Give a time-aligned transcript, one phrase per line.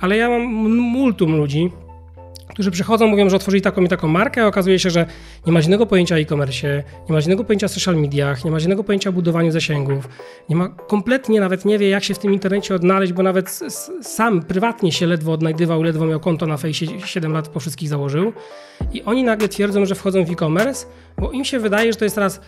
[0.00, 1.70] ale ja mam multum ludzi,
[2.48, 5.06] którzy przychodzą, mówią, że otworzyli taką i taką markę, a okazuje się, że
[5.46, 8.84] nie ma żadnego pojęcia e-commerce, nie ma żadnego pojęcia o social mediach, nie ma żadnego
[8.84, 10.08] pojęcia o budowaniu zasięgów,
[10.48, 13.60] nie ma kompletnie nawet nie wie, jak się w tym internecie odnaleźć, bo nawet
[14.02, 18.32] sam prywatnie się ledwo odnajdywał, ledwo miał konto na fejsie, 7 lat po wszystkich założył.
[18.92, 20.86] I oni nagle twierdzą, że wchodzą w e-commerce,
[21.18, 22.40] bo im się wydaje, że to jest teraz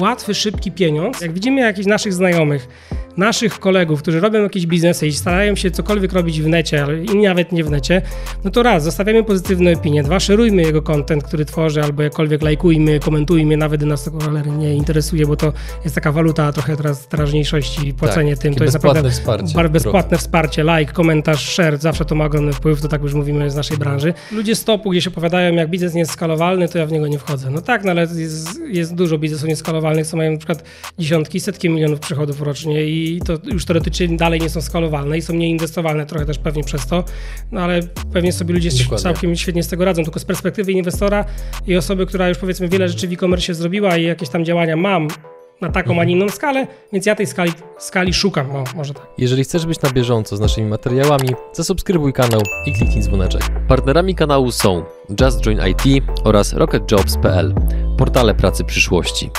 [0.00, 1.20] łatwy, szybki pieniądz.
[1.20, 2.68] Jak widzimy jakichś naszych znajomych,
[3.16, 7.24] naszych kolegów, którzy robią jakieś biznesy i starają się cokolwiek robić w necie, ale inni
[7.24, 8.02] nawet nie w necie,
[8.44, 13.00] no to raz, zostawiamy pozytywne opinie, dwa, szerujmy jego content, który tworzy, albo jakkolwiek lajkujmy,
[13.00, 14.10] komentujmy, nawet nas to
[14.58, 15.52] nie interesuje, bo to
[15.84, 20.18] jest taka waluta trochę teraz teraźniejszości, płacenie tak, tym, to jest naprawdę wsparcie, bezpłatne trochę.
[20.18, 23.78] wsparcie, like, komentarz, share, zawsze to ma ogromny wpływ, to tak już mówimy z naszej
[23.78, 24.14] branży.
[24.32, 27.18] Ludzie stopu, gdzie się opowiadają, jak biznes nie jest skalowalny, to ja w niego nie
[27.18, 27.50] wchodzę.
[27.50, 29.48] No tak, no ale jest, jest dużo biznesów
[29.86, 30.64] nieskalowalnych, co mają na przykład
[30.98, 35.34] dziesiątki, setki milionów przychodów rocznie i to już teoretycznie dalej nie są skalowalne i są
[35.34, 37.04] nieinwestowalne trochę też pewnie przez to,
[37.52, 37.80] no ale
[38.12, 38.98] pewnie sobie ludzie Dokładnie.
[38.98, 41.24] całkiem świetnie z tego radzą, tylko z perspektywy inwestora
[41.66, 45.08] i osoby, która już powiedzmy wiele rzeczy w e-commerce zrobiła i jakieś tam działania mam
[45.60, 45.98] na taką, mhm.
[45.98, 49.06] a nie inną skalę, więc ja tej skali, skali szukam, o, może tak.
[49.18, 53.42] Jeżeli chcesz być na bieżąco z naszymi materiałami, zasubskrybuj kanał i kliknij dzwoneczek.
[53.68, 54.84] Partnerami kanału są
[55.20, 57.54] Just Join IT oraz RocketJobs.pl,
[57.98, 59.30] portale pracy przyszłości.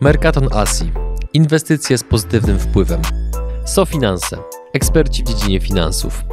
[0.00, 0.92] Mercaton Asi,
[1.32, 3.02] Inwestycje z pozytywnym wpływem.
[3.64, 4.36] SoFinanse.
[4.72, 6.24] Eksperci w dziedzinie finansów.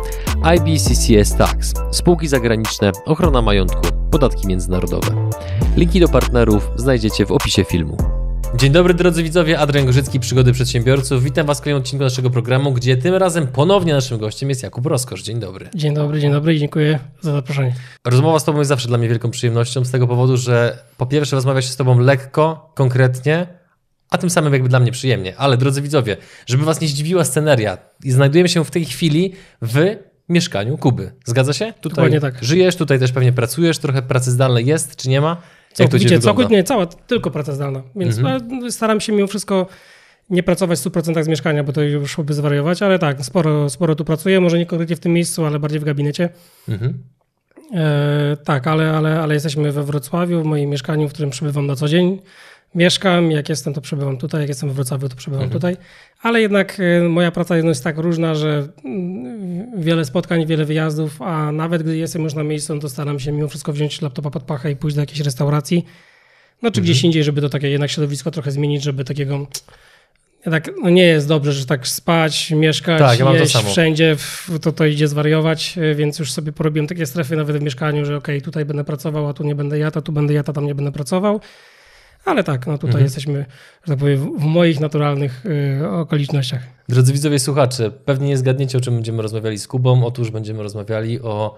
[0.58, 1.74] IBCCS Tax.
[1.92, 5.30] Spółki zagraniczne, ochrona majątku, podatki międzynarodowe.
[5.76, 7.98] Linki do partnerów znajdziecie w opisie filmu.
[8.56, 11.24] Dzień dobry drodzy widzowie, Adrian Gorzycki, Przygody Przedsiębiorców.
[11.24, 14.86] Witam Was w kolejnym odcinku naszego programu, gdzie tym razem ponownie naszym gościem jest Jakub
[14.86, 15.24] Roskosz.
[15.24, 15.70] Dzień dobry.
[15.76, 17.76] Dzień dobry, dzień dobry i dziękuję za zaproszenie.
[18.06, 21.36] Rozmowa z Tobą jest zawsze dla mnie wielką przyjemnością z tego powodu, że po pierwsze
[21.36, 23.48] rozmawia się z Tobą lekko, konkretnie,
[24.10, 25.38] a tym samym jakby dla mnie przyjemnie.
[25.38, 29.96] Ale drodzy widzowie, żeby was nie zdziwiła sceneria, znajdujemy się w tej chwili w
[30.30, 31.12] mieszkaniu Kuby.
[31.26, 31.74] Zgadza się?
[31.82, 32.44] Tutaj tak.
[32.44, 35.42] żyjesz, tutaj też pewnie pracujesz, trochę pracy zdalnej jest, czy nie ma?
[35.76, 37.84] Całkowicie, całkowicie, nie, cała, tylko praca zdalna.
[37.96, 38.72] Więc mhm.
[38.72, 39.68] staram się mimo wszystko
[40.30, 43.96] nie pracować w 100% z mieszkania, bo to już by zwariować, ale tak, sporo, sporo
[43.96, 46.30] tu pracuję, może nie konkretnie w tym miejscu, ale bardziej w gabinecie.
[46.70, 47.04] Mhm.
[47.74, 51.76] E, tak, ale, ale, ale jesteśmy we Wrocławiu, w moim mieszkaniu, w którym przebywam na
[51.76, 52.22] co dzień
[52.76, 55.60] mieszkam, jak jestem, to przebywam tutaj, jak jestem w Wrocławiu, to przebywam mhm.
[55.60, 55.78] tutaj.
[56.22, 61.52] Ale jednak y, moja praca jest tak różna, że mm, wiele spotkań, wiele wyjazdów, a
[61.52, 64.44] nawet gdy jestem już na miejscu, no to staram się mimo wszystko wziąć laptopa pod
[64.44, 65.86] pachę i pójść do jakiejś restauracji.
[66.62, 66.84] No czy mhm.
[66.84, 69.48] gdzieś indziej, żeby to takie jednak środowisko trochę zmienić, żeby takiego
[70.52, 74.16] tak, no nie jest dobrze, że tak spać, mieszkać, tak, ja jeść wszędzie,
[74.62, 78.18] to, to idzie zwariować, y, więc już sobie porobiłem takie strefy nawet w mieszkaniu, że
[78.18, 80.76] okej, okay, tutaj będę pracował, a tu nie będę jata, tu będę jata, tam nie
[80.76, 81.42] będę pracował.
[82.26, 83.04] Ale tak, no tutaj mhm.
[83.04, 83.46] jesteśmy,
[83.84, 85.46] że tak powiem, w moich naturalnych
[85.82, 86.62] y, okolicznościach.
[86.90, 90.06] Drodzy widzowie, słuchacze, pewnie nie zgadniecie, o czym będziemy rozmawiali z Kubą.
[90.06, 91.56] Otóż będziemy rozmawiali o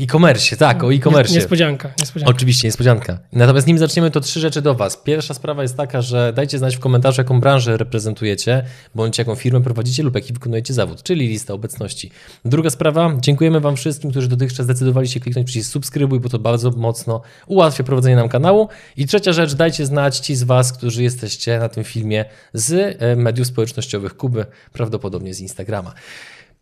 [0.00, 1.34] e-commerce, tak, o e-commerce.
[1.34, 2.30] Niespodzianka, niespodzianka.
[2.30, 3.18] Oczywiście, niespodzianka.
[3.32, 4.96] Natomiast nim zaczniemy, to trzy rzeczy do Was.
[4.96, 8.62] Pierwsza sprawa jest taka, że dajcie znać w komentarzu, jaką branżę reprezentujecie,
[8.94, 12.10] bądź jaką firmę prowadzicie lub jaki wykonujecie zawód, czyli lista obecności.
[12.44, 16.70] Druga sprawa, dziękujemy Wam wszystkim, którzy dotychczas zdecydowali się kliknąć przycisk subskrybuj, bo to bardzo
[16.70, 18.68] mocno ułatwia prowadzenie nam kanału.
[18.96, 23.16] I trzecia rzecz, dajcie znać ci z Was, którzy jesteście na tym filmie z e,
[23.16, 25.94] mediów społecznościowych Kuby, prawdopodobnie z Instagrama.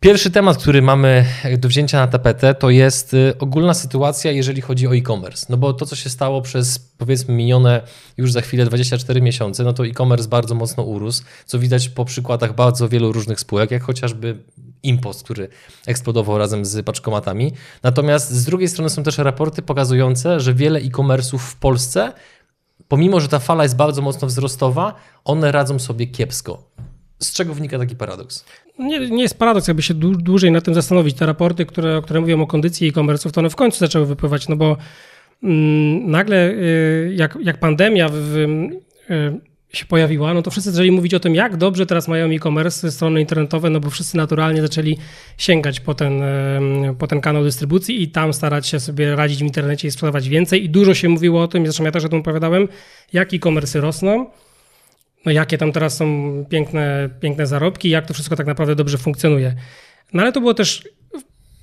[0.03, 1.25] Pierwszy temat, który mamy
[1.57, 5.45] do wzięcia na tapetę, to jest y, ogólna sytuacja, jeżeli chodzi o e-commerce.
[5.49, 7.81] No bo to, co się stało przez powiedzmy minione
[8.17, 12.55] już za chwilę 24 miesiące, no to e-commerce bardzo mocno urósł, co widać po przykładach
[12.55, 14.37] bardzo wielu różnych spółek, jak chociażby
[14.83, 15.47] Impost, który
[15.85, 17.51] eksplodował razem z paczkomatami.
[17.83, 22.13] Natomiast z drugiej strony są też raporty pokazujące, że wiele e-commerce'ów w Polsce,
[22.87, 26.63] pomimo że ta fala jest bardzo mocno wzrostowa, one radzą sobie kiepsko.
[27.19, 28.45] Z czego wynika taki paradoks?
[28.79, 31.15] Nie, nie jest paradoks, jakby się dłużej na tym zastanowić.
[31.15, 34.55] Te raporty, które, które mówią o kondycji e-commerce'ów, to one w końcu zaczęły wypływać, no
[34.55, 34.77] bo
[35.43, 38.37] mm, nagle y, jak, jak pandemia w,
[39.09, 42.91] y, się pojawiła, no to wszyscy zaczęli mówić o tym, jak dobrze teraz mają e-commerce,
[42.91, 44.97] strony internetowe, no bo wszyscy naturalnie zaczęli
[45.37, 49.45] sięgać po ten, y, po ten kanał dystrybucji i tam starać się sobie radzić w
[49.45, 50.65] internecie i sprzedawać więcej.
[50.65, 52.67] I dużo się mówiło o tym, zresztą ja też o tym opowiadałem,
[53.13, 54.25] jak e-commerce rosną
[55.25, 56.05] no jakie tam teraz są
[56.49, 59.55] piękne, piękne zarobki, jak to wszystko tak naprawdę dobrze funkcjonuje.
[60.13, 60.83] No ale to było też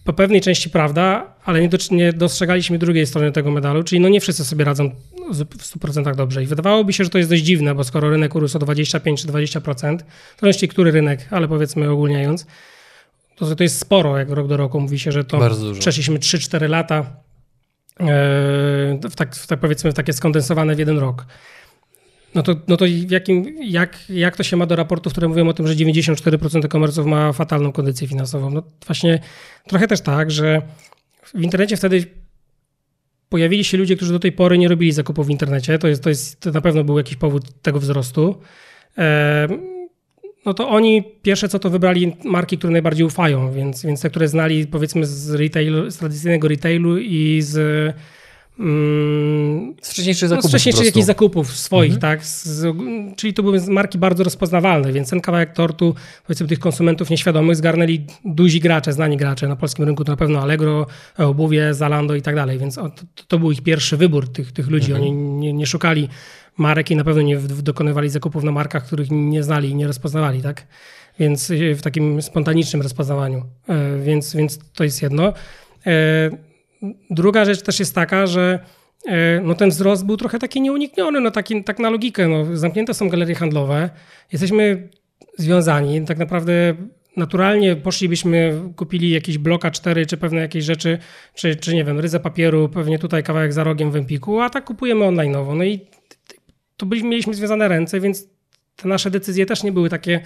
[0.04, 4.08] po pewnej części prawda, ale nie, do, nie dostrzegaliśmy drugiej strony tego medalu, czyli no
[4.08, 4.90] nie wszyscy sobie radzą
[5.32, 6.42] w 100% dobrze.
[6.42, 9.28] I wydawałoby się, że to jest dość dziwne, bo skoro rynek urósł o 25 czy
[9.28, 10.04] 20%, to
[10.40, 12.46] zależy który rynek, ale powiedzmy ogólniając,
[13.36, 15.40] to, to jest sporo, jak rok do roku mówi się, że to
[15.78, 16.98] przeszliśmy 3-4 lata
[18.00, 18.04] e,
[19.10, 21.26] w tak, w tak powiedzmy w takie skondensowane w jeden rok.
[22.34, 25.52] No to, no to jakim, jak, jak to się ma do raportów, które mówią o
[25.52, 28.50] tym, że 94% e-commerce'ów ma fatalną kondycję finansową?
[28.50, 29.20] No właśnie
[29.68, 30.62] trochę też tak, że
[31.34, 32.04] w internecie wtedy
[33.28, 35.78] pojawili się ludzie, którzy do tej pory nie robili zakupów w internecie.
[35.78, 38.40] To, jest, to, jest, to na pewno był jakiś powód tego wzrostu.
[40.46, 44.28] No to oni pierwsze co to wybrali marki, które najbardziej ufają, więc, więc te, które
[44.28, 47.94] znali powiedzmy z, retail, z tradycyjnego retailu i z
[48.60, 50.44] Mm, z wcześniejszych zakupów.
[50.44, 52.00] No, z wcześniejszych jakichś zakupów swoich, mhm.
[52.00, 52.26] tak.
[52.26, 52.76] Z,
[53.16, 55.94] czyli to były marki bardzo rozpoznawalne, więc ten kawałek tortu,
[56.26, 59.48] powiedzmy, tych konsumentów nieświadomych zgarnęli duzi gracze, znani gracze.
[59.48, 60.86] Na polskim rynku to na pewno Allegro,
[61.18, 62.90] Obuwie, Zalando i tak dalej, więc to,
[63.28, 64.92] to, był ich pierwszy wybór tych, tych ludzi.
[64.92, 65.02] Mhm.
[65.02, 66.08] Oni nie, nie szukali
[66.56, 70.42] marek i na pewno nie dokonywali zakupów na markach, których nie znali i nie rozpoznawali,
[70.42, 70.66] tak?
[71.18, 73.42] Więc e, w takim spontanicznym rozpoznawaniu.
[73.68, 75.32] E, więc, więc to jest jedno.
[77.10, 78.58] Druga rzecz też jest taka, że
[79.06, 82.28] e, no ten wzrost był trochę taki nieunikniony, no taki, tak na logikę.
[82.28, 83.90] No, zamknięte są galerie handlowe,
[84.32, 84.88] jesteśmy
[85.38, 86.74] związani, tak naprawdę
[87.16, 90.98] naturalnie poszlibyśmy, kupili jakiś bloka 4 czy pewne jakieś rzeczy,
[91.34, 94.64] czy, czy nie wiem, ryzę papieru, pewnie tutaj kawałek za rogiem w Empiku, a tak
[94.64, 95.56] kupujemy online'owo.
[95.56, 95.80] No i
[96.76, 98.28] to byliśmy, mieliśmy związane ręce, więc
[98.76, 100.20] te nasze decyzje też nie były takie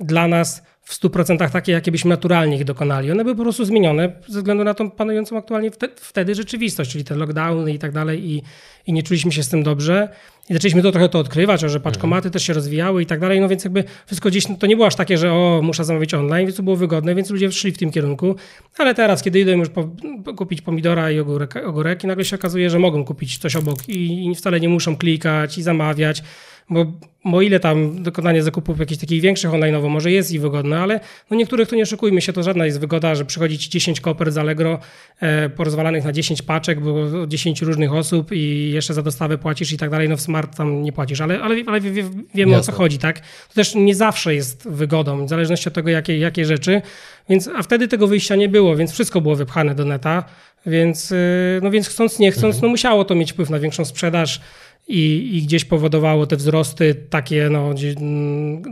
[0.00, 3.10] dla nas w 100% takie, jakie byśmy naturalnie ich dokonali.
[3.10, 7.14] One były po prostu zmienione ze względu na tą panującą aktualnie wtedy rzeczywistość, czyli te
[7.14, 8.42] lockdowny i tak dalej i,
[8.86, 10.08] i nie czuliśmy się z tym dobrze.
[10.50, 13.48] I zaczęliśmy to trochę to odkrywać, że paczkomaty też się rozwijały i tak dalej, no
[13.48, 16.56] więc jakby wszystko gdzieś, to nie było aż takie, że o, muszę zamawiać online, więc
[16.56, 18.36] to było wygodne, więc ludzie szli w tym kierunku.
[18.78, 19.88] Ale teraz, kiedy idą już po
[20.36, 24.26] kupić pomidora i ogórek, ogórek i nagle się okazuje, że mogą kupić coś obok i,
[24.26, 26.22] i wcale nie muszą klikać i zamawiać,
[26.70, 26.92] bo,
[27.24, 31.00] bo ile tam dokonanie zakupów jakichś takich większych online'owo może jest i wygodne, ale
[31.30, 34.32] no niektórych to nie oszukujmy się, to żadna jest wygoda, że przychodzi ci 10 koper
[34.32, 34.78] z Allegro
[35.20, 39.72] e, porozwalanych na 10 paczek, bo od 10 różnych osób i jeszcze za dostawę płacisz
[39.72, 42.52] i tak dalej, no w Smart tam nie płacisz, ale, ale, ale wie, wie, wiemy
[42.52, 42.72] Jasne.
[42.72, 43.20] o co chodzi, tak?
[43.20, 46.82] To też nie zawsze jest wygodą, w zależności od tego, jakie, jakie rzeczy,
[47.28, 50.24] więc, a wtedy tego wyjścia nie było, więc wszystko było wypchane do neta,
[50.66, 51.16] więc, e,
[51.62, 52.62] no więc chcąc, nie chcąc, mhm.
[52.62, 54.40] no musiało to mieć wpływ na większą sprzedaż,
[54.88, 57.94] i, i gdzieś powodowało te wzrosty takie, no, gdzie,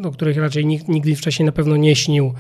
[0.03, 2.35] do których raczej nikt nigdy wcześniej na pewno nie śnił.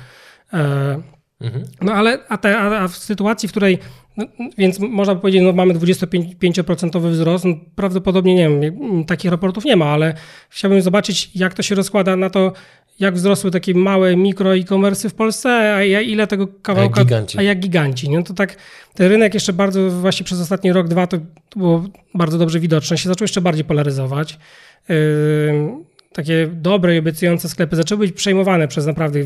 [0.52, 1.02] E,
[1.40, 1.64] mhm.
[1.80, 3.78] No ale a, te, a, w sytuacji, w której,
[4.16, 4.26] no,
[4.58, 9.86] więc można powiedzieć, no mamy 25% wzrost, no, prawdopodobnie nie wiem, takich raportów nie ma,
[9.86, 10.14] ale
[10.48, 12.52] chciałbym zobaczyć, jak to się rozkłada na to,
[13.00, 17.38] jak wzrosły takie małe mikro e-commerce w Polsce, a ile tego kawałka, a jak giganci.
[17.38, 18.22] A jak giganci nie?
[18.22, 18.56] To tak,
[18.94, 21.18] ten rynek jeszcze bardzo, właśnie przez ostatni rok, dwa, to,
[21.48, 21.84] to było
[22.14, 24.38] bardzo dobrze widoczne, się zaczął jeszcze bardziej polaryzować.
[24.88, 24.96] Yy,
[26.12, 29.22] takie dobre i obiecujące sklepy zaczęły być przejmowane przez naprawdę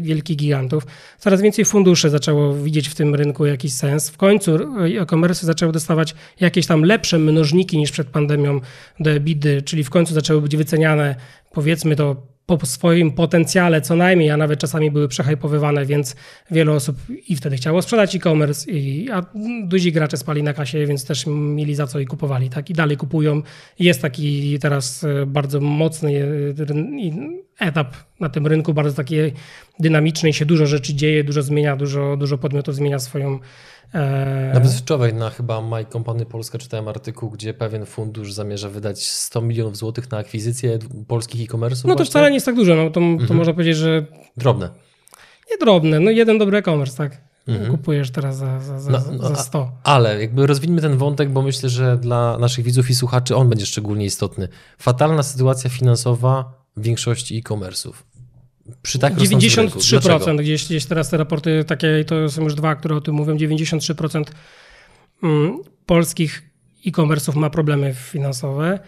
[0.00, 0.86] wielkich gigantów.
[1.18, 4.10] Coraz więcej funduszy zaczęło widzieć w tym rynku jakiś sens.
[4.10, 4.58] W końcu
[5.00, 8.60] e-commerce zaczęły dostawać jakieś tam lepsze mnożniki niż przed pandemią
[9.00, 11.16] do EBITDA, czyli w końcu zaczęły być wyceniane,
[11.52, 16.16] powiedzmy to po swoim potencjale co najmniej, a nawet czasami były przehypowywane, więc
[16.50, 16.96] wiele osób
[17.28, 19.22] i wtedy chciało sprzedać e-commerce, i, a
[19.64, 22.70] duzi gracze spali na kasie, więc też mieli za co i kupowali, tak?
[22.70, 23.42] I dalej kupują.
[23.78, 26.24] Jest taki teraz e, bardzo mocny
[27.60, 29.16] e, etap na tym rynku, bardzo taki
[29.80, 33.38] dynamiczny i się dużo rzeczy dzieje, dużo zmienia, dużo, dużo podmiotów zmienia swoją.
[34.54, 39.40] Nawet wczoraj na chyba My Company Polska czytałem artykuł, gdzie pewien fundusz zamierza wydać 100
[39.40, 41.88] milionów złotych na akwizycję polskich e-commerce'ów.
[41.88, 43.28] No to wcale nie jest tak dużo, no to, mhm.
[43.28, 44.06] to można powiedzieć, że...
[44.36, 44.70] Drobne.
[45.50, 47.20] Nie drobne, no jeden dobry e-commerce, tak.
[47.48, 47.70] Mhm.
[47.70, 49.72] Kupujesz teraz za, za, za, no, no, za 100.
[49.82, 53.66] Ale jakby rozwiniemy ten wątek, bo myślę, że dla naszych widzów i słuchaczy on będzie
[53.66, 54.48] szczególnie istotny.
[54.78, 57.92] Fatalna sytuacja finansowa większości e-commerce'ów
[58.82, 63.00] przy tak 93% gdzieś, gdzieś teraz te raporty takie, to są już dwa, które o
[63.00, 64.24] tym mówią, 93%
[65.22, 66.42] mm, polskich
[66.86, 68.78] e-commerce'ów ma problemy finansowe,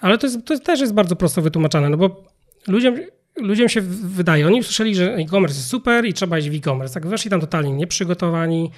[0.00, 2.24] ale to, jest, to też jest bardzo prosto wytłumaczane, no bo
[2.68, 2.96] ludziom,
[3.36, 7.06] ludziom się wydaje, oni słyszeli, że e-commerce jest super i trzeba iść w e-commerce, tak
[7.06, 8.70] weszli tam totalnie nieprzygotowani,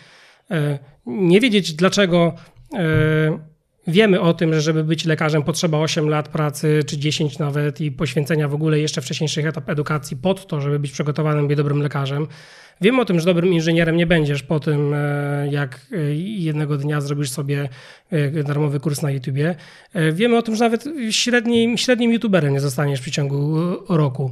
[0.50, 2.34] e, nie wiedzieć dlaczego
[2.74, 3.38] e,
[3.88, 7.92] Wiemy o tym, że żeby być lekarzem potrzeba 8 lat pracy, czy 10 nawet i
[7.92, 12.26] poświęcenia w ogóle jeszcze wcześniejszych etap edukacji pod to, żeby być przygotowanym i dobrym lekarzem.
[12.80, 17.00] Wiemy o tym, że dobrym inżynierem nie będziesz po tym, e, jak e, jednego dnia
[17.00, 17.68] zrobisz sobie
[18.11, 19.54] e, darmowy kurs na YouTubie.
[20.12, 23.57] Wiemy o tym, że nawet średnim, średnim YouTuberem nie zostaniesz w przeciągu
[23.88, 24.30] roku.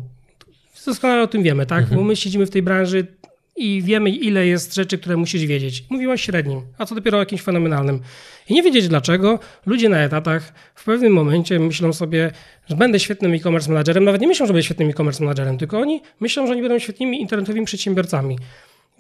[0.87, 1.81] Doskonale o tym wiemy, tak?
[1.81, 2.01] Mhm.
[2.01, 3.07] Bo my siedzimy w tej branży
[3.57, 5.85] i wiemy, ile jest rzeczy, które musisz wiedzieć.
[5.91, 8.01] Mówiłaś średnim, a co dopiero o jakimś fenomenalnym.
[8.49, 12.31] I nie wiedzieć dlaczego ludzie na etatach w pewnym momencie myślą sobie,
[12.69, 14.05] że będę świetnym e-commerce managerem.
[14.05, 17.21] Nawet nie myślą, że będę świetnym e-commerce managerem, tylko oni myślą, że oni będą świetnymi
[17.21, 18.39] internetowymi przedsiębiorcami.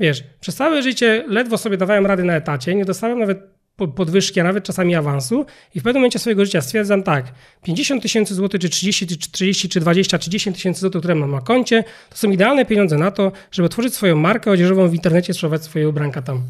[0.00, 4.44] Wiesz, przez całe życie ledwo sobie dawałem rady na etacie, nie dostałem nawet podwyżki, a
[4.44, 8.68] nawet czasami awansu i w pewnym momencie swojego życia stwierdzam tak, 50 tysięcy złotych, czy
[8.68, 12.30] 30, czy 40, czy 20, czy 10 tysięcy złotych, które mam na koncie, to są
[12.30, 16.42] idealne pieniądze na to, żeby tworzyć swoją markę odzieżową w internecie, sprzedawać swoje ubranka tam.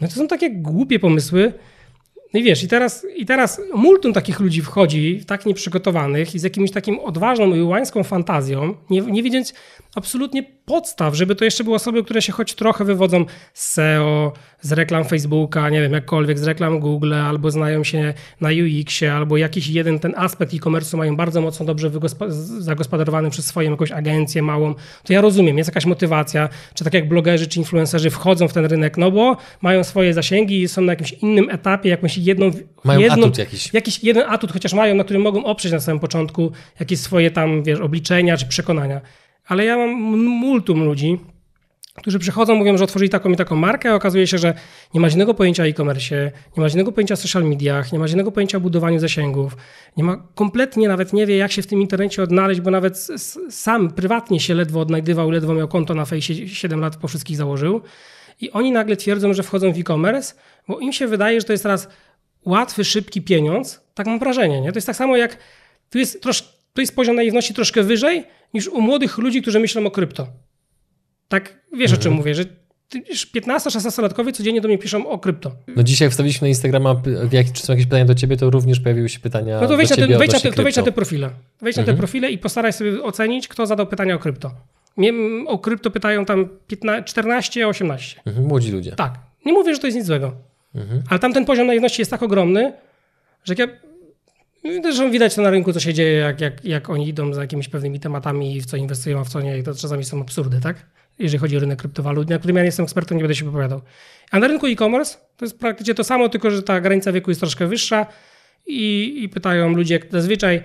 [0.00, 1.52] No to są takie głupie pomysły,
[2.34, 6.42] no i wiesz, i teraz, i teraz multum takich ludzi wchodzi, tak nieprzygotowanych i z
[6.42, 9.54] jakimś takim odważną i łańską fantazją, nie, nie wiedząc
[9.94, 13.24] absolutnie podstaw, żeby to jeszcze były osoby, które się choć trochę wywodzą
[13.54, 18.48] z SEO, z reklam Facebooka, nie wiem, jakkolwiek, z reklam Google, albo znają się na
[18.48, 21.90] UX-ie, albo jakiś jeden ten aspekt e-commerce mają bardzo mocno dobrze
[22.58, 24.74] zagospodarowany przez swoją jakąś agencję małą,
[25.04, 28.64] to ja rozumiem, jest jakaś motywacja, czy tak jak blogerzy, czy influencerzy wchodzą w ten
[28.66, 32.50] rynek, no bo mają swoje zasięgi i są na jakimś innym etapie, jakąś jedną...
[32.84, 33.74] Mają jedną, atut jakiś.
[33.74, 37.62] Jakiś jeden atut, chociaż mają, na którym mogą oprzeć na samym początku jakieś swoje tam,
[37.62, 39.00] wiesz, obliczenia, czy przekonania
[39.46, 39.90] ale ja mam
[40.28, 41.18] multum ludzi,
[41.96, 44.54] którzy przychodzą, mówią, że otworzyli taką i taką markę, a okazuje się, że
[44.94, 48.06] nie ma żadnego pojęcia o e-commerce, nie ma żadnego pojęcia o social mediach, nie ma
[48.06, 49.56] żadnego pojęcia o budowaniu zasięgów,
[49.96, 53.08] nie ma kompletnie nawet nie wie, jak się w tym internecie odnaleźć, bo nawet
[53.50, 57.80] sam prywatnie się ledwo odnajdywał, ledwo miał konto na fejsie, 7 lat po wszystkich założył.
[58.40, 60.34] I oni nagle twierdzą, że wchodzą w e-commerce,
[60.68, 61.88] bo im się wydaje, że to jest teraz
[62.44, 63.80] łatwy, szybki pieniądz.
[63.94, 64.72] Tak mam wrażenie, nie?
[64.72, 65.38] To jest tak samo jak,
[65.90, 69.86] tu jest, trosz, tu jest poziom naiwności troszkę wyżej, niż u młodych ludzi, którzy myślą
[69.86, 70.26] o krypto.
[71.28, 72.00] Tak, wiesz mhm.
[72.00, 72.16] o czym mhm.
[72.16, 72.44] mówię, że
[73.34, 75.52] 15-16-latkowie codziennie do mnie piszą o krypto.
[75.76, 78.80] No dzisiaj jak wstawiliśmy na Instagrama, jak, czy są jakieś pytania do ciebie, to również
[78.80, 80.92] pojawiły się pytania No to wejdź, na, te, wejdź, na, te, to wejdź na te
[80.92, 81.30] profile.
[81.60, 81.82] Wejdź mhm.
[81.82, 81.98] na te mhm.
[81.98, 84.50] profile i postaraj sobie ocenić, kto zadał pytania o krypto.
[84.96, 85.12] Mnie
[85.46, 88.18] o krypto pytają tam 14-18.
[88.26, 88.92] Mhm, młodzi ludzie.
[88.92, 89.18] Tak.
[89.46, 90.32] Nie mówię, że to jest nic złego.
[90.74, 91.02] Mhm.
[91.08, 92.72] Ale tam ten poziom naiwności jest tak ogromny,
[93.44, 93.92] że jak ja
[94.82, 97.68] Zresztą widać to na rynku, co się dzieje, jak, jak, jak oni idą za jakimiś
[97.68, 99.62] pewnymi tematami, w co inwestują, a w co nie.
[99.62, 100.86] To czasami są absurdy, tak?
[101.18, 103.80] Jeżeli chodzi o rynek kryptowalut, na którym ja nie jestem ekspertem, nie będę się wypowiadał.
[104.30, 107.40] A na rynku e-commerce to jest praktycznie to samo, tylko że ta granica wieku jest
[107.40, 108.06] troszkę wyższa
[108.66, 110.62] i, i pytają ludzie, zazwyczaj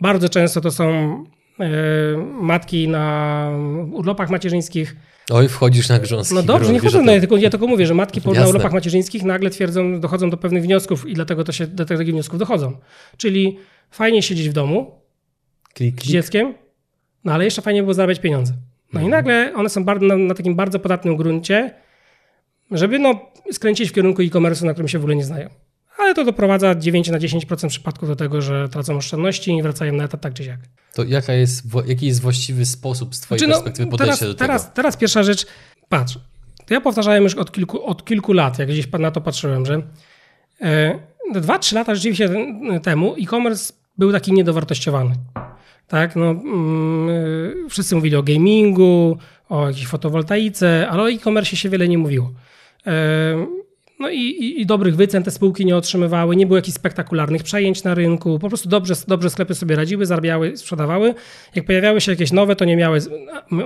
[0.00, 0.88] bardzo często to są
[1.60, 1.66] e,
[2.40, 3.48] matki na
[3.92, 4.96] urlopach macierzyńskich,
[5.30, 6.34] Oj, wchodzisz na grząski.
[6.34, 9.50] No dobrze, nie wchodzę, no, tylko, ja tylko mówię, że matki po urlopach macierzyńskich nagle
[9.50, 12.76] twierdzą, dochodzą do pewnych wniosków i dlatego to się, do takich wniosków dochodzą.
[13.16, 13.58] Czyli
[13.90, 15.00] fajnie siedzieć w domu
[15.74, 16.08] klik, klik.
[16.08, 16.54] z dzieckiem,
[17.24, 18.52] no ale jeszcze fajnie było zarabiać pieniądze.
[18.92, 19.06] No mhm.
[19.06, 21.74] i nagle one są bardzo, na, na, takim bardzo podatnym gruncie,
[22.70, 23.20] żeby no,
[23.52, 25.48] skręcić w kierunku e-commerce, na którym się w ogóle nie znają.
[25.98, 30.04] Ale to doprowadza 9 na 10% przypadków do tego, że tracą oszczędności i wracają na
[30.04, 30.60] etat tak czy siak.
[30.94, 34.46] To jaka jest, jaki jest właściwy sposób z Twojej znaczy, perspektywy podejścia teraz, do tego?
[34.46, 35.46] Teraz, teraz pierwsza rzecz,
[35.88, 36.18] patrz,
[36.66, 39.82] to ja powtarzałem już od kilku, od kilku lat, jak gdzieś na to patrzyłem, że
[40.60, 40.98] e,
[41.32, 42.30] dwa, trzy lata rzeczywiście
[42.82, 45.14] temu e-commerce był taki niedowartościowany.
[45.88, 46.36] Tak, no, e,
[47.68, 52.32] wszyscy mówili o gamingu, o jakiejś fotowoltaice, ale o e-commerce się wiele nie mówiło.
[52.86, 53.57] E,
[53.98, 57.84] no i, i, i, dobrych wycen te spółki nie otrzymywały, nie było jakichś spektakularnych przejęć
[57.84, 61.14] na rynku, po prostu dobrze, dobrze sklepy sobie radziły, zarabiały, sprzedawały.
[61.54, 63.00] Jak pojawiały się jakieś nowe, to nie miały,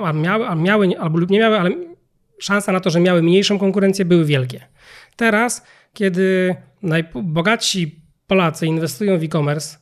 [0.05, 1.71] a miały, a miały albo lub nie miały, ale
[2.39, 4.61] szansa na to, że miały mniejszą konkurencję były wielkie.
[5.17, 9.79] Teraz, kiedy najbogatsi Polacy inwestują w e-commerce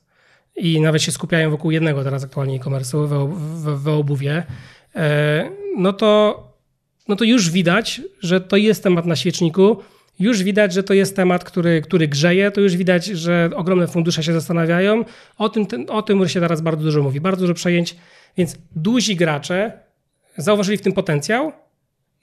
[0.57, 4.43] i nawet się skupiają wokół jednego teraz aktualnie e-commerce'u w, w, w obuwie,
[4.97, 6.43] e, no to,
[7.09, 9.83] no to już widać, że to jest temat na świeczniku,
[10.21, 14.23] już widać, że to jest temat, który, który grzeje, to już widać, że ogromne fundusze
[14.23, 15.05] się zastanawiają.
[15.39, 17.97] O tym, ten, o tym się teraz bardzo dużo mówi, bardzo dużo przejęć,
[18.37, 19.73] więc duzi gracze
[20.37, 21.53] zauważyli w tym potencjał,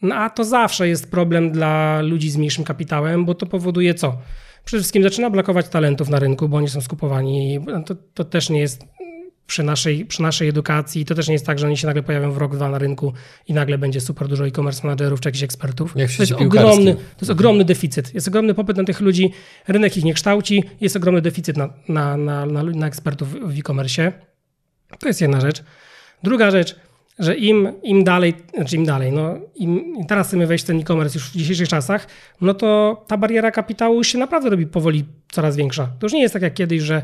[0.02, 4.18] no a to zawsze jest problem dla ludzi z mniejszym kapitałem, bo to powoduje co?
[4.66, 7.60] Przede wszystkim zaczyna blokować talentów na rynku, bo oni są skupowani.
[7.86, 8.86] To, to też nie jest
[9.48, 11.06] przy naszej, przy naszej edukacji.
[11.06, 13.14] To też nie jest tak, że oni się nagle pojawią w rok, dwa na rynku
[13.48, 15.94] i nagle będzie super dużo e-commerce managerów czy jakichś ekspertów.
[15.96, 18.14] Jak to, jest ogromny, to jest ogromny deficyt.
[18.14, 19.32] Jest ogromny popyt na tych ludzi,
[19.68, 24.12] rynek ich nie kształci, jest ogromny deficyt na, na, na, na, na ekspertów w e-commerce.
[25.00, 25.64] To jest jedna rzecz.
[26.24, 26.76] Druga rzecz,
[27.20, 31.20] że im, im dalej, znaczy im dalej, no im, teraz chcemy wejść w ten e-commerce
[31.20, 32.08] już w dzisiejszych czasach,
[32.42, 35.88] no to ta bariera kapitału się naprawdę robi powoli coraz większa.
[36.00, 37.02] To już nie jest tak jak kiedyś, że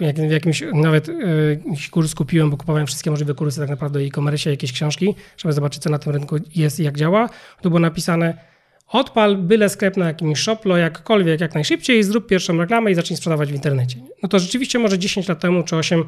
[0.00, 3.98] jak, w jakimś nawet y, jakiś kurs kupiłem, bo kupowałem wszystkie możliwe kursy tak naprawdę
[3.98, 7.28] o e-commerce, jakieś książki, żeby zobaczyć, co na tym rynku jest i jak działa.
[7.62, 8.50] To było napisane
[8.88, 13.52] odpal byle sklep na jakimś shoplo, jakkolwiek, jak najszybciej, zrób pierwszą reklamę i zacznij sprzedawać
[13.52, 13.96] w internecie.
[14.22, 16.04] No to rzeczywiście może 10 lat temu czy 8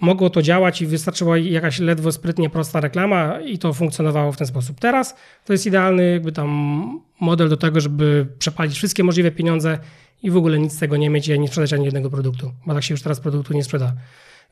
[0.00, 4.46] mogło to działać i wystarczyła jakaś ledwo sprytnie prosta reklama i to funkcjonowało w ten
[4.46, 4.80] sposób.
[4.80, 5.14] Teraz
[5.44, 9.78] to jest idealny jakby tam model do tego, żeby przepalić wszystkie możliwe pieniądze
[10.22, 12.84] i w ogóle nic z tego nie mieć nie sprzedać ani jednego produktu, bo tak
[12.84, 13.92] się już teraz produktu nie sprzeda.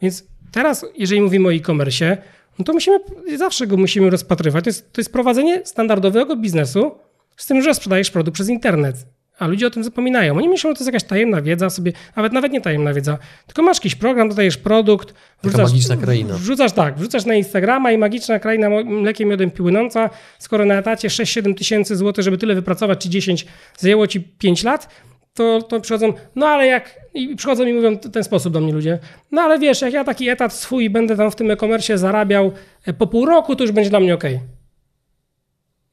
[0.02, 2.18] Więc teraz, jeżeli mówimy o e-commerce,
[2.58, 2.98] no to musimy,
[3.36, 4.64] zawsze go musimy rozpatrywać.
[4.64, 6.94] To jest, to jest prowadzenie standardowego biznesu
[7.36, 9.06] z tym, że sprzedajesz produkt przez internet.
[9.38, 10.36] A ludzie o tym zapominają.
[10.36, 13.62] Oni myślą, że to jest jakaś tajemna wiedza sobie, nawet nawet nie tajemna wiedza, tylko
[13.62, 16.34] masz jakiś program, dodajesz produkt, Taka magiczna kraina.
[16.34, 21.54] Wrzucasz tak, wrzucasz na Instagrama i magiczna kraina mlekiem miodem płynąca, skoro na etacie 6-7
[21.54, 24.88] tysięcy złotych, żeby tyle wypracować, czy 10 zajęło ci 5 lat,
[25.34, 28.72] to, to przychodzą, no ale jak, i przychodzą i mówią w ten sposób do mnie
[28.72, 28.98] ludzie,
[29.32, 32.52] no ale wiesz, jak ja taki etat swój będę tam w tym e-commerce zarabiał
[32.86, 34.24] e, po pół roku, to już będzie dla mnie ok.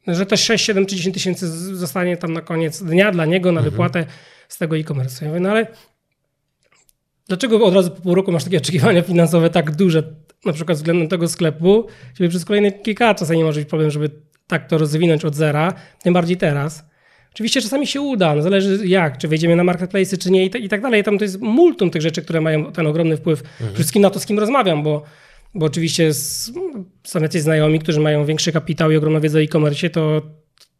[0.07, 3.61] Że też 6, 7 czy 10 tysięcy zostanie tam na koniec dnia dla niego na
[3.61, 4.05] wypłatę
[4.47, 5.25] z tego e-commerce.
[5.25, 5.67] Ja mówię, no ale
[7.27, 10.03] dlaczego od razu po pół roku masz takie oczekiwania finansowe tak duże,
[10.45, 14.09] na przykład względem tego sklepu, żeby przez kolejne kilka lat czasami może być problem, żeby
[14.47, 16.85] tak to rozwinąć od zera, tym bardziej teraz.
[17.33, 20.57] Oczywiście czasami się uda, no zależy jak, czy wejdziemy na marketplace, czy nie i, ta-
[20.57, 21.03] i tak dalej.
[21.03, 23.43] Tam to jest multum tych rzeczy, które mają ten ogromny wpływ.
[23.57, 25.03] Przede wszystkim na to, z kim rozmawiam, bo,
[25.55, 26.51] bo oczywiście z,
[27.03, 30.21] są jacyś znajomi, którzy mają większy kapitał i ogromną wiedzę o e-commerce, to,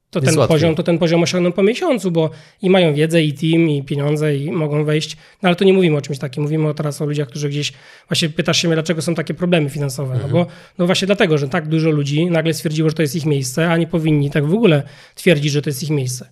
[0.10, 0.56] to, ten łatwiej.
[0.56, 2.30] poziom, to ten poziom osiągną po miesiącu, bo
[2.62, 5.18] i mają wiedzę, i team, i pieniądze, i mogą wejść.
[5.42, 6.44] No ale to nie mówimy o czymś takim.
[6.44, 7.74] Mówimy teraz o ludziach, którzy gdzieś,
[8.10, 10.20] właśnie pytasz się mnie, dlaczego są takie problemy finansowe.
[10.22, 13.26] No bo no właśnie dlatego, że tak dużo ludzi nagle stwierdziło, że to jest ich
[13.26, 14.84] miejsce, a nie powinni tak w ogóle
[15.16, 16.30] twierdzić, że to jest ich miejsce.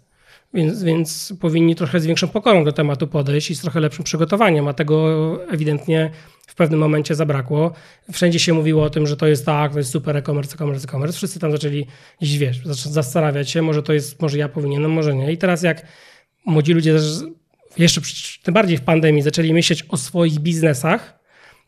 [0.54, 4.68] Więc, więc powinni trochę z większą pokorą do tematu podejść i z trochę lepszym przygotowaniem,
[4.68, 6.12] a tego ewidentnie
[6.54, 7.74] w pewnym momencie zabrakło.
[8.12, 11.18] Wszędzie się mówiło o tym, że to jest tak, to jest super e-commerce, e-commerce, e-commerce.
[11.18, 11.88] Wszyscy tam zaczęli
[12.22, 15.32] gdzieś, wiesz, zastanawiać się, może to jest, może ja powinienem, może nie.
[15.32, 15.86] I teraz jak
[16.46, 16.96] młodzi ludzie
[17.78, 18.02] jeszcze
[18.44, 21.20] tym bardziej w pandemii zaczęli myśleć o swoich biznesach,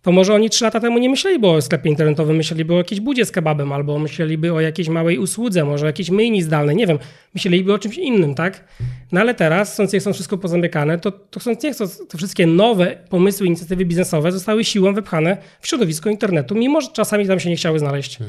[0.06, 3.26] to może oni trzy lata temu nie myśleliby o sklepie internetowym, myśleliby o jakiejś budzie
[3.26, 7.00] z kebabem, albo myśleliby o jakiejś małej usłudze, może jakiejś myjni zdalnej, nie wiem,
[7.34, 8.64] myśleliby o czymś innym, tak?
[9.12, 12.48] No ale teraz, chcąc nie chcąc wszystko pozamykane, to, to chcąc nie chcąc, te wszystkie
[12.48, 17.50] nowe pomysły, inicjatywy biznesowe zostały siłą wypchane w środowisko internetu, mimo że czasami tam się
[17.50, 18.20] nie chciały znaleźć.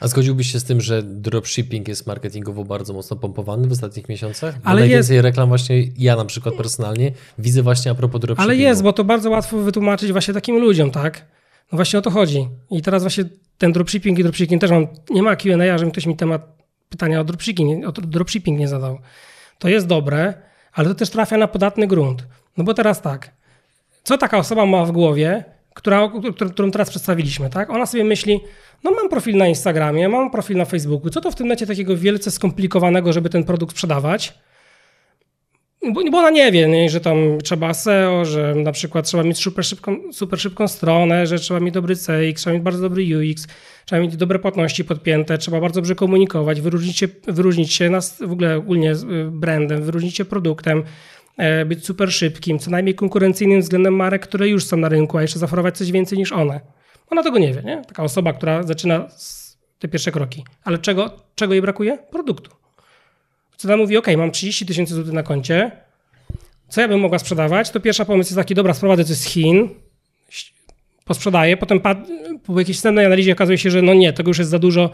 [0.00, 4.54] A zgodziłbyś się z tym, że dropshipping jest marketingowo bardzo mocno pompowany w ostatnich miesiącach?
[4.58, 8.50] Bo Ale najwięcej reklam właśnie, ja na przykład personalnie, widzę właśnie a propos dropshippingu.
[8.50, 11.19] Ale jest, bo to bardzo łatwo wytłumaczyć właśnie takim ludziom, tak?
[11.72, 12.48] No właśnie o to chodzi.
[12.70, 13.24] I teraz właśnie
[13.58, 16.42] ten dropshipping i dropshipping też mam, nie ma Q&A, żeby ktoś mi temat
[16.88, 18.98] pytania o dropshipping, o dropshipping nie zadał.
[19.58, 20.34] To jest dobre,
[20.72, 22.26] ale to też trafia na podatny grunt.
[22.56, 23.30] No bo teraz tak,
[24.04, 26.10] co taka osoba ma w głowie, która,
[26.52, 27.70] którą- teraz przedstawiliśmy, tak?
[27.70, 28.40] Ona sobie myśli,
[28.84, 31.96] no mam profil na Instagramie, mam profil na Facebooku, co to w tym necie takiego
[31.96, 34.34] wielce skomplikowanego, żeby ten produkt sprzedawać?
[35.82, 39.38] Bo, bo ona nie wie, nie, że tam trzeba SEO, że na przykład trzeba mieć
[39.38, 43.46] super szybką, super szybką stronę, że trzeba mieć dobry CX, trzeba mieć bardzo dobry UX,
[43.84, 48.32] trzeba mieć dobre płatności podpięte, trzeba bardzo dobrze komunikować, wyróżnić się, wyróżnić się nas, w
[48.32, 50.82] ogóle ogólnie y, brandem, wyróżnić się produktem,
[51.36, 55.22] e, być super szybkim, co najmniej konkurencyjnym względem marek, które już są na rynku, a
[55.22, 56.60] jeszcze zaoferować coś więcej niż one.
[57.10, 57.82] Ona tego nie wie, nie?
[57.88, 59.08] Taka osoba, która zaczyna
[59.78, 60.44] te pierwsze kroki.
[60.64, 61.98] Ale czego, czego jej brakuje?
[62.10, 62.59] Produktu.
[63.60, 65.70] Cena mówi, ok, mam 30 tysięcy złotych na koncie,
[66.68, 67.70] co ja bym mogła sprzedawać?
[67.70, 69.68] To pierwsza pomysł jest taki, dobra, sprowadzę coś z Chin,
[71.04, 71.80] posprzedaję, potem
[72.44, 74.90] po jakiejś wstępnej analizie okazuje się, że no nie, tego już jest za dużo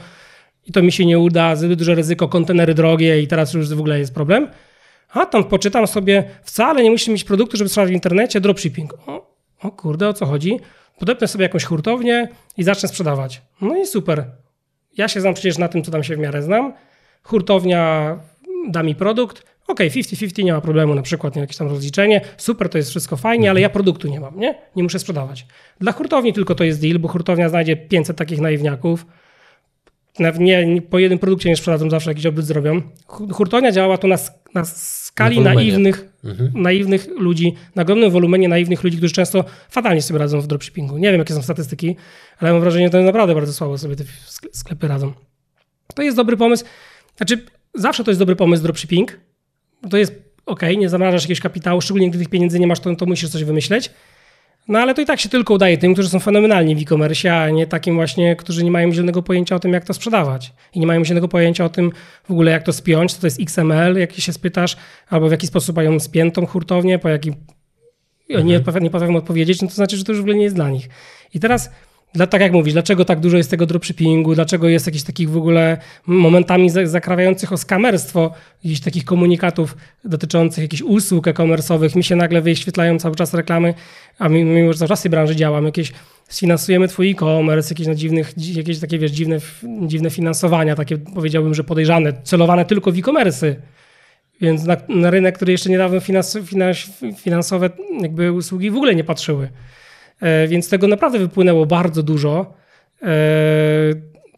[0.67, 3.81] i to mi się nie uda, zbyt duże ryzyko, kontenery drogie i teraz już w
[3.81, 4.49] ogóle jest problem.
[5.09, 8.95] A tam poczytam sobie, wcale nie musisz mieć produktu, żeby sprzedać w internecie, dropshipping.
[9.07, 10.61] O, o kurde, o co chodzi?
[10.99, 13.43] Podepnę sobie jakąś hurtownię i zacznę sprzedawać.
[13.61, 14.25] No i super.
[14.97, 16.73] Ja się znam przecież na tym, co tam się w miarę znam.
[17.23, 18.19] Hurtownia
[18.71, 19.43] da mi produkt.
[19.67, 22.21] OK, 50-50 nie ma problemu, na przykład nie, jakieś tam rozliczenie.
[22.37, 24.55] Super, to jest wszystko fajnie, ale ja produktu nie mam, nie?
[24.77, 25.47] Nie muszę sprzedawać.
[25.81, 29.07] Dla hurtowni tylko to jest deal, bo hurtownia znajdzie 500 takich naiwniaków.
[30.39, 32.83] Nie, nie, po jednym produkcie nie sprzedadzą, zawsze jakiś obrót zrobią.
[33.07, 34.17] Hu- Hurtownia działa tu na,
[34.55, 36.09] na skali Na naiwnych,
[36.55, 40.99] naiwnych ludzi, na ogromnym wolumenie naiwnych ludzi, którzy często fatalnie sobie radzą w dropshippingu.
[40.99, 41.97] Nie wiem, jakie są statystyki,
[42.39, 45.13] ale mam wrażenie, że to naprawdę bardzo słabo sobie te sk- sklepy radzą.
[45.95, 46.65] To jest dobry pomysł.
[47.17, 47.45] Znaczy,
[47.77, 49.21] zawsze to jest dobry pomysł dropshipping.
[49.91, 53.07] To jest ok, nie zamrażasz jakiegoś kapitału, szczególnie gdy tych pieniędzy nie masz, to, to
[53.07, 53.91] musisz coś wymyśleć.
[54.69, 57.51] No ale to i tak się tylko udaje tym, którzy są fenomenalni w e-commerce, a
[57.51, 60.53] nie takim właśnie, którzy nie mają zielonego pojęcia o tym, jak to sprzedawać.
[60.75, 61.93] I nie mają zielonego pojęcia o tym
[62.25, 64.77] w ogóle, jak to spiąć, co to jest XML, jak się spytasz,
[65.09, 67.35] albo w jaki sposób mają spiętą hurtownię, po jakim
[68.31, 70.71] potrafią- nie potrafią odpowiedzieć, no to znaczy, że to już w ogóle nie jest dla
[70.71, 70.89] nich.
[71.35, 71.71] I teraz,
[72.17, 75.37] dla, tak jak mówisz, dlaczego tak dużo jest tego dropshippingu, dlaczego jest jakichś takich w
[75.37, 75.77] ogóle
[76.07, 78.33] momentami za- zakrawiających o skamerstwo,
[78.65, 83.75] jakichś takich komunikatów dotyczących jakichś usług e-commerce'owych, mi się nagle wyświetlają cały czas reklamy,
[84.19, 85.93] a mi- mimo, że cały czas w tej branży działam, jakieś
[86.29, 89.39] sfinansujemy twój e-commerce, jakieś na dziwnych, dzi- jakieś takie, wiesz, dziwne,
[89.87, 93.55] dziwne finansowania, takie powiedziałbym, że podejrzane, celowane tylko w e-commerce'y.
[94.41, 96.79] Więc na, na rynek, który jeszcze niedawno finans, finans,
[97.19, 99.49] finansowe jakby usługi w ogóle nie patrzyły.
[100.21, 102.55] E, więc tego naprawdę wypłynęło bardzo dużo.
[103.03, 103.07] E,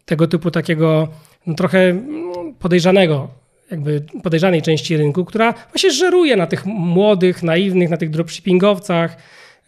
[0.05, 1.07] tego typu takiego
[1.47, 3.27] no, trochę mm, podejrzanego
[3.71, 9.17] jakby podejrzanej części rynku, która właśnie żeruje na tych młodych, naiwnych, na tych dropshippingowcach.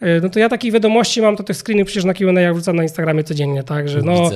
[0.00, 2.82] E, no to ja takich wiadomości mam, to tych screeny przecież na Q&A wrzucam na
[2.82, 4.30] Instagramie codziennie, tak, że no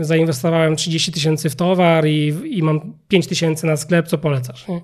[0.00, 4.80] zainwestowałem 30 tysięcy w towar i, i mam 5 tysięcy na sklep, co polecasz, nie?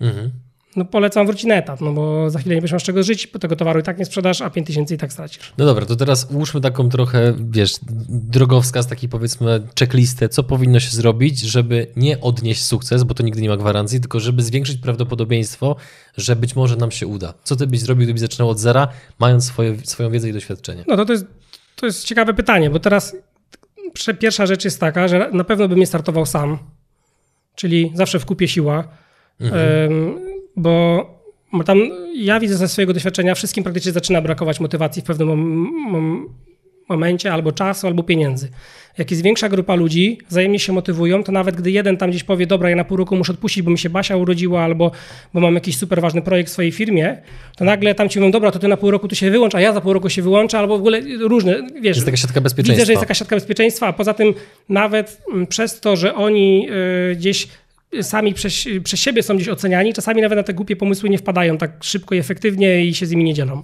[0.00, 0.30] Mhm
[0.76, 3.26] no polecam wrócić na etat, no bo za chwilę nie będziesz miał z czego żyć,
[3.26, 5.52] bo tego towaru i tak nie sprzedasz, a 5 tysięcy i tak stracisz.
[5.58, 7.74] No dobra, to teraz ułóżmy taką trochę, wiesz,
[8.08, 13.42] drogowskaz, taki powiedzmy checklistę, co powinno się zrobić, żeby nie odnieść sukces, bo to nigdy
[13.42, 15.76] nie ma gwarancji, tylko żeby zwiększyć prawdopodobieństwo,
[16.16, 17.34] że być może nam się uda.
[17.44, 20.84] Co ty byś zrobił, gdybyś zaczynał od zera, mając swoje, swoją wiedzę i doświadczenie?
[20.88, 21.26] No to, to, jest,
[21.76, 23.16] to jest ciekawe pytanie, bo teraz
[24.18, 26.58] pierwsza rzecz jest taka, że na pewno bym nie startował sam,
[27.54, 28.88] czyli zawsze w kupie siła.
[29.40, 31.78] Mhm bo tam
[32.14, 35.28] ja widzę ze swojego doświadczenia, wszystkim praktycznie zaczyna brakować motywacji w pewnym
[35.90, 36.28] mom
[36.90, 38.48] momencie, albo czasu, albo pieniędzy.
[38.98, 42.46] Jak jest większa grupa ludzi, wzajemnie się motywują, to nawet gdy jeden tam gdzieś powie,
[42.46, 44.90] dobra, ja na pół roku muszę odpuścić, bo mi się Basia urodziła, albo
[45.34, 47.16] bo mam jakiś super ważny projekt w swojej firmie,
[47.56, 49.60] to nagle tam ci mówią, dobra, to ty na pół roku tu się wyłącz, a
[49.60, 51.96] ja za pół roku się wyłączę, albo w ogóle różne, wiesz.
[51.96, 52.74] Jest taka siatka bezpieczeństwa.
[52.74, 54.34] Widzę, że jest taka siatka bezpieczeństwa, a poza tym
[54.68, 56.68] nawet mm, przez to, że oni
[57.12, 57.48] y, gdzieś
[58.02, 61.58] sami przez, przez siebie są gdzieś oceniani, czasami nawet na te głupie pomysły nie wpadają
[61.58, 63.62] tak szybko i efektywnie i się z nimi nie dzielą.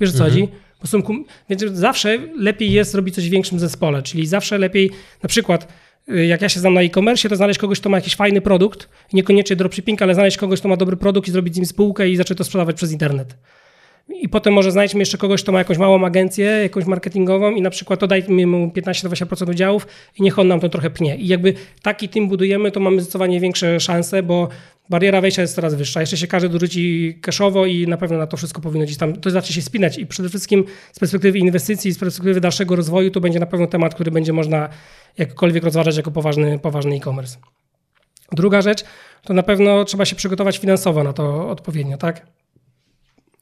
[0.00, 0.30] Wiesz o co mhm.
[0.30, 0.52] chodzi?
[0.80, 1.02] Bo są,
[1.50, 4.90] więc zawsze lepiej jest robić coś w większym zespole, czyli zawsze lepiej,
[5.22, 5.72] na przykład
[6.08, 8.88] y, jak ja się znam na e-commerce, to znaleźć kogoś, kto ma jakiś fajny produkt,
[9.12, 12.16] niekoniecznie dropshipping, ale znaleźć kogoś, kto ma dobry produkt i zrobić z nim spółkę i
[12.16, 13.36] zacząć to sprzedawać przez internet.
[14.14, 17.70] I potem może znajdźmy jeszcze kogoś, kto ma jakąś małą agencję, jakąś marketingową i na
[17.70, 19.86] przykład to dajmy mu 15-20% udziałów
[20.18, 21.16] i niech on nam to trochę pnie.
[21.16, 24.48] I jakby taki team budujemy, to mamy zdecydowanie większe szanse, bo
[24.90, 26.00] bariera wejścia jest coraz wyższa.
[26.00, 29.30] Jeszcze się każdy dorzuci cashowo i na pewno na to wszystko powinno gdzieś tam, to
[29.30, 33.40] zacznie się spinać i przede wszystkim z perspektywy inwestycji, z perspektywy dalszego rozwoju, to będzie
[33.40, 34.68] na pewno temat, który będzie można
[35.18, 37.38] jakkolwiek rozważać jako poważny, poważny e-commerce.
[38.32, 38.84] Druga rzecz,
[39.22, 42.26] to na pewno trzeba się przygotować finansowo na to odpowiednio, tak?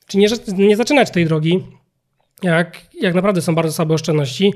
[0.09, 1.65] Czy nie, nie zaczynać tej drogi,
[2.43, 4.55] jak, jak naprawdę są bardzo słabe oszczędności,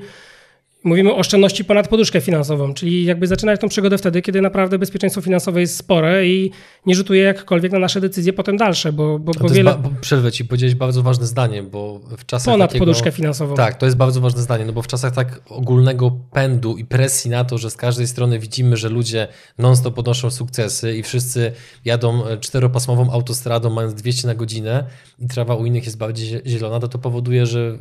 [0.83, 5.21] Mówimy o oszczędności ponad poduszkę finansową, czyli jakby zaczynać tą przygodę wtedy, kiedy naprawdę bezpieczeństwo
[5.21, 6.51] finansowe jest spore i
[6.85, 9.71] nie rzutuje jakkolwiek na nasze decyzje potem dalsze, bo, bo, bo wiele...
[9.71, 12.85] Ba- przerwę ci, powiedziałeś bardzo ważne zdanie, bo w czasach Ponad takiego...
[12.85, 13.55] poduszkę finansową.
[13.55, 17.31] Tak, to jest bardzo ważne zdanie, no bo w czasach tak ogólnego pędu i presji
[17.31, 21.51] na to, że z każdej strony widzimy, że ludzie non-stop podnoszą sukcesy i wszyscy
[21.85, 24.83] jadą e, czteropasmową autostradą mając 200 na godzinę
[25.19, 27.77] i trawa u innych jest bardziej zielona, to to powoduje, że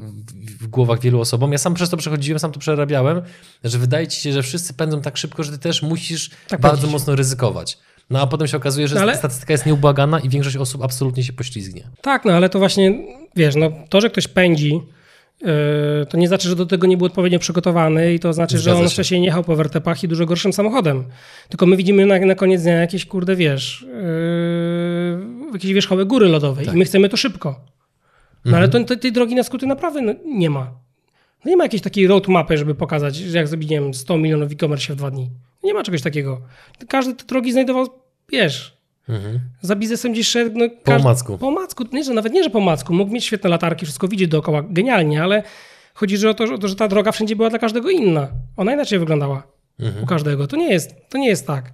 [0.60, 3.22] w głowach wielu osobom, ja sam przez to przechodziłem, sam to przerabiałem, zarabiałem,
[3.64, 6.87] że wydaje ci się, że wszyscy pędzą tak szybko, że ty też musisz tak bardzo
[6.87, 7.78] mocno ryzykować.
[8.11, 9.16] No a potem się okazuje, że no ale...
[9.16, 11.83] statystyka jest nieubłagana i większość osób absolutnie się poślizgnie.
[12.00, 12.98] Tak, no ale to właśnie,
[13.37, 14.81] wiesz, no to, że ktoś pędzi,
[15.42, 15.48] yy,
[16.09, 18.83] to nie znaczy, że do tego nie był odpowiednio przygotowany i to znaczy, Zgadza że
[18.83, 18.92] on się.
[18.92, 21.05] wcześniej nie jechał po wertepach i dużo gorszym samochodem.
[21.48, 23.87] Tylko my widzimy na, na koniec dnia jakieś, kurde, wiesz,
[25.46, 26.74] yy, jakieś wierzchołek góry lodowej tak.
[26.74, 27.61] i my chcemy to szybko.
[28.44, 28.57] No mhm.
[28.57, 30.81] ale to, tej drogi na skróty naprawdę no, nie ma.
[31.44, 34.52] No nie ma jakiejś takiej roadmapy, żeby pokazać, że jak zrobić, nie wiem, 100 milionów
[34.52, 35.31] e-commerce w dwa dni.
[35.64, 36.40] Nie ma czegoś takiego.
[36.88, 37.87] Każdy te drogi znajdował,
[38.33, 38.76] wiesz,
[39.09, 39.40] mhm.
[39.61, 40.59] za biznesem gdzieś szedł.
[40.59, 41.38] No, po macku.
[41.38, 41.85] Po macku.
[41.92, 42.94] Nie, że nawet nie, że po macku.
[42.94, 45.42] Mógł mieć świetne latarki, wszystko widzieć dookoła, genialnie, ale
[45.94, 48.28] chodzi że o, to, że, o to, że ta droga wszędzie była dla każdego inna.
[48.57, 49.42] Ona inaczej wyglądała
[49.81, 50.05] mhm.
[50.05, 50.46] u każdego.
[50.46, 51.72] To nie jest, to nie jest tak.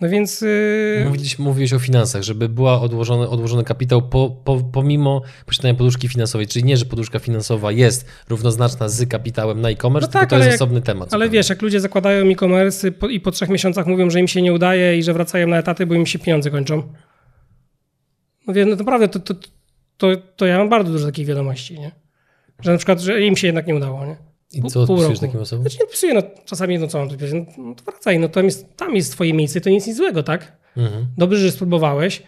[0.00, 0.40] No więc.
[0.40, 1.04] Yy...
[1.04, 6.46] Mówiłeś, mówiłeś o finansach, żeby była odłożony, odłożony kapitał po, po, pomimo posiadania poduszki finansowej.
[6.46, 10.38] Czyli nie, że poduszka finansowa jest równoznaczna z kapitałem na e-commerce, no tak, tylko to
[10.38, 11.14] jest jak, osobny temat.
[11.14, 14.52] Ale wiesz, jak ludzie zakładają e-commerce i po trzech miesiącach mówią, że im się nie
[14.52, 16.82] udaje i że wracają na etaty, bo im się pieniądze kończą.
[18.46, 19.34] No więc no naprawdę to, to,
[19.96, 21.90] to, to ja mam bardzo dużo takich wiadomości, nie?
[22.62, 24.16] Że na przykład, że im się jednak nie udało, nie?
[24.52, 25.62] I co odpisujesz takim osobom?
[25.62, 28.42] Znaczy nie odpisuję, no, czasami no co mam tu no, no to wracaj, no to
[28.42, 30.52] jest, tam jest twoje miejsce, to nic nic złego, tak?
[30.76, 31.06] Mhm.
[31.18, 32.22] Dobrze, że spróbowałeś,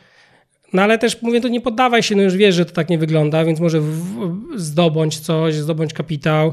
[0.73, 2.99] no ale też mówię, to nie poddawaj się, no już wiesz, że to tak nie
[2.99, 6.53] wygląda, więc może w, w, zdobądź coś, zdobądź kapitał,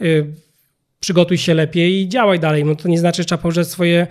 [0.00, 0.26] yy,
[1.00, 2.64] przygotuj się lepiej i działaj dalej.
[2.64, 4.06] No to nie znaczy, że trzeba porzucać swoje,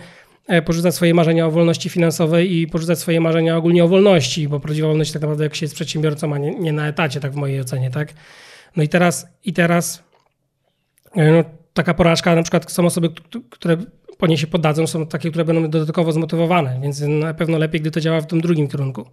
[0.46, 4.60] e, porzucać swoje marzenia o wolności finansowej i porzucać swoje marzenia ogólnie o wolności, bo
[4.60, 7.36] prawdziwa wolność tak naprawdę jak się jest przedsiębiorcą, a nie, nie na etacie, tak w
[7.36, 8.14] mojej ocenie, tak?
[8.76, 10.02] No i teraz, i teraz
[11.16, 13.08] no, taka porażka, na przykład są osoby,
[13.50, 13.76] które
[14.18, 17.90] po niej się poddadzą, są takie, które będą dodatkowo zmotywowane, więc na pewno lepiej, gdy
[17.90, 19.06] to działa w tym drugim kierunku.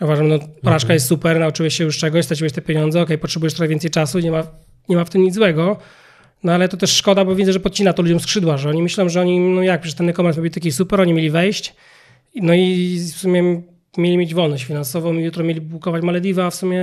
[0.00, 0.94] Uważam, no porażka mhm.
[0.94, 4.30] jest super, nauczyłeś się już czegoś, straciłeś te pieniądze, ok, potrzebujesz trochę więcej czasu, nie
[4.30, 4.42] ma,
[4.88, 5.76] nie ma w tym nic złego,
[6.44, 9.08] no ale to też szkoda, bo widzę, że podcina to ludziom skrzydła, że oni myślą,
[9.08, 11.74] że oni, no jak, przecież ten e-commerce taki super, oni mieli wejść,
[12.34, 13.62] no i w sumie
[13.98, 16.80] mieli mieć wolność finansową i jutro mieli bukować Malediwy, a w sumie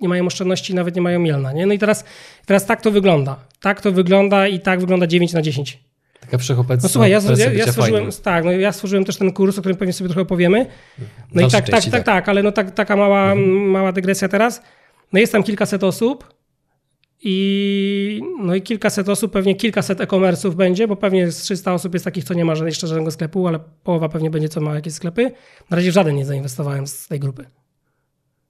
[0.00, 1.52] nie mają oszczędności, nawet nie mają mielna.
[1.52, 1.66] Nie?
[1.66, 2.04] No i teraz,
[2.46, 3.36] teraz tak to wygląda.
[3.60, 5.78] Tak to wygląda i tak wygląda 9 na 10.
[6.20, 9.58] Taka wszechobecna No słuchaj, ja, ja, ja stworzyłem, tak, no ja stworzyłem też ten kurs,
[9.58, 10.66] o którym pewnie sobie trochę opowiemy.
[11.34, 14.62] No i tak, tak, części, tak, tak, ale no tak, taka mała, mała dygresja teraz.
[15.12, 16.34] No jest tam kilkaset osób
[17.22, 22.04] i no i kilkaset osób, pewnie kilkaset e-commerce'ów będzie, bo pewnie z 300 osób jest
[22.04, 25.32] takich, co nie ma jeszcze żadnego sklepu, ale połowa pewnie będzie, co ma jakieś sklepy.
[25.70, 27.59] Na razie w żaden nie zainwestowałem z tej grupy.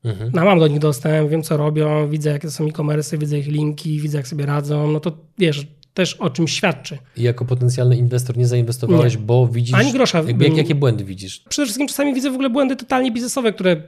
[0.04, 0.30] Mhm.
[0.34, 4.00] No mam do nich dostęp, wiem co robią, widzę jakie są e-commerce, widzę ich linki,
[4.00, 6.98] widzę jak sobie radzą, no to wiesz, też o czymś świadczy.
[7.16, 9.74] I jako potencjalny inwestor nie zainwestowałeś, bo widzisz...
[9.74, 11.44] Ani grosza Jakby, jak, jakie błędy widzisz?
[11.48, 13.82] przede wszystkim czasami widzę w ogóle błędy totalnie biznesowe, które,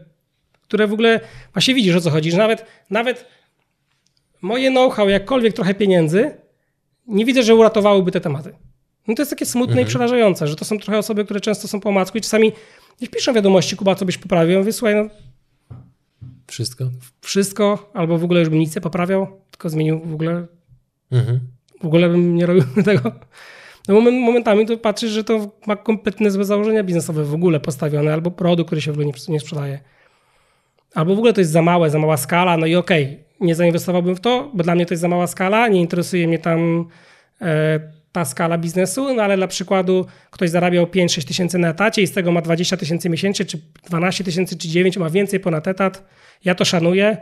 [0.62, 1.20] które w ogóle
[1.52, 3.26] właśnie widzisz o co chodzi, że nawet, nawet
[4.42, 6.30] moje know-how, jakkolwiek trochę pieniędzy,
[7.06, 8.54] nie widzę, że uratowałyby te tematy.
[9.08, 11.80] No to jest takie smutne i przerażające, że to są trochę osoby, które często są
[11.80, 12.52] po omacku i czasami
[13.00, 14.52] nie wpiszą wiadomości, Kuba, co byś poprawił.
[14.52, 15.08] Ja mówię, słuchaj, no
[16.52, 16.90] Wszystko?
[17.20, 20.46] wszystko, albo w ogóle już bym nic nie poprawiał, tylko zmienił w ogóle,
[21.12, 21.40] Mhm.
[21.82, 23.12] w ogóle bym nie robił tego.
[23.88, 28.12] No moment, momentami to patrzysz, że to ma kompletnie złe założenia biznesowe w ogóle postawione,
[28.12, 29.80] albo produkt, który się w ogóle nie, nie sprzedaje.
[30.94, 34.16] Albo w ogóle to jest za małe, za mała skala, no i okej, nie zainwestowałbym
[34.16, 36.88] w to, bo dla mnie to jest za mała skala, nie interesuje mnie tam
[37.40, 37.80] e,
[38.12, 42.12] ta skala biznesu, no ale dla przykładu ktoś zarabiał 5-6 tysięcy na etacie i z
[42.12, 46.04] tego ma 20 tysięcy miesięcznie, czy 12 tysięcy, czy 9, ma więcej ponad etat,
[46.44, 47.16] ja to szanuję,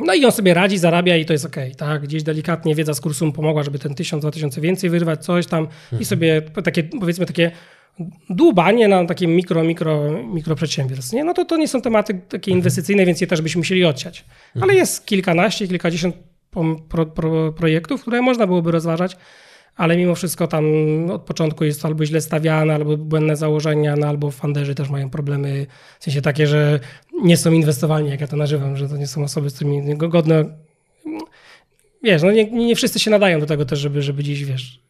[0.00, 2.02] no i on sobie radzi, zarabia i to jest okej, tak?
[2.02, 5.68] Gdzieś delikatnie wiedza z kursu mu pomogła, żeby ten 1000, 2000 więcej wyrwać, coś tam.
[6.00, 7.50] I sobie takie, powiedzmy takie
[8.30, 11.24] dłubanie na takie mikro, mikro, mikro przedsiębiorstw, nie?
[11.24, 14.24] No to to nie są tematy takie inwestycyjne, więc je też byśmy musieli odsiać.
[14.60, 16.16] Ale jest kilkanaście, kilkadziesiąt
[16.88, 19.16] pro, pro, projektów, które można byłoby rozważać,
[19.76, 20.64] ale mimo wszystko tam
[21.10, 25.66] od początku jest albo źle stawiane, albo błędne założenia, no albo funderzy też mają problemy,
[26.00, 26.80] w sensie takie, że
[27.22, 30.08] nie są inwestowalni, jak ja to nazywam, że to nie są osoby, z którymi go-
[30.08, 30.44] godne...
[32.02, 34.85] Wiesz, no nie, nie wszyscy się nadają do tego też, żeby, żeby gdzieś, wiesz...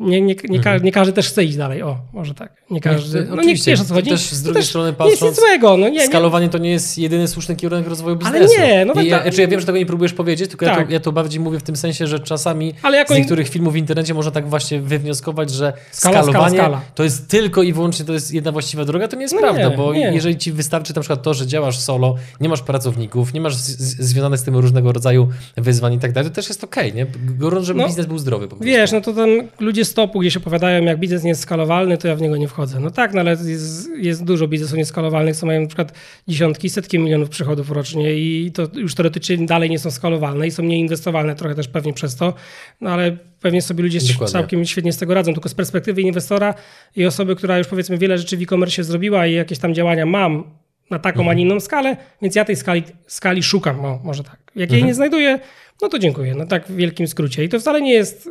[0.00, 2.52] Nie, nie, nie, ka- nie każdy też chce iść dalej, o, może tak.
[2.70, 3.20] Nie każdy...
[3.24, 3.70] No nie oczywiście.
[3.70, 4.10] wiesz o co chodzi.
[4.10, 6.70] Też z drugiej też strony jest nic patrząc, złego, no nie, nie, Skalowanie to nie
[6.70, 8.60] jest jedyny słuszny kierunek rozwoju Ale biznesu.
[8.60, 10.76] nie, no I ja, tak- znaczy ja wiem, że tego nie próbujesz powiedzieć, tylko ja,
[10.76, 10.86] Tak.
[10.86, 13.72] to, ja to bardziej mówię w tym sensie, że czasami Ale jako z niektórych filmów
[13.72, 16.80] w internecie można tak właśnie wywnioskować, że Skala, skalowanie skala, skala.
[16.94, 19.08] to jest tylko i wyłącznie to jest jedna właściwa droga.
[19.08, 22.14] To nie jest No prawda, bo jeżeli ci wystarczy na przykład to, że działasz solo,
[22.40, 26.12] nie masz pracowników, nie masz z, z, związane z tym różnego rodzaju wyzwań i tak
[26.12, 27.06] dalej, to też jest okej, nie?
[27.38, 28.64] Gorąc, żeby No, biznes był zdrowy po prostu.
[28.64, 29.28] Wiesz, no to tam
[29.60, 32.48] ludzie z topu gdzieś opowiadają, jak biznes nie jest skalowalny, to ja w niego nie
[32.48, 32.80] wchodzę.
[32.80, 35.92] No tak, no ale jest, jest dużo biznesów nieskalowalnych, co mają na przykład
[36.28, 40.62] dziesiątki, setki milionów przychodów rocznie i to już teoretycznie dalej nie są skalowalne i są
[40.62, 42.34] nieinwestowalne trochę też pewnie przez to,
[42.80, 44.26] no ale pewnie sobie ludzie Dokładnie.
[44.26, 46.54] całkiem świetnie z tego radzą, tylko z perspektywy inwestora
[46.96, 50.44] i osoby, która już powiedzmy wiele rzeczy w e-commerce zrobiła i jakieś tam działania mam
[50.90, 51.28] na taką, Mhm.
[51.28, 54.36] a nie inną skalę, więc ja tej skali, skali szukam, o, może tak.
[54.56, 54.78] Jak Mhm.
[54.78, 55.38] jej nie znajduję,
[55.82, 57.44] no to dziękuję, no tak w wielkim skrócie.
[57.44, 58.28] I to wcale nie jest,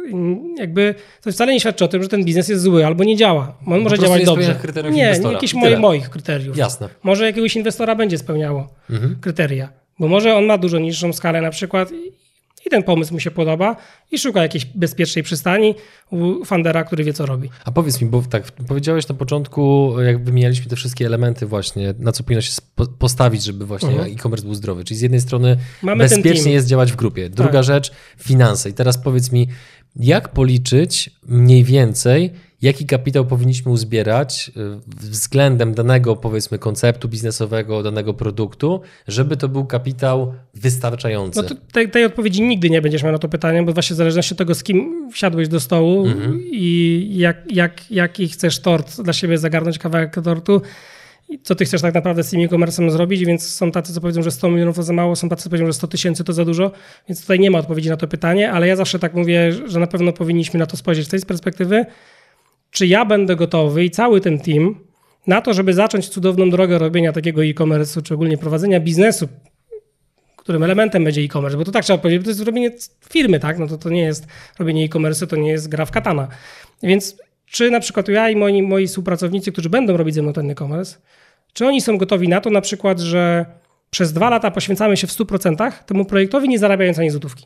[0.57, 3.55] jakby, to wcale nie świadczy o tym, że ten biznes jest zły albo nie działa.
[3.67, 4.55] On może prostu działać nie dobrze.
[4.61, 5.33] kryteriów nie, nie inwestora.
[5.33, 5.79] jakieś I moje, tyle.
[5.81, 6.57] moich kryteriów.
[6.57, 6.89] Jasne.
[7.03, 9.15] Może jakiegoś inwestora będzie spełniało Mhm.
[9.21, 11.89] kryteria, bo może on ma dużo niższą skalę na przykład
[12.65, 13.75] i- ten pomysł mu się podoba
[14.11, 15.75] i szuka jakiejś bezpiecznej przystani
[16.11, 17.49] u fundera, który wie co robi.
[17.65, 22.11] A powiedz mi, bo tak, powiedziałeś na początku, jak wymienialiśmy te wszystkie elementy właśnie, na
[22.11, 22.51] co powinno się
[22.99, 24.11] postawić, żeby właśnie Mhm.
[24.13, 24.83] e-commerce był zdrowy.
[24.83, 27.29] Czyli z jednej strony Mamy bezpiecznie jest działać w grupie.
[27.29, 27.63] Druga Tak.
[27.63, 28.69] rzecz, finanse.
[28.69, 29.47] I teraz powiedz mi,
[29.95, 32.31] jak policzyć mniej więcej,
[32.63, 39.65] jaki kapitał powinniśmy uzbierać y, względem danego, powiedzmy, konceptu biznesowego, danego produktu, żeby to był
[39.65, 41.41] kapitał wystarczający?
[41.41, 44.33] No tej, tej odpowiedzi nigdy nie będziesz miał na to pytanie, bo właśnie w zależności
[44.33, 46.41] od tego, z kim wsiadłeś do stołu Mhm.
[46.51, 50.61] i jak, jak, jaki chcesz tort dla siebie zagarnąć, kawałek tortu,
[51.43, 54.31] co ty chcesz tak naprawdę z tym e-commerce'em zrobić, więc są tacy, co powiedzą, że
[54.31, 56.71] 100 milionów to za mało, są tacy, co powiedzą, że 100 tysięcy to za dużo,
[57.09, 59.87] więc tutaj nie ma odpowiedzi na to pytanie, ale ja zawsze tak mówię, że na
[59.87, 61.85] pewno powinniśmy na to spojrzeć z tej perspektywy,
[62.73, 64.75] czy ja będę gotowy i cały ten team
[65.27, 69.27] na to, żeby zacząć cudowną drogę robienia takiego e-commerce'u, czy ogólnie prowadzenia biznesu,
[70.37, 72.71] którym elementem będzie e-commerce, bo to tak trzeba powiedzieć, bo to jest robienie
[73.09, 73.59] firmy, tak?
[73.59, 74.27] No to, to nie jest
[74.59, 76.27] robienie e-commerce, to nie jest gra w katana.
[76.83, 80.49] Więc czy na przykład ja i moi, moi współpracownicy, którzy będą robić ze mną ten
[80.49, 80.97] e-commerce,
[81.53, 83.45] czy oni są gotowi na to na przykład, że
[83.89, 87.45] przez dwa lata poświęcamy się w 100% temu projektowi, nie zarabiając ani złotówki?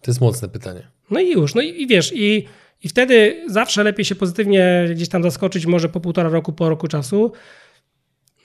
[0.00, 0.88] To jest mocne pytanie.
[1.10, 2.46] No i już, no i, i wiesz, i,
[2.82, 6.88] i wtedy zawsze lepiej się pozytywnie gdzieś tam zaskoczyć, może po półtora roku, po roku
[6.88, 7.32] czasu.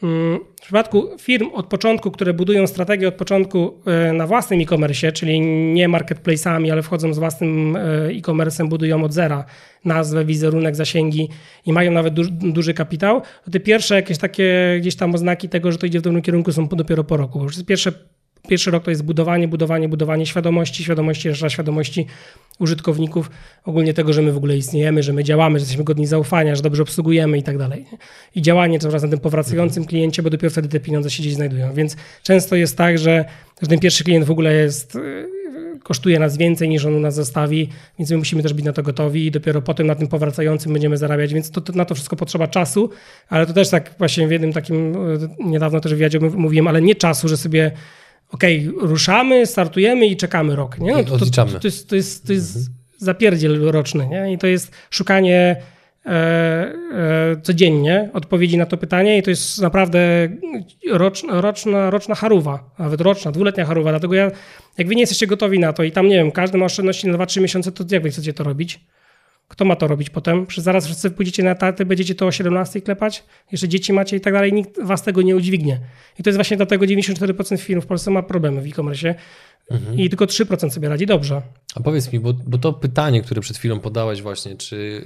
[0.04, 5.12] Mm, W przypadku firm od początku, które budują strategię od początku e, na własnym e-commerce,
[5.12, 5.42] czyli
[5.74, 9.46] nie marketplace'ami, ale wchodzą z własnym e, e-commerce'em, budują od zera
[9.86, 11.30] nazwę, wizerunek, zasięgi
[11.66, 15.72] i mają nawet duży, duży kapitał, to te pierwsze jakieś takie gdzieś tam oznaki tego,
[15.72, 17.44] że to idzie w dobrym kierunku są dopiero po roku.
[17.44, 17.92] Już pierwsze
[18.48, 22.06] pierwszy rok to jest budowanie, budowanie, budowanie świadomości, świadomości, jeszcze świadomości
[22.60, 23.32] użytkowników,
[23.66, 26.62] ogólnie tego, że my w ogóle istniejemy, że my działamy, że jesteśmy godni zaufania, że
[26.62, 27.86] dobrze obsługujemy i tak dalej.
[28.36, 31.74] I działanie coraz na tym powracającym kliencie, bo dopiero wtedy te pieniądze się gdzieś znajdują.
[31.74, 33.26] Więc często jest tak, że,
[33.62, 34.98] że ten pierwszy klient w ogóle jest
[35.84, 38.84] kosztuje nas więcej niż on u nas zostawi, więc my musimy też być na to
[38.84, 42.16] gotowi i dopiero potem na tym powracającym będziemy zarabiać, więc to, to, na to wszystko
[42.16, 42.90] potrzeba czasu,
[43.30, 44.98] ale to też tak właśnie w jednym takim, e,
[45.40, 47.72] niedawno też wywiadzie mówiłem, ale nie czasu, że sobie
[48.30, 50.80] okej, okay, ruszamy, startujemy i czekamy rok.
[50.80, 50.92] Nie?
[50.92, 52.76] No to, to, to, to, jest, to jest, to jest mhm.
[52.98, 54.34] zapierdziel roczny nie?
[54.34, 55.56] i to jest szukanie
[56.06, 60.30] E, e, codziennie odpowiedzi na to pytanie i to jest naprawdę
[60.92, 63.92] roczna, roczna, roczna haruwa, nawet roczna, dwuletnia haruwa.
[63.92, 64.32] Dlatego ja,
[64.78, 67.18] jak wy nie jesteście gotowi na to i tam, nie wiem, każdy ma oszczędności na
[67.18, 68.80] 2-3 miesiące, to jak wy chcecie to robić?
[69.50, 70.46] Kto ma to robić potem?
[70.46, 74.22] Przecież zaraz wszyscy pójdziecie na etaty, będziecie to o 17 klepać, jeszcze dzieci macie i
[74.22, 75.80] tak dalej, nikt was tego nie udźwignie.
[76.20, 79.16] I to jest właśnie dlatego 94% firm w Polsce ma problemy w e-commerce
[79.70, 80.00] mhm.
[80.00, 81.42] i tylko 3% sobie radzi dobrze.
[81.76, 85.02] A powiedz mi, bo, bo to pytanie, które przed chwilą podałeś właśnie, czy,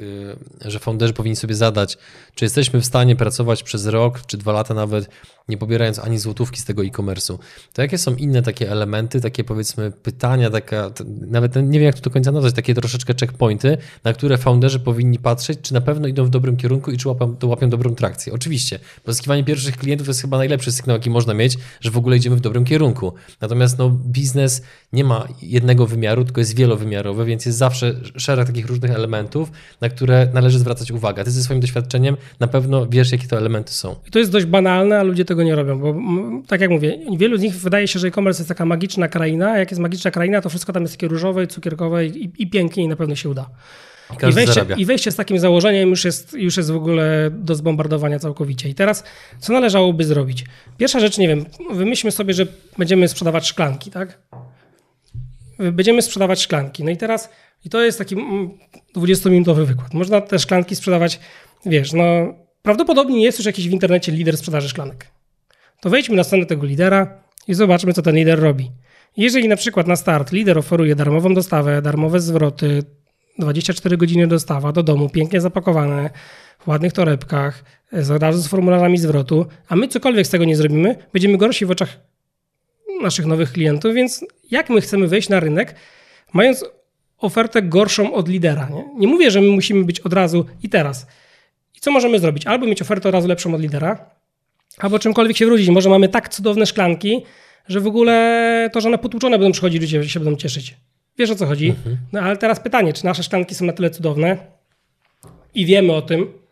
[0.62, 1.97] yy, że founderzy powinni sobie zadać,
[2.36, 5.10] czy jesteśmy w stanie pracować przez rok, czy dwa lata nawet,
[5.49, 7.38] nie pobierając ani złotówki z tego e-commerce'u,
[7.73, 12.02] to jakie są inne takie elementy, takie powiedzmy pytania, taka, nawet nie wiem jak to
[12.02, 16.26] do końca nazwać, takie troszeczkę checkpointy, na które founderzy powinni patrzeć, czy na pewno idą
[16.26, 18.34] w dobrym kierunku i czy łapią, to łapią dobrą trakcję.
[18.34, 22.36] Oczywiście, pozyskiwanie pierwszych klientów jest chyba najlepszy sygnał, jaki można mieć, że w ogóle idziemy
[22.36, 23.13] w dobrym kierunku.
[23.41, 24.52] Natomiast no, biznes
[24.93, 29.89] nie ma jednego wymiaru, tylko jest wielowymiarowy, więc jest zawsze szereg takich różnych elementów, na
[29.89, 31.23] które należy zwracać uwagę.
[31.23, 33.95] Ty ze swoim doświadczeniem na pewno wiesz, jakie to elementy są.
[34.07, 35.95] I to jest dość banalne, a ludzie tego nie robią, bo
[36.47, 39.57] tak jak mówię, wielu z nich wydaje się, że e-commerce jest taka magiczna kraina, a
[39.57, 42.87] jak jest magiczna kraina, to wszystko tam jest takie różowe, cukierkowe i, i pięknie i
[42.87, 43.49] na pewno się uda.
[44.11, 47.55] I, I wejście, I wejście z takim założeniem już jest, już jest w ogóle do
[47.55, 48.69] zbombardowania całkowicie.
[48.69, 49.03] I teraz,
[49.39, 50.45] co należałoby zrobić?
[50.77, 54.19] Pierwsza rzecz, nie wiem, wymyślmy sobie, że będziemy sprzedawać szklanki, tak?
[55.71, 56.84] Będziemy sprzedawać szklanki.
[56.84, 57.30] No i teraz,
[57.65, 58.15] i to jest taki
[58.95, 59.93] 20-minutowy wykład.
[59.93, 61.19] Można te szklanki sprzedawać,
[61.65, 62.04] wiesz, no
[62.62, 65.13] prawdopodobnie jest już jakiś w internecie lider sprzedaży szklanek
[65.84, 68.71] to wejdźmy na stronę tego lidera i zobaczmy, co ten lider robi.
[69.17, 72.84] Jeżeli na przykład na start lider oferuje darmową dostawę, darmowe zwroty,
[73.39, 76.10] 24 godziny dostawa do domu, pięknie zapakowane,
[76.60, 80.95] w ładnych torebkach, z razu z formularzami zwrotu, a my cokolwiek z tego nie zrobimy,
[81.13, 81.99] będziemy gorsi w oczach
[83.01, 85.75] naszych nowych klientów, więc jak my chcemy wejść na rynek,
[86.34, 86.65] mając
[87.17, 88.69] ofertę gorszą od lidera?
[88.69, 91.08] Nie, nie mówię, że my musimy być od razu i teraz.
[91.75, 92.47] I co możemy zrobić?
[92.47, 94.10] Albo mieć ofertę od razu lepszą od lidera,
[94.77, 95.69] albo czymkolwiek się wrócić.
[95.69, 97.23] Może mamy tak cudowne szklanki,
[97.67, 100.75] że w ogóle to, że one potłuczone będą przychodzić, ludzie się będą cieszyć.
[101.17, 101.67] Wiesz o co chodzi?
[101.67, 101.97] Mhm.
[102.13, 104.38] No ale teraz pytanie, czy nasze szklanki są na tyle cudowne
[105.56, 106.42] i wiemy o tym,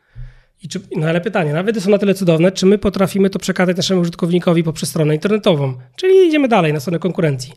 [0.63, 3.78] i czy, no ale pytanie, nawet są na tyle cudowne, czy my potrafimy to przekazać
[3.78, 5.74] naszemu użytkownikowi poprzez stronę internetową?
[5.95, 7.54] Czyli idziemy dalej na stronę konkurencji.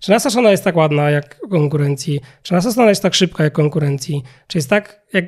[0.00, 2.20] Czy nasza strona jest tak ładna jak konkurencji?
[2.42, 4.22] Czy nasza strona jest tak szybka jak konkurencji?
[4.46, 5.24] Czy jest tak jak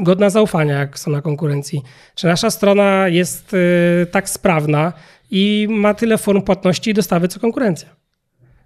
[0.00, 1.82] godna zaufania jak strona konkurencji?
[2.14, 4.92] Czy nasza strona jest y, tak sprawna
[5.30, 7.88] i ma tyle form płatności i dostawy co konkurencja?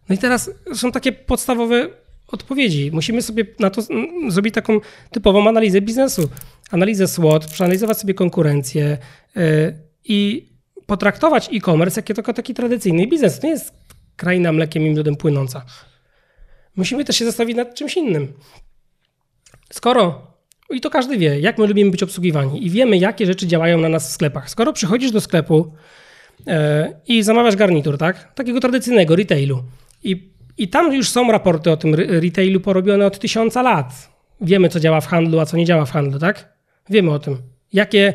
[0.09, 1.88] No i teraz są takie podstawowe
[2.28, 2.90] odpowiedzi.
[2.92, 3.82] Musimy sobie na to
[4.28, 6.28] zrobić taką typową analizę biznesu.
[6.70, 8.98] Analizę SWOT, przeanalizować sobie konkurencję
[9.36, 10.48] y, i
[10.86, 13.40] potraktować e-commerce jako tylko taki tradycyjny biznes.
[13.40, 13.72] To nie jest
[14.16, 15.64] kraina mlekiem i miodem płynąca.
[16.76, 18.32] Musimy też się zastanowić nad czymś innym.
[19.72, 20.28] Skoro
[20.70, 23.88] i to każdy wie, jak my lubimy być obsługiwani i wiemy, jakie rzeczy działają na
[23.88, 24.50] nas w sklepach.
[24.50, 25.72] Skoro przychodzisz do sklepu
[26.46, 28.34] e, i zamawiasz garnitur, tak?
[28.34, 29.62] Takiego tradycyjnego retailu.
[30.04, 34.12] I, I tam już są raporty o tym retailu porobione od tysiąca lat.
[34.40, 36.53] Wiemy, co działa w handlu, a co nie działa w handlu, tak?
[36.90, 37.37] Wiemy o tym.
[37.73, 38.14] Jakie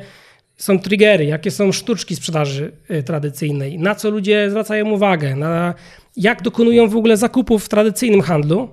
[0.58, 5.74] są triggery, jakie są sztuczki sprzedaży e, tradycyjnej, na co ludzie zwracają uwagę, na
[6.18, 8.70] jak dokonują w ogóle zakupów w tradycyjnym handlu,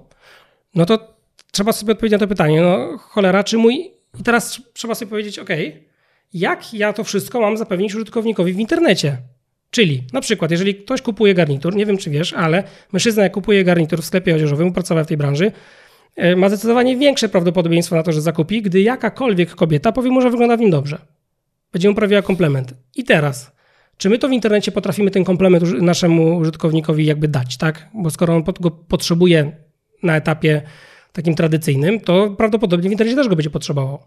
[0.75, 1.15] no to
[1.53, 3.91] trzeba sobie odpowiedzieć na to pytanie, no cholera, czy mój...
[4.21, 5.49] I teraz trzeba sobie powiedzieć, ok,
[6.35, 9.17] jak ja to wszystko mam zapewnić użytkownikowi w internecie?
[9.71, 13.65] Czyli na przykład, jeżeli ktoś kupuje garnitur, nie wiem czy wiesz, ale mężczyzna jak kupuje
[13.65, 15.53] garnitur w sklepie odzieżowym, pracował w tej branży,
[16.17, 20.31] e, ma zdecydowanie większe prawdopodobieństwo na to, że zakupi, gdy jakakolwiek kobieta powie mu, że
[20.31, 20.99] wygląda w nim dobrze.
[21.73, 22.75] Będzie mu prawiła komplement.
[22.97, 23.53] I teraz,
[23.97, 27.89] czy my to w internecie potrafimy ten komplement naszemu użytkownikowi jakby dać, tak?
[27.95, 29.53] Bo skoro on go potrzebuje
[30.03, 30.63] na etapie
[31.13, 33.99] takim tradycyjnym, to prawdopodobnie w internecie też go będzie potrzebował.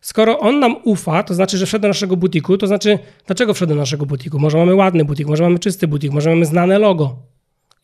[0.00, 3.74] Skoro on nam ufa, to znaczy, że wszedł do naszego butiku, to znaczy, dlaczego wszedł
[3.74, 4.38] do naszego butiku?
[4.38, 7.16] Może mamy ładny butik, może mamy czysty butik, może mamy znane logo.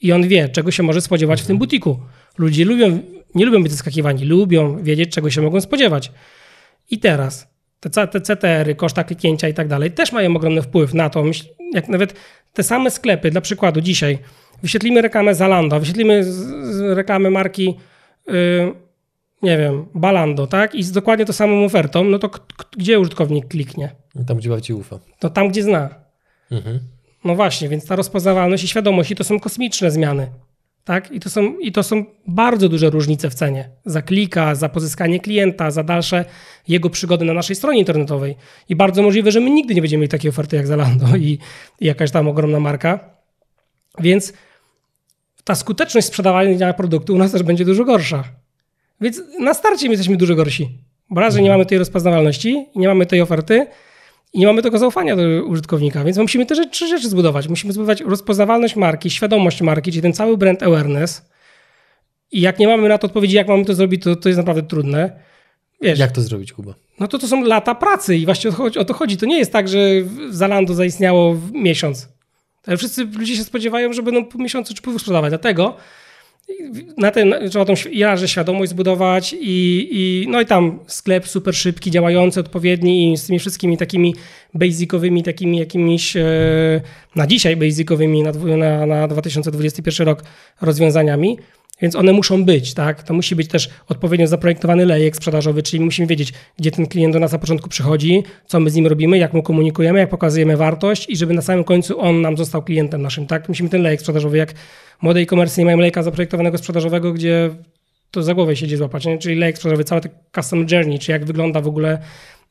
[0.00, 1.98] I on wie, czego się może spodziewać w tym butiku.
[2.38, 2.98] Ludzie lubią,
[3.34, 6.12] nie lubią być zaskakiwani, lubią wiedzieć, czego się mogą spodziewać.
[6.90, 11.10] I teraz te, te CTR-y, koszta kliknięcia i tak dalej też mają ogromny wpływ na
[11.10, 11.24] to.
[11.72, 12.14] Jak nawet
[12.52, 14.18] te same sklepy, dla przykładu dzisiaj,
[14.62, 16.24] wyświetlimy reklamę Zalando, wyświetlimy
[16.94, 17.76] reklamę marki,
[18.26, 18.83] yy,
[19.44, 20.74] nie wiem, Balando, tak?
[20.74, 22.30] I z dokładnie tą samą ofertą, no to
[22.76, 23.90] gdzie użytkownik kliknie?
[24.26, 24.98] Tam, gdzie bardziej ufa.
[25.18, 25.94] To tam, gdzie zna.
[26.50, 26.80] Mhm.
[27.24, 30.28] No właśnie, więc ta rozpoznawalność i świadomość i to są kosmiczne zmiany.
[30.84, 31.10] Tak?
[31.10, 33.70] I, to są, I to są bardzo duże różnice w cenie.
[33.84, 36.24] Za klika, za pozyskanie klienta, za dalsze
[36.68, 38.36] jego przygody na naszej stronie internetowej.
[38.68, 41.38] I bardzo możliwe, że my nigdy nie będziemy mieli takiej oferty jak Zalando i,
[41.80, 43.00] i jakaś tam ogromna marka.
[43.98, 44.32] Więc
[45.44, 48.24] ta skuteczność sprzedawania produktu u nas też będzie dużo gorsza.
[49.00, 50.68] Więc na starcie my jesteśmy dużo gorsi.
[51.10, 53.66] Bo raz, że nie mamy tej rozpoznawalności, nie mamy tej oferty,
[54.32, 57.48] i nie mamy tego zaufania do użytkownika, więc musimy te rzeczy, trzy rzeczy zbudować.
[57.48, 61.28] Musimy zbudować rozpoznawalność marki, świadomość marki, czyli ten cały brand awareness.
[62.32, 64.62] I jak nie mamy na to odpowiedzi, jak mamy to zrobić, to, to jest naprawdę
[64.62, 65.20] trudne.
[65.80, 66.74] Wiesz, Jak to zrobić, Kuba?
[67.00, 69.16] no to to są lata pracy i właśnie o to chodzi.
[69.16, 69.78] To, nie jest tak, że
[70.30, 72.08] Zalando zaistniało w miesiąc.
[72.66, 75.30] Ale wszyscy ludzie się spodziewają, że będą po miesiącu czy pół sprzedawać.
[75.30, 75.76] Dlatego
[76.96, 77.74] na ten, trzeba tą
[78.16, 83.26] że świadomość zbudować i, i, no i tam sklep super szybki, działający, odpowiedni i z
[83.26, 84.14] tymi wszystkimi takimi
[84.54, 86.24] basicowymi, takimi jakimiś e,
[87.16, 90.24] na dzisiaj basicowymi na, na, na 2021 rok
[90.60, 91.38] rozwiązaniami.
[91.80, 93.02] Więc one muszą być, tak?
[93.02, 97.20] To musi być też odpowiednio zaprojektowany lejek sprzedażowy, czyli musimy wiedzieć, gdzie ten klient do
[97.20, 101.10] nas na początku przychodzi, co my z nim robimy, jak mu komunikujemy, jak pokazujemy wartość
[101.10, 103.48] i żeby na samym końcu on nam został klientem naszym, tak?
[103.48, 104.54] Musimy ten lejek sprzedażowy, jak
[105.02, 107.50] młode e-commerce nie mają lejka zaprojektowanego sprzedażowego, gdzie
[108.10, 109.18] to za głowę siedzi złapać, nie?
[109.18, 111.98] czyli lejek sprzedażowy, cały ten custom journey, czy jak wygląda w ogóle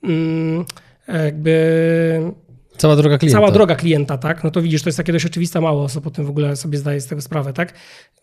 [0.04, 0.66] mm,
[1.08, 2.34] jakby
[2.78, 3.40] Cała droga klienta.
[3.40, 4.44] Cała droga klienta, tak?
[4.44, 6.78] No to widzisz, to jest takie dość oczywiste, mało osób o tym w ogóle sobie
[6.78, 7.74] zdaje z tego sprawę, tak?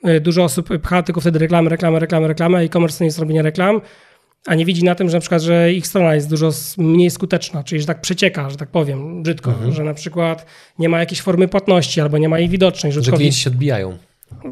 [0.09, 3.43] Y, Dużo osób pcha tylko wtedy reklamy, reklamy, reklamy, reklamy, e-commerce to nie jest robienie
[3.43, 3.81] reklam,
[4.47, 7.65] a nie widzi na tym, że na przykład, że ich strona jest dużo mniej skuteczna,
[7.65, 10.47] czyli że tak przecieka, że tak powiem, brzydko, że na przykład
[10.79, 13.99] nie ma jakiejś formy płatności albo nie ma jej widocznej, że Że klienci się odbijają.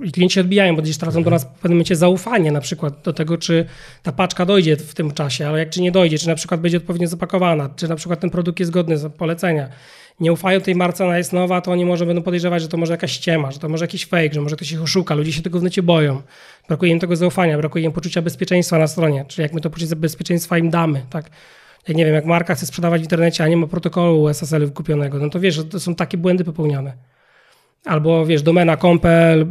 [0.05, 3.13] I klienci odbijają, bo gdzieś tracą do nas w pewnym momencie zaufanie na przykład do
[3.13, 3.67] tego, czy
[4.03, 6.77] ta paczka dojdzie w tym czasie, ale jak czy nie dojdzie, czy na przykład będzie
[6.77, 9.69] odpowiednio zapakowana, czy na przykład ten produkt jest godny z polecenia.
[10.21, 12.93] Nie ufają tej marce, ona jest nowa, to oni może będą podejrzewać, że to może
[12.93, 15.15] jakaś ściema, że to może jakiś fake, że może ktoś ich oszuka.
[15.15, 16.23] Ludzie się tego w necie boją.
[16.69, 19.97] Brakuje im tego zaufania, brakuje im poczucia bezpieczeństwa na stronie, czyli jak my to poczucie
[19.97, 21.31] bezpieczeństwa im damy, tak?
[21.89, 25.19] Jak nie wiem, jak marka chce sprzedawać w internecie, a nie ma protokołu SSL kupionego,
[25.19, 26.93] no to wiesz, to są takie błędy popełniane.
[27.85, 29.47] Albo wiesz, domena compel,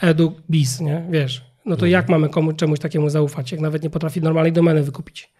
[0.00, 1.06] edu, biz, nie?
[1.10, 4.82] Wiesz, no to jak mamy komu, czemuś takiemu zaufać, jak nawet nie potrafi normalnej domeny
[4.82, 5.30] wykupić?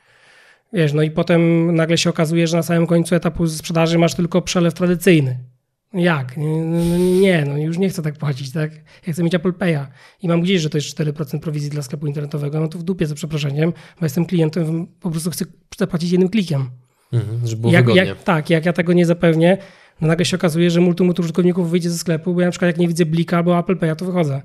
[0.72, 4.42] Wiesz, no i potem nagle się okazuje, że na samym końcu etapu sprzedaży masz tylko
[4.42, 5.38] przelew tradycyjny.
[5.94, 6.36] Jak?
[6.36, 8.72] Nie, no nie, no już nie chcę tak płacić, tak?
[9.06, 9.86] Ja chcę mieć Apple Pay'a
[10.22, 13.06] i mam gdzieś, że to jest 4% prowizji dla sklepu internetowego, no to w dupie
[13.06, 15.44] za przeproszeniem, bo jestem klientem, po prostu chcę
[15.78, 16.70] zapłacić jednym klikiem.
[17.12, 18.08] Mhm, żeby było Jak, wygodnie.
[18.08, 19.58] jak, tak, jak ja tego nie zapewnię,
[20.00, 22.78] no nagle się okazuje, że multum użytkowników wyjdzie ze sklepu, bo ja na przykład jak
[22.78, 24.42] nie widzę Blika albo Apple Pay'a, to wychodzę.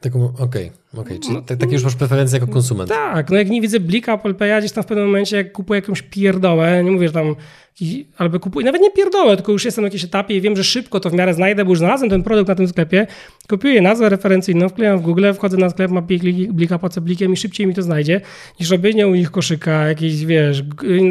[0.00, 1.18] Taką, okej, okej.
[1.20, 2.90] Czyli tak, takie już masz preferencje jako konsument.
[2.90, 5.80] Tak, no jak nie widzę Blika, Apple Pay'a, gdzieś tam w pewnym momencie, jak kupuję
[5.80, 7.36] jakąś pierdołę, nie mówię, że tam,
[8.18, 11.00] albo kupuję, nawet nie pierdołę, tylko już jestem na jakimś etapie i wiem, że szybko
[11.00, 13.06] to w miarę znajdę, bo już znalazłem ten produkt na tym sklepie,
[13.48, 17.66] kopiuję nazwę referencyjną, wklejam w Google, wchodzę na sklep, klik- Blika, płacę Blikiem i szybciej
[17.66, 18.20] mi to znajdzie,
[18.60, 20.62] niż robienie u nich koszyka, jakieś, wiesz,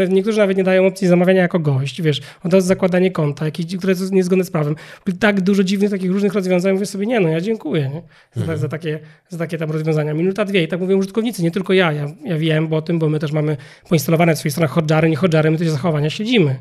[0.10, 3.96] niektórzy nawet nie dają opcji zamawiania jako gość, wiesz, od razu zakładanie konta, jakieś, które
[3.96, 4.76] są niezgodne z prawem.
[5.20, 8.02] Tak dużo dziwnych takich różnych rozwiązań, mówię sobie, nie no, ja dziękuję, nie?
[8.46, 10.14] Za, za, takie, za takie tam rozwiązania.
[10.14, 13.00] Minuta, dwie i tak mówią użytkownicy, nie tylko ja, ja, ja wiem bo o tym,
[13.00, 13.58] bo my też mamy
[13.90, 16.60] poinstalowane w swoich stronach hotjary, nie hotjary, my te zachowania śledzimy.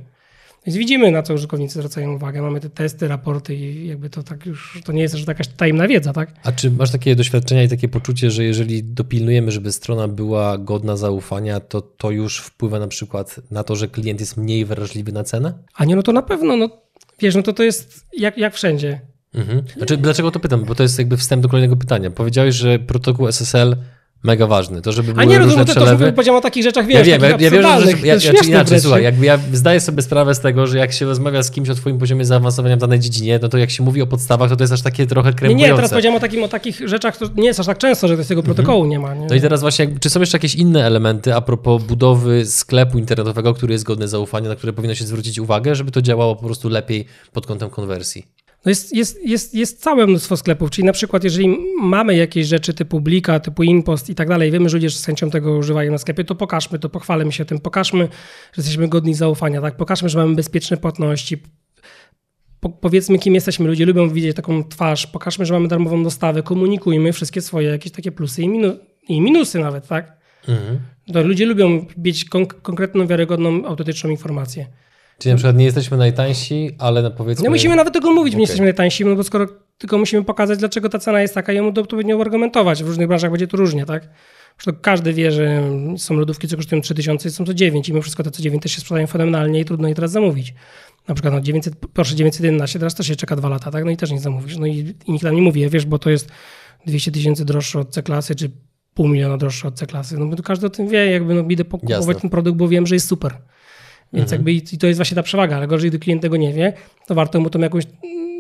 [0.67, 2.43] Więc widzimy, na co użytkownicy zwracają uwagę.
[2.43, 5.89] Mamy te testy, raporty i jakby to tak już, to nie jest że jakaś tajemna
[5.89, 6.35] wiedza, tak?
[6.45, 10.97] A czy masz takie doświadczenia i takie poczucie, że jeżeli dopilnujemy, żeby strona była godna
[10.97, 15.25] zaufania, to to już wpływa na przykład na to, że klient jest mniej wrażliwy na
[15.25, 15.53] cenę?
[15.75, 16.71] A nie, no to na pewno, no
[17.19, 19.01] wiesz, no to to jest jak, jak wszędzie.
[19.35, 19.63] Mhm.
[19.77, 20.65] Znaczy, dlaczego to pytam?
[20.65, 22.11] Bo to jest jakby wstęp do kolejnego pytania.
[22.11, 23.77] Powiedziałeś, że protokół SSL
[24.25, 24.83] mega ważny.
[24.83, 26.05] To, żeby A były nie różne rozumiem, to, to przelewy.
[26.07, 28.33] że powiedziałem o takich rzeczach, wiesz, Ja wiem, ja, wiem, że, że ja, to ja,
[28.49, 29.05] inaczej, słuchaj, nie?
[29.05, 31.99] jakby ja zdaję sobie sprawę z tego, że jak się rozmawia z kimś o twoim
[31.99, 34.73] poziomie zaawansowania w danej dziedzinie, no to jak się mówi o podstawach, to to jest
[34.73, 35.69] aż takie trochę Nie, krępujące.
[35.71, 38.17] nie, teraz powiedziałem o, takim, o takich rzeczach, to nie jest aż tak często, że
[38.17, 39.15] to tego protokołu nie ma.
[39.15, 39.27] Nie?
[39.27, 43.55] No i teraz właśnie, czy są jeszcze jakieś inne elementy a propos budowy sklepu internetowego,
[43.55, 46.69] który jest godny zaufania, na które powinno się zwrócić uwagę, żeby to działało po prostu
[46.69, 48.27] lepiej pod kątem konwersji?
[48.65, 52.75] No jest, jest, jest, jest całe mnóstwo sklepów, czyli na przykład jeżeli mamy jakieś rzeczy
[52.75, 55.99] typu Blika, typu Inpost i tak dalej, wiemy, że ludzie z chęcią tego używają na
[55.99, 58.09] sklepie, to pokażmy to, pochwalmy się tym, pokażmy,
[58.53, 59.77] że jesteśmy godni zaufania, tak?
[59.77, 61.43] pokażmy, że mamy bezpieczne płatności,
[62.63, 63.67] po, powiedzmy, kim jesteśmy.
[63.67, 68.13] Ludzie lubią widzieć taką twarz, pokażmy, że mamy darmową dostawę, komunikujmy wszystkie swoje jakieś takie
[68.13, 68.77] plusy i, minu,
[69.09, 70.17] i minusy nawet, tak?
[70.49, 70.81] Mhm.
[71.13, 74.67] To ludzie lubią mieć konk- konkretną, wiarygodną, autentyczną informację.
[75.19, 77.43] Czyli na przykład nie jesteśmy najtańsi, ale na powiedzmy...
[77.43, 79.47] Nie musimy nawet tego mówić, my nie jesteśmy najtańsi, no bo skoro
[79.79, 82.83] tylko musimy pokazać, dlaczego ta cena jest taka i to odpowiednio argumentować.
[82.83, 84.09] W różnych branżach będzie to różnie, tak?
[84.59, 85.63] Zresztą każdy wie, że
[85.97, 88.73] są lodówki, co kosztują 3000 są to 9 i mimo wszystko te co 9 też
[88.73, 90.55] się sprzedają fenomenalnie i trudno je teraz zamówić.
[91.09, 93.85] Na przykład no 900, proszę 911, teraz też się czeka dwa lata, tak?
[93.85, 94.57] No i też nie zamówisz.
[94.57, 96.29] No i, i nikt nam nie mówi, wiesz, bo to jest
[96.87, 98.51] 200 tysięcy droższe od C-klasy, czy
[98.95, 100.19] pół miliona droższe od C-klasy.
[100.19, 102.95] No bo każdy o tym wie, jakby no idę kupować ten produkt, bo wiem, że
[102.95, 103.39] jest super.
[104.13, 106.73] Więc jakby i to jest właśnie ta przewaga, ale gorzej, gdy klient tego nie wie,
[107.07, 107.85] to warto mu to jakąś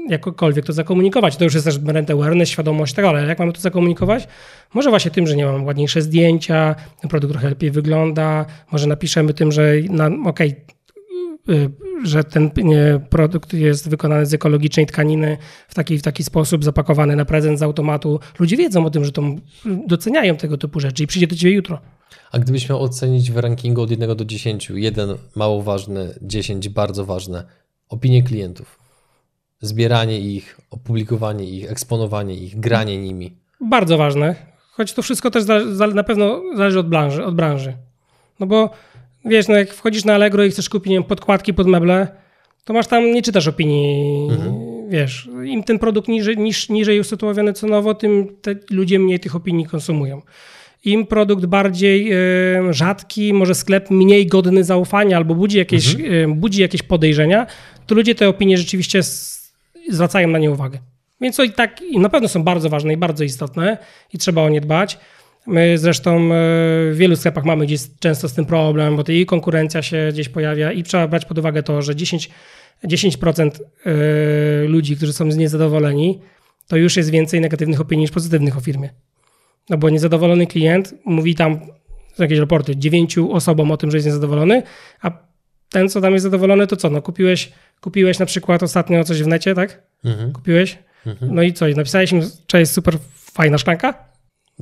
[0.08, 1.36] jakokolwiek to zakomunikować.
[1.36, 4.28] To już jest też brand awareness, świadomość tego, ale jak mamy to zakomunikować?
[4.74, 9.34] Może właśnie tym, że nie mam ładniejsze zdjęcia, ten produkt trochę lepiej wygląda, może napiszemy
[9.34, 10.56] tym, że na, okej,
[11.50, 11.70] y,
[12.04, 12.50] że ten
[13.10, 15.36] produkt jest wykonany z ekologicznej tkaniny
[15.68, 18.20] w taki, w taki sposób, zapakowany na prezent z automatu.
[18.38, 19.22] Ludzie wiedzą o tym, że to
[19.86, 21.78] doceniają tego typu rzeczy i przyjdzie do ciebie jutro.
[22.32, 27.04] A gdybyś miał ocenić w rankingu od 1 do 10, jeden mało ważny, 10 bardzo
[27.04, 27.44] ważne,
[27.88, 28.78] opinie klientów,
[29.60, 33.36] zbieranie ich, opublikowanie ich, eksponowanie ich, granie nimi.
[33.60, 34.34] Bardzo ważne,
[34.70, 35.44] choć to wszystko też
[35.94, 37.76] na pewno zależy od branży, od branży.
[38.40, 38.70] No bo
[39.24, 42.08] wiesz, no jak wchodzisz na Allegro i chcesz kupić wiem, podkładki pod meble,
[42.64, 44.28] to masz tam, nie czytasz opinii,
[44.88, 49.66] wiesz, im ten produkt niżej, niż, niżej usytuowiony cenowo, tym te ludzie mniej tych opinii
[49.66, 50.22] konsumują.
[50.84, 52.16] Im produkt bardziej e,
[52.70, 57.46] rzadki, może sklep mniej godny zaufania albo budzi jakieś, e, budzi jakieś podejrzenia,
[57.86, 59.00] to ludzie te opinie rzeczywiście
[59.88, 60.78] zwracają na nie uwagę.
[61.20, 63.78] Więc to i tak i na pewno są bardzo ważne i bardzo istotne
[64.12, 64.98] i trzeba o nie dbać.
[65.46, 66.28] My zresztą e,
[66.90, 70.28] w wielu sklepach mamy gdzieś często z tym problem, bo to i konkurencja się gdzieś
[70.28, 72.30] pojawia i trzeba brać pod uwagę to, że 10,
[72.84, 76.20] 10% e, ludzi, którzy są niezadowoleni,
[76.68, 78.90] to już jest więcej negatywnych opinii niż pozytywnych o firmie.
[79.70, 81.60] No bo niezadowolony klient mówi tam
[82.14, 84.62] są jakieś raporty dziewięciu osobom o tym, że jest niezadowolony,
[85.02, 85.10] a
[85.68, 86.90] ten, co tam jest zadowolony, to co?
[86.90, 89.82] No kupiłeś, kupiłeś na przykład ostatnio coś w necie, tak?
[90.04, 90.32] Mhm.
[90.32, 90.78] Kupiłeś?
[91.20, 91.68] No i co?
[91.68, 92.20] I napisałeś im,
[92.54, 94.11] jest super fajna szklanka?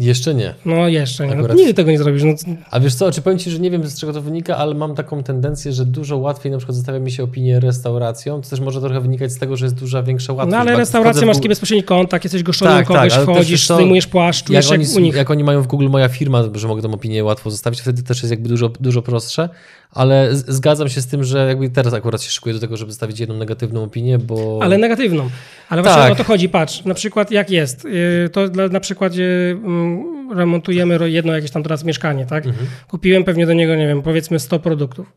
[0.01, 0.55] Jeszcze nie.
[0.65, 1.35] No jeszcze nie.
[1.35, 2.23] No, Akurat- nigdy tego nie zrobisz.
[2.25, 2.33] No,
[2.71, 4.95] A wiesz co, czy powiem Ci, że nie wiem z czego to wynika, ale mam
[4.95, 8.41] taką tendencję, że dużo łatwiej na przykład zostawia mi się opinię restauracją.
[8.41, 10.53] To też może trochę wynikać z tego, że jest duża większa łatwość.
[10.53, 13.13] no ale restauracja wchodzę w masz Google- taki bezpośredni kontakt, jesteś goszczonym Tak, tak, kogoś,
[13.17, 16.43] wiesz wchodzisz, co, zdejmujesz płaszcz, jak jak, oni, jak oni mają w Google moja firma,
[16.55, 19.49] że mogę tą opinię łatwo zostawić, wtedy też jest jakby dużo, dużo prostsze,
[19.93, 23.21] ale zgadzam się z tym, że jakby teraz akurat się szykuję do tego, żeby stawić
[23.21, 24.59] jedną negatywną opinię, bo...
[24.63, 25.31] Ale negatywną.
[25.69, 26.13] Ale właśnie Tak.
[26.13, 31.11] o to chodzi, patrz, na przykład jak jest, Yy, to dla, na przykładzie mm, remontujemy
[31.11, 32.47] jedno jakieś tam teraz mieszkanie, tak?
[32.47, 32.67] Mhm.
[32.89, 35.13] Kupiłem pewnie do niego, nie wiem, powiedzmy 100 produktów.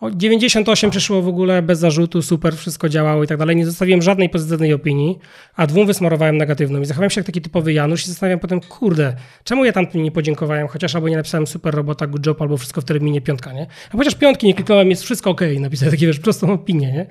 [0.00, 3.56] O, 98 przyszło w ogóle bez zarzutu, super, wszystko działało i tak dalej.
[3.56, 5.18] Nie zostawiłem żadnej pozytywnej opinii,
[5.56, 6.80] a dwóm wysmarowałem negatywną.
[6.80, 10.10] I zachowałem się jak taki typowy Janusz i zastanawiam potem, kurde, czemu ja tamtym nie
[10.10, 13.66] podziękowałem, chociaż albo nie napisałem super robota, good job, albo wszystko w terminie piątka, nie?
[13.94, 17.06] A chociaż piątki nie kliknąłem, jest wszystko ok, napisałem takie, wiesz, prostą opinię, nie?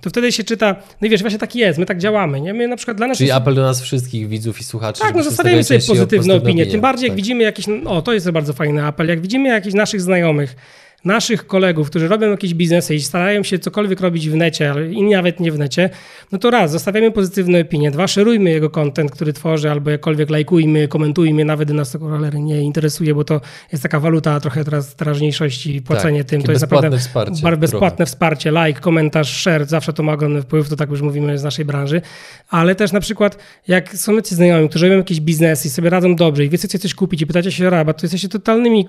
[0.00, 2.54] To wtedy się czyta, no i wiesz, właśnie tak jest, my tak działamy, nie?
[2.54, 5.00] My na przykład dla nas Czyli apel do nas wszystkich widzów i słuchaczy.
[5.00, 6.66] tak, no zostawiamy sobie pozytywne opinie.
[6.66, 7.16] Tym bardziej jak Tak.
[7.16, 10.56] widzimy jakiś, o to jest bardzo fajny apel, jak widzimy jakichś naszych znajomych,
[11.04, 15.02] naszych kolegów, którzy robią jakieś biznesy i starają się cokolwiek robić w necie, ale i
[15.02, 15.90] nawet nie w necie,
[16.32, 20.88] no to raz, zostawiamy pozytywne opinie, dwa, szerujmy jego content, który tworzy, albo jakkolwiek lajkujmy,
[20.88, 23.40] komentujmy, nawet nas to cholery nie interesuje, bo to
[23.72, 27.96] jest taka waluta trochę teraz teraźniejszości, płacenie tym, takie to jest bezpłatne naprawdę wsparcie bezpłatne
[27.96, 28.06] trochę.
[28.06, 31.64] wsparcie, like, komentarz, share, zawsze to ma ogromny wpływ, to tak już mówimy z naszej
[31.64, 32.00] branży,
[32.48, 33.38] ale też na przykład
[33.68, 36.78] jak są jacyś znajomi, którzy robią jakiś biznes i sobie radzą dobrze i wy chcecie
[36.78, 38.86] coś kupić i pytacie się o rabat, to jesteście totalnymi,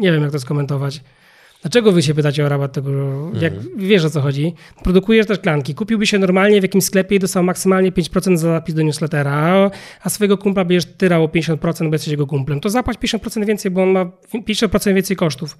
[0.00, 1.00] nie wiem jak to skomentować.
[1.62, 2.90] Dlaczego wy się pytacie o rabat tego,
[3.40, 4.54] jak wiesz o co chodzi?
[4.84, 5.74] Produkujesz też klanki.
[5.74, 9.70] Kupiłby się normalnie w jakimś sklepie i dostał maksymalnie 5% za zapis do newslettera, a,
[10.02, 12.60] a swojego kumpla będziesz tyrał o 50%, bo jesteś jego kumplem.
[12.60, 15.58] To zapłać 50% więcej, bo on ma 50% więcej kosztów.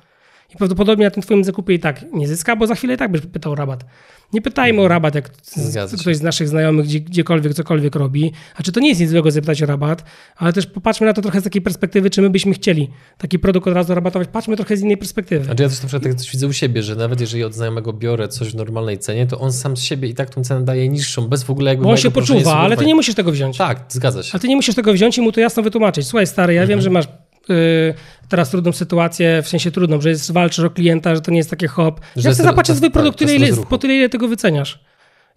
[0.55, 3.11] I prawdopodobnie na tym twoim zakupie i tak nie zyska, bo za chwilę i tak
[3.12, 3.84] byś pytał o rabat.
[4.32, 8.32] Nie pytajmy o rabat, jak z- ktoś z naszych znajomych gdzie, gdziekolwiek, cokolwiek robi.
[8.57, 10.05] A czy to nie jest nic złego zapytać o rabat,
[10.36, 13.66] ale też popatrzmy na to trochę z takiej perspektywy, czy my byśmy chcieli taki produkt
[13.68, 14.28] od razu rabatować.
[14.28, 15.44] Patrzmy trochę z innej perspektywy.
[15.44, 17.92] Znaczy ja też na przykład tak coś widzę u siebie, że nawet jeżeli od znajomego
[17.92, 20.88] biorę coś w normalnej cenie, to on sam z siebie i tak tą cenę daje
[20.88, 23.57] niższą, bez w ogóle jakby Bo on się poczuwa, ale ty nie musisz tego wziąć.
[23.57, 24.30] Tak, zgadza się.
[24.32, 26.07] Ale ty nie musisz tego wziąć i mu to jasno wytłumaczyć.
[26.07, 27.05] Słuchaj, stary, ja wiem, że masz
[28.28, 31.51] teraz trudną sytuację, w sensie trudną, że jest, walczysz o klienta, że to nie jest
[31.51, 32.01] takie hop.
[32.16, 34.80] Że Ja chcę zapłacić za swój tak, produkt to tyle, po tyle, ile tego wyceniasz.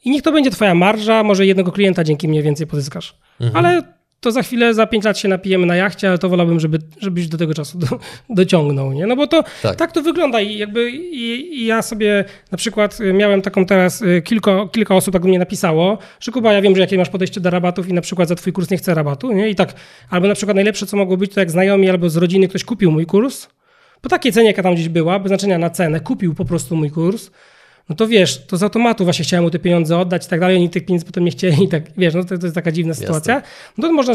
[0.06, 3.16] I niech to będzie twoja marża, może jednego klienta dzięki mnie więcej pozyskasz.
[3.42, 3.66] Mhm.
[3.66, 6.80] Ale to za chwilę, za pięć lat się napijemy na jachcie, ale to wolałbym, żeby,
[7.02, 7.88] żebyś do tego czasu do,
[8.30, 9.08] dociągnął, nie?
[9.08, 9.76] No bo to Tak.
[9.76, 9.92] tak.
[9.92, 14.22] to wygląda i jakby i, i ja sobie na przykład y, miałem taką teraz, y,
[14.22, 17.42] kilka, kilka osób tak do mnie napisało, że Kuba, ja wiem, że jakie masz podejście
[17.42, 19.50] do rabatów i na przykład za twój kurs nie chcę rabatu, nie?
[19.50, 19.74] I tak,
[20.10, 22.92] albo na przykład najlepsze, co mogło być, to jak znajomi albo z rodziny ktoś kupił
[22.92, 23.48] mój kurs,
[24.02, 26.92] po takiej cenie, jaka tam gdzieś była, bez znaczenia na cenę, kupił po prostu mój
[26.92, 27.32] kurs,
[27.90, 30.56] no to wiesz, to z automatu właśnie chciałem mu te pieniądze oddać i tak dalej,
[30.56, 32.90] oni tych pieniędzy potem nie chcieli i tak, wiesz, no to, to jest taka dziwna
[32.90, 33.06] Jasne.
[33.06, 33.42] sytuacja.
[33.78, 34.14] No to można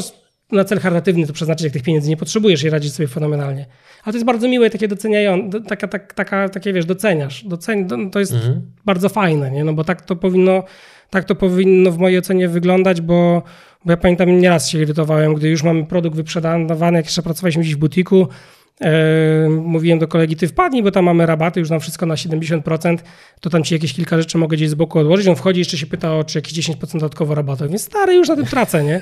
[0.52, 3.66] na cel charytatywny to przeznaczyć, jak tych pieniędzy nie potrzebujesz i radzić sobie fenomenalnie.
[4.04, 7.44] Ale to jest bardzo miłe, takie doceniające, taka, tak, taka, takie wiesz, doceniasz.
[7.44, 8.62] Doceni, to jest Mhm.
[8.84, 9.64] bardzo fajne, nie?
[9.64, 10.62] No bo tak to powinno,
[11.10, 13.42] tak to powinno w mojej ocenie wyglądać, bo,
[13.84, 17.74] bo ja pamiętam nieraz się irytowałem, gdy już mamy produkt wyprzedawany, jak jeszcze pracowaliśmy gdzieś
[17.74, 18.28] w butiku,
[19.50, 22.98] mówiłem do kolegi, ty wpadnij, bo tam mamy rabaty, już nam wszystko na 70%,
[23.40, 25.26] to tam ci jakieś kilka rzeczy mogę gdzieś z boku odłożyć.
[25.28, 27.68] On wchodzi, jeszcze się pyta o czy jakieś 10% dodatkowo rabatu.
[27.68, 29.00] Więc stary, już na tym tracę, nie?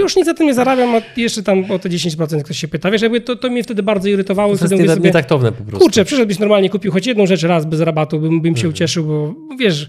[0.00, 2.90] Już nic za tym nie zarabiam, a jeszcze tam o te 10% ktoś się pyta.
[2.90, 4.52] Wiesz, jakby to, to mnie wtedy bardzo irytowało.
[4.52, 5.84] To Wtedy jest sobie, nietaktowne po prostu.
[5.84, 8.56] Kurczę, przyszedłbyś normalnie, kupił choć jedną rzecz raz bez rabatu, bym, bym Mhm.
[8.56, 9.88] się ucieszył, bo wiesz,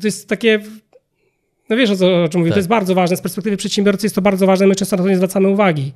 [0.00, 0.60] to jest takie.
[1.70, 2.54] No wiesz o, co, o czym mówię, Tak.
[2.54, 3.16] to jest bardzo ważne.
[3.16, 5.92] Z perspektywy przedsiębiorcy jest to bardzo ważne, my często na to nie zwracamy uwagi.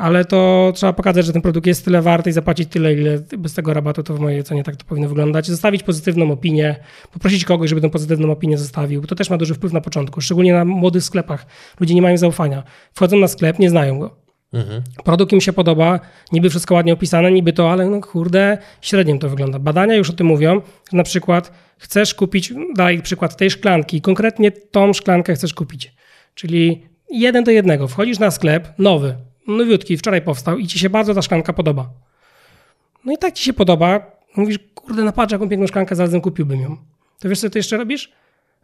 [0.00, 3.54] Ale to trzeba pokazać, że ten produkt jest tyle warty i zapłacić tyle, ile bez
[3.54, 5.46] tego rabatu, to w mojej ocenie tak to powinno wyglądać.
[5.46, 6.76] Zostawić pozytywną opinię,
[7.12, 10.20] poprosić kogoś, żeby tę pozytywną opinię zostawił, bo to też ma duży wpływ na początku,
[10.20, 11.46] szczególnie na młodych sklepach.
[11.80, 12.62] Ludzie nie mają zaufania.
[12.92, 14.16] Wchodzą na sklep, nie znają go
[14.52, 14.82] Mhm.
[15.04, 16.00] produkt im się podoba,
[16.32, 19.58] niby wszystko ładnie opisane, niby to, ale no kurde, średnio to wygląda.
[19.58, 24.50] Badania już o tym mówią, że na przykład chcesz kupić, daj przykład tej szklanki, konkretnie
[24.50, 25.94] tą szklankę chcesz kupić.
[26.34, 29.14] Czyli jeden do jednego, wchodzisz na sklep, nowy,
[29.48, 31.90] nowiutki, wczoraj powstał i ci się bardzo ta szklanka podoba.
[33.04, 36.76] No i tak ci się podoba, mówisz, kurde, napatrz jaką piękną szklankę, zarazem kupiłbym ją.
[37.20, 38.12] To wiesz, co ty jeszcze robisz?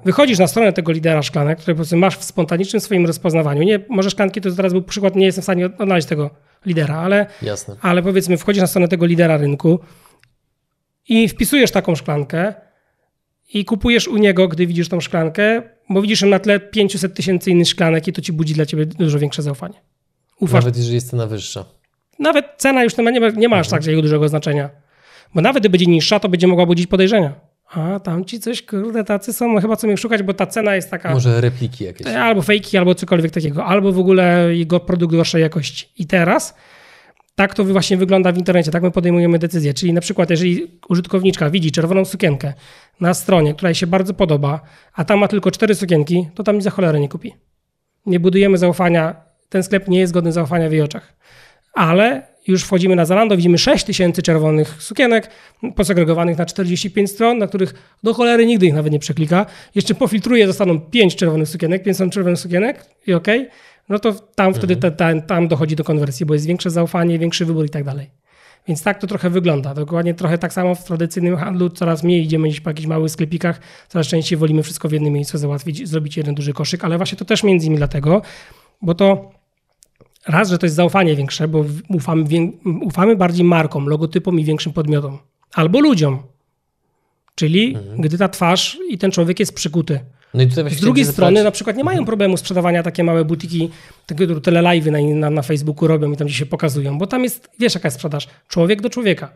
[0.04, 3.62] Wychodzisz na stronę tego lidera szklanek, który po prostu masz w spontanicznym swoim rozpoznawaniu.
[3.62, 6.30] Nie, może szklanki to teraz był przykład, nie jestem w stanie odnaleźć tego
[6.66, 7.76] lidera, ale, Jasne.
[7.80, 9.78] ale powiedzmy, wchodzisz na stronę tego lidera rynku
[11.08, 12.54] i wpisujesz taką szklankę
[13.54, 17.50] i kupujesz u niego, gdy widzisz tą szklankę, bo widzisz ją na tle 500 tysięcy
[17.50, 19.80] innych szklanek i to ci budzi dla ciebie dużo większe zaufanie.
[20.40, 20.64] Ufasz.
[20.64, 21.64] Nawet jeżeli jest cena wyższa.
[22.18, 24.70] Nawet cena już nie ma, nie ma, aż tak takiego dużego znaczenia.
[25.34, 27.34] Bo nawet gdy będzie niższa, to będzie mogła budzić podejrzenia.
[27.70, 30.74] A tam ci coś, kurde, tacy są, no chyba co mnie szukać, bo ta cena
[30.74, 31.14] jest taka.
[31.14, 32.06] Może repliki jakieś.
[32.06, 35.88] Albo fejki, albo cokolwiek takiego, albo w ogóle jego produkt gorszej jakości.
[35.98, 36.54] I teraz
[37.34, 39.74] tak to właśnie wygląda w internecie, tak my podejmujemy decyzje.
[39.74, 42.52] Czyli na przykład, jeżeli użytkowniczka widzi czerwoną sukienkę
[43.00, 44.60] na stronie, która jej się bardzo podoba,
[44.94, 47.34] a tam ma tylko cztery sukienki, to tam za cholerę nie kupi.
[48.06, 51.12] Nie budujemy zaufania, ten sklep nie jest godny zaufania w jej oczach.
[51.72, 55.30] Ale już wchodzimy na Zalando, widzimy 6 tysięcy czerwonych sukienek
[55.76, 59.46] posegregowanych na 45 stron, na których do cholery nigdy ich nawet nie przeklika.
[59.74, 63.48] Jeszcze pofiltruje, zostaną 5 czerwonych sukienek, 5 są czerwonych sukienek i okej.
[63.88, 67.44] No to tam wtedy ta, ta, tam dochodzi do konwersji, bo jest większe zaufanie, większy
[67.44, 68.10] wybór i tak dalej.
[68.68, 69.74] Więc tak to trochę wygląda.
[69.74, 71.70] Dokładnie trochę tak samo w tradycyjnym handlu.
[71.70, 75.38] Coraz mniej idziemy gdzieś po jakichś małych sklepikach, coraz częściej wolimy wszystko w jednym miejscu
[75.38, 78.22] załatwić, zrobić jeden duży koszyk, ale właśnie to też między innymi dlatego,
[78.82, 79.35] bo to
[80.28, 82.24] raz, że to jest zaufanie większe, bo ufamy,
[82.82, 85.18] ufamy bardziej markom, logotypom i większym podmiotom.
[85.54, 86.18] Albo ludziom.
[87.34, 90.00] Czyli gdy ta twarz i ten człowiek jest przykuty.
[90.34, 93.04] No i tutaj właśnie Z drugiej strony zapytać- na przykład nie mają problemu sprzedawania takie
[93.04, 93.70] małe butiki,
[94.06, 97.50] tego telelive'y na, na, na Facebooku robią i tam gdzie się pokazują, bo tam jest,
[97.58, 99.28] wiesz jaka jest sprzedaż, człowiek do człowieka.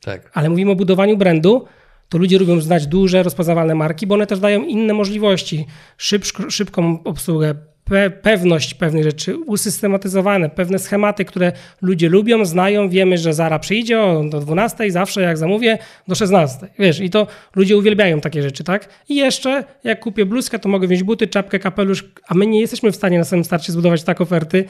[0.00, 0.30] Tak.
[0.34, 1.64] Ale mówimy o budowaniu brandu,
[2.08, 5.66] to ludzie lubią znać duże, rozpoznawalne marki, bo one też dają inne możliwości.
[5.96, 7.54] Szyb, szybką obsługę,
[7.88, 12.88] pe, pewność pewnych rzeczy, usystematyzowane, pewne schematy, które ludzie lubią, znają.
[12.88, 13.98] Wiemy, że Zara przyjdzie
[14.30, 15.78] do 12, zawsze jak zamówię,
[16.08, 16.68] do 16.
[16.78, 17.26] Wiesz, i to
[17.56, 18.88] ludzie uwielbiają takie rzeczy, tak?
[19.08, 22.92] I jeszcze, jak kupię bluzkę, to mogę wziąć buty, czapkę, kapelusz, a my nie jesteśmy
[22.92, 24.64] w stanie na samym starcie zbudować tak oferty,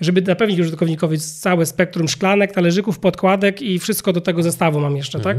[0.00, 5.20] żeby zapewnić użytkownikowi całe spektrum szklanek, talerzyków, podkładek i wszystko do tego zestawu mam jeszcze,
[5.20, 5.38] tak?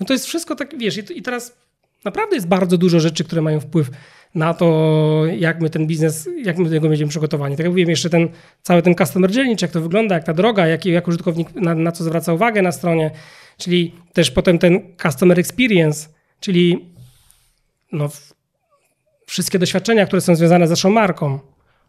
[0.00, 1.56] No to jest wszystko tak, wiesz, i teraz
[2.04, 3.90] naprawdę jest bardzo dużo rzeczy, które mają wpływ
[4.34, 7.56] na to, jak my ten biznes, jak my do niego będziemy przygotowani.
[7.56, 8.28] Tak jak mówiłem, jeszcze ten
[8.62, 11.92] cały ten customer journey, jak to wygląda, jak ta droga, jak, jak użytkownik na, na
[11.92, 13.10] co zwraca uwagę na stronie,
[13.58, 16.08] czyli też potem ten customer experience,
[16.40, 16.94] czyli
[17.92, 18.08] no,
[19.26, 21.38] wszystkie doświadczenia, które są związane z naszą marką.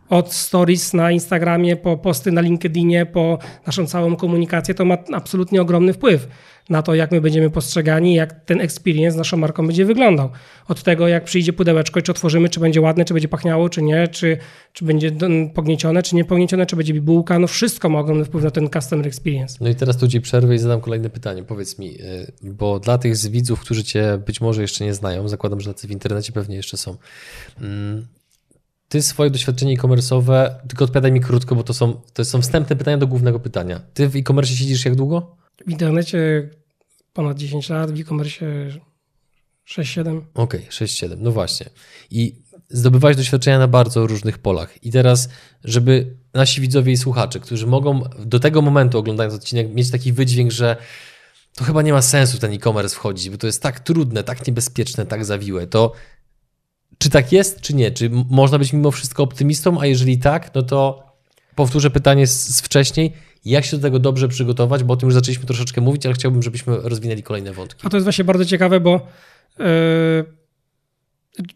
[0.10, 5.62] Od stories na Instagramie, po posty na LinkedInie, po naszą całą komunikację, to ma absolutnie
[5.62, 6.28] ogromny wpływ
[6.70, 10.30] na to, jak my będziemy postrzegani, jak ten experience z naszą marką będzie wyglądał.
[10.68, 13.82] Od tego, jak przyjdzie pudełeczko i czy otworzymy, czy będzie ładne, czy będzie pachniało, czy
[13.82, 14.38] nie, czy,
[14.74, 15.12] czy będzie
[15.54, 17.40] pogniecione, czy nie pogniecione, czy będzie bibułka.
[17.40, 19.58] No wszystko ma ogromny wpływ na ten customer experience.
[19.62, 21.44] No i teraz tu ci przerwę i zadam kolejne pytanie.
[21.44, 25.28] Powiedz mi, y, bo dla tych z widzów, którzy cię być może jeszcze nie znają,
[25.28, 26.98] zakładam, że tacy w internecie pewnie jeszcze są.
[27.62, 28.06] Mm,
[28.90, 32.98] Ty swoje doświadczenie e-commerce'owe, tylko odpowiadaj mi krótko, bo to są, to są wstępne pytania
[32.98, 33.82] do głównego pytania.
[33.94, 35.36] Ty w e-commerce siedzisz jak długo?
[35.68, 36.50] W internecie
[37.14, 38.46] ponad 10 lat, w e-commerce
[39.68, 40.22] 6-7.
[40.34, 41.70] Okej, 6-7, no właśnie.
[42.12, 42.36] I
[42.70, 44.84] zdobywałeś doświadczenia na bardzo różnych polach.
[44.84, 45.30] I teraz,
[45.64, 50.52] żeby nasi widzowie i słuchacze, którzy mogą do tego momentu oglądając odcinek mieć taki wydźwięk,
[50.52, 50.78] że
[51.56, 55.06] to chyba nie ma sensu ten e-commerce wchodzić, bo to jest tak trudne, tak niebezpieczne,
[55.06, 55.68] tak zawiłe.
[55.68, 55.94] To
[56.98, 57.92] czy tak jest, czy nie?
[57.92, 61.04] Czy można być mimo wszystko optymistą, a jeżeli tak, no to
[61.56, 63.14] powtórzę pytanie z, z wcześniej.
[63.46, 64.84] Jak się do tego dobrze przygotować?
[64.84, 67.82] Bo o tym już zaczęliśmy troszeczkę mówić, ale chciałbym, żebyśmy rozwinęli kolejne wątki.
[67.88, 69.08] A to jest właśnie bardzo ciekawe, bo
[69.60, 69.66] yy,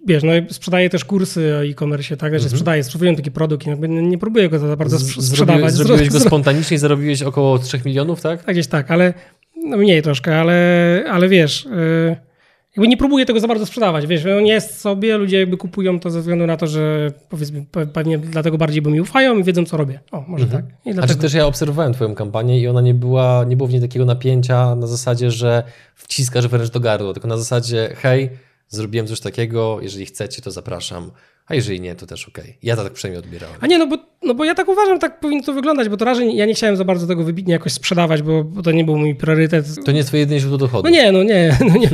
[0.07, 2.49] wiesz, no sprzedaję też kursy o e-commerce, tak, że mhm.
[2.49, 5.73] sprzedaję, sprzedając taki produkt i nie próbuję go za bardzo sprzedawać.
[5.73, 8.43] Zrobiłeś, go spontanicznie i zarobiłeś około 3 milionów, tak?
[8.43, 9.13] Tak, gdzieś tak, ale
[9.55, 11.65] no mniej troszkę, ale, ale wiesz...
[11.65, 12.32] Yy,
[12.75, 16.09] jakby nie próbuję tego za bardzo sprzedawać, wiesz, on jest sobie, ludzie jakby kupują to
[16.09, 19.77] ze względu na to, że powiedzmy pewnie dlatego bardziej bo mi ufają i wiedzą co
[19.77, 19.99] robię.
[20.11, 20.63] O, może mhm.
[20.63, 20.71] tak.
[20.85, 21.21] I dlatego...
[21.21, 24.75] też ja obserwowałem twoją kampanię i ona nie była, nie było w niej takiego napięcia
[24.75, 25.63] na zasadzie, że
[25.95, 28.29] wciskasz wręcz do gardła, tylko na zasadzie hej,
[28.67, 31.11] zrobiłem coś takiego, jeżeli chcecie to zapraszam.
[31.47, 32.43] A jeżeli nie, to też okej.
[32.43, 32.55] Okay.
[32.63, 33.57] Ja to tak przynajmniej odbierałem.
[33.61, 36.05] A nie, no bo, no bo ja tak uważam, tak powinno to wyglądać, bo to
[36.05, 38.97] raczej ja nie chciałem za bardzo tego wybitnie jakoś sprzedawać, bo, bo to nie był
[38.97, 39.65] mój priorytet.
[39.85, 40.83] To nie jest twoje jedyne źródło dochodu.
[40.83, 41.89] No nie, no nie, no nie,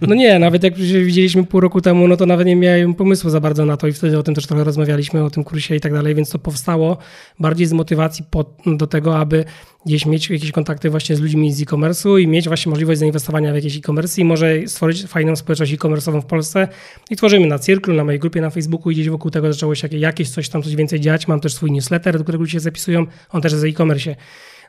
[0.00, 3.30] no nie, nawet jak się widzieliśmy pół roku temu, no to nawet nie miałem pomysłu
[3.30, 5.80] za bardzo na to i wtedy o tym też trochę rozmawialiśmy, o tym kursie i
[5.80, 6.96] tak dalej, więc to powstało
[7.38, 8.24] bardziej z motywacji
[8.66, 9.44] do tego, aby
[9.86, 13.54] gdzieś mieć jakieś kontakty właśnie z ludźmi z e-commerce'u i mieć właśnie możliwość zainwestowania w
[13.54, 16.68] jakieś e-commerce i może stworzyć fajną społeczność e-commerce'ową w Polsce.
[17.10, 19.88] I tworzymy na Cyrklu, na mojej grupie na Facebooku i gdzieś wokół tego zaczęło się
[19.92, 21.28] jakieś coś tam, coś więcej dziać.
[21.28, 24.16] Mam też swój newsletter, do którego ludzie się zapisują, on też jest w e-commerce.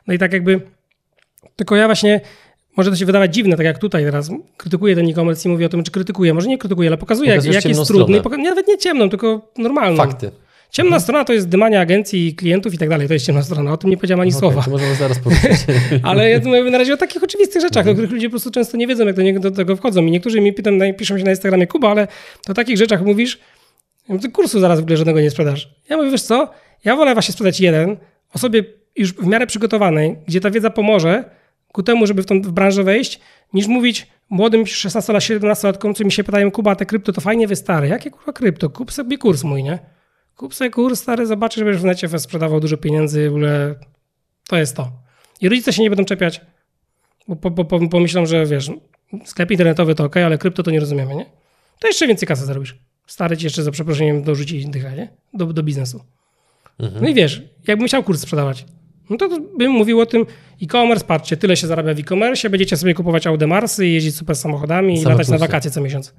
[0.06, 0.60] No i tak jakby,
[1.56, 2.20] tylko ja właśnie
[2.76, 5.68] może to się wydawać dziwne, tak jak tutaj teraz krytykuję ten e-commerce i mówię o
[5.68, 6.34] tym, czy krytykuję.
[6.34, 8.20] Może nie krytykuję, ale pokazuję, jak, jak jest trudny.
[8.20, 9.96] Poka- nawet nie ciemną, tylko normalną.
[9.96, 10.30] Fakty.
[10.70, 11.02] Ciemna mhm.
[11.02, 13.08] strona to jest dymanie agencji, klientów i tak dalej.
[13.08, 13.72] To jest ciemna strona.
[13.72, 14.62] O tym nie powiedziałem ani okay, słowa.
[14.62, 15.66] To możemy zaraz powiedzieć.
[16.02, 17.92] Ale ja tu mówię na razie o takich oczywistych rzeczach, mhm.
[17.92, 20.06] o których ludzie po prostu często nie wiedzą, jak do, niego, do tego wchodzą.
[20.06, 22.08] I niektórzy mi pytam, piszą się na Instagramie, Kuba, ale
[22.48, 23.38] o takich rzeczach mówisz,
[24.22, 25.68] ty kursu zaraz w ogóle żadnego nie sprzedasz.
[25.88, 26.50] Ja mówię, wiesz co,
[26.84, 27.96] ja wolę właśnie sprzedać jeden,
[28.34, 28.64] osobie
[28.96, 31.24] już w miarę przygotowanej, gdzie ta wiedza pomoże
[31.72, 33.20] ku temu, żeby w tą w branżę wejść,
[33.52, 37.88] niż mówić młodym 16-17-latkom, co mi się pytają, Kuba, te krypto to fajnie wystary.
[37.88, 38.70] Jakie kurwa krypto?
[38.70, 39.78] Kup sobie kurs mój, nie?
[40.36, 43.74] Kup sobie kurs, stary, zobaczysz, że będziesz w necie sprzedawał dużo pieniędzy, w ogóle
[44.48, 44.92] to jest to.
[45.40, 46.40] I rodzice się nie będą czepiać,
[47.28, 48.70] bo, pomyślą, że wiesz,
[49.24, 51.26] sklep internetowy to ok, ale krypto to nie rozumiemy, nie?
[51.78, 52.78] To jeszcze więcej kasy zarobisz.
[53.06, 55.08] Stary ci jeszcze za przeproszeniem dorzucić dycha, nie?
[55.34, 56.04] Do, do biznesu.
[56.80, 57.02] Mhm.
[57.02, 58.64] No i wiesz, jakbym chciał kurs sprzedawać,
[59.10, 59.28] no to
[59.58, 60.26] bym mówił o tym
[60.62, 65.00] e-commerce, patrzcie, tyle się zarabia w e-commerce, będziecie sobie kupować Audemarsy i jeździć super samochodami
[65.00, 66.14] i latać na wakacje co miesiąc.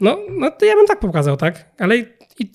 [0.00, 1.70] No, no to ja bym tak pokazał, tak?
[1.78, 2.04] Ale i,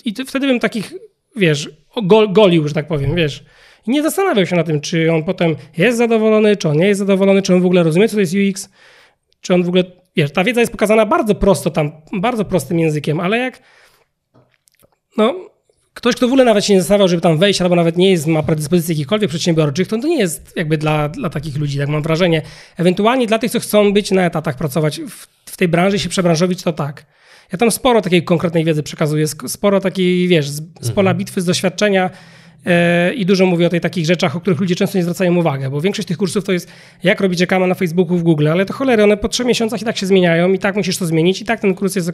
[0.05, 0.93] i wtedy bym takich,
[1.35, 1.69] wiesz,
[2.03, 3.45] gol, golił, że tak powiem, wiesz.
[3.87, 6.99] I nie zastanawiał się na tym, czy on potem jest zadowolony, czy on nie jest
[6.99, 8.69] zadowolony, czy on w ogóle rozumie, co to jest UX,
[9.41, 9.83] czy on w ogóle,
[10.15, 13.61] wiesz, ta wiedza jest pokazana bardzo prosto tam, bardzo prostym językiem, ale jak,
[15.17, 15.35] no,
[15.93, 18.27] ktoś, kto w ogóle nawet się nie zastanawiał, żeby tam wejść, albo nawet nie jest,
[18.27, 22.01] ma predyspozycji jakichkolwiek przedsiębiorczych, to to nie jest jakby dla, dla takich ludzi, tak mam
[22.01, 22.41] wrażenie.
[22.77, 26.63] Ewentualnie dla tych, co chcą być na etatach, pracować w, w tej branży, się przebranżowić,
[26.63, 27.05] to tak.
[27.51, 31.17] Ja tam sporo takiej konkretnej wiedzy przekazuję, sporo takiej, wiesz, z, z pola mhm.
[31.17, 32.09] bitwy, z doświadczenia
[32.65, 35.69] e, i dużo mówię o tej takich rzeczach, o których ludzie często nie zwracają uwagi,
[35.71, 36.71] bo większość tych kursów to jest
[37.03, 39.85] jak robić reklamę na Facebooku, w Google, ale to cholery, one po trzech miesiącach i
[39.85, 42.11] tak się zmieniają i tak musisz to zmienić i tak ten kurs jest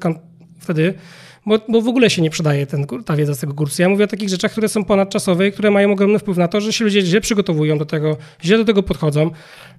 [0.60, 0.94] wtedy,
[1.48, 3.82] bo, bo w ogóle się nie przydaje ten, ta wiedza z tego kursu.
[3.82, 6.62] Ja mówię o takich rzeczach, które są ponadczasowe i które mają ogromny wpływ na to,
[6.62, 9.32] że się ludzie źle przygotowują do tego, źle do tego podchodzą.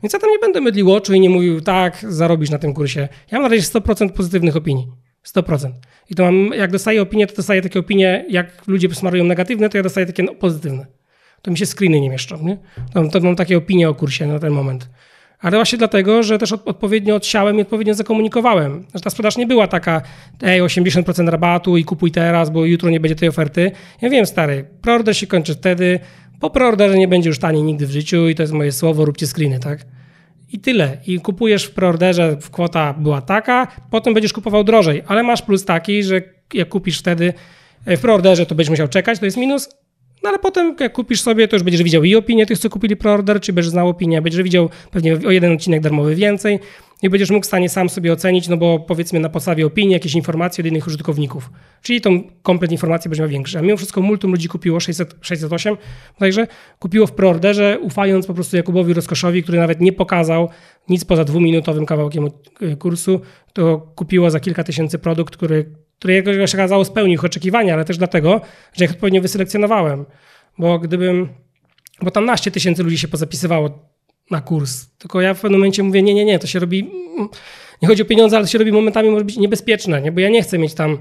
[0.03, 3.01] Więc ja tam nie będę mydlił oczu i nie mówił, tak, zarobisz na tym kursie.
[3.01, 4.89] Ja mam na razie 100% pozytywnych opinii.
[5.27, 5.71] 100%.
[6.11, 9.77] I to mam, jak dostaję opinię, to dostaję takie opinie, jak ludzie smarują negatywne, to
[9.77, 10.87] ja dostaję takie no, pozytywne.
[11.43, 12.59] To mi się screeny nie mieszczą, nie?
[12.95, 14.89] To, to mam takie opinie o kursie na ten moment.
[15.41, 18.85] Ale właśnie dlatego, że też odpowiednio odsiałem i odpowiednio zakomunikowałem.
[18.95, 20.03] Że ta sprzedaż nie była taka,
[20.43, 23.71] ej, 80% rabatu i kupuj teraz, bo jutro nie będzie tej oferty.
[24.03, 26.01] Ja wiem, stary, preorder się kończy wtedy,
[26.41, 29.27] po preorderze nie będzie już taniej nigdy w życiu i to jest moje słowo, róbcie
[29.27, 29.87] screeny, tak?
[30.53, 30.97] I tyle.
[31.07, 36.03] I kupujesz w preorderze, kwota była taka, potem będziesz kupował drożej, ale masz plus taki,
[36.03, 36.21] że
[36.55, 37.33] jak kupisz wtedy
[37.87, 39.69] e, w preorderze, to będziesz musiał czekać, to jest minus,
[40.29, 42.97] no ale potem jak kupisz sobie, to już będziesz widział i opinię tych, co kupili
[42.97, 46.59] preorder, czy będziesz znał opinię, będziesz widział pewnie o jeden odcinek darmowy więcej
[47.03, 50.15] i będziesz mógł w stanie sam sobie ocenić, no bo powiedzmy na podstawie opinii, jakieś
[50.15, 51.51] informacje od innych użytkowników.
[51.83, 53.59] Czyli tą komplet informacji będzie miał większy.
[53.59, 55.77] A mimo wszystko multum ludzi kupiło 600, 608,
[56.19, 56.47] także
[56.79, 60.49] kupiło w preorderze, ufając po prostu Jakubowi Rozkoszowi, który nawet nie pokazał
[60.89, 62.27] nic poza dwuminutowym kawałkiem
[62.61, 63.21] e, kursu,
[63.53, 67.99] to kupiło za kilka tysięcy produkt, który, który jakoś okazało spełnił ich oczekiwania, ale też
[67.99, 68.41] dlatego,
[68.73, 70.05] że ich odpowiednio wyselekcjonowałem.
[70.59, 71.29] Bo gdybym,
[72.03, 73.89] bo tam naście tysięcy ludzi się pozapisywało
[74.31, 74.87] na kurs.
[74.99, 76.91] Tylko ja w pewnym momencie mówię, nie, nie, nie, to się robi,
[77.83, 80.13] nie chodzi o pieniądze, ale to się robi momentami może być niebezpieczne, nie?
[80.13, 80.99] bo ja nie chcę mieć tam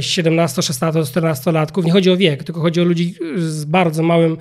[0.00, 4.36] 17, 16, 14 latków, nie chodzi o wiek, tylko chodzi o ludzi z bardzo małym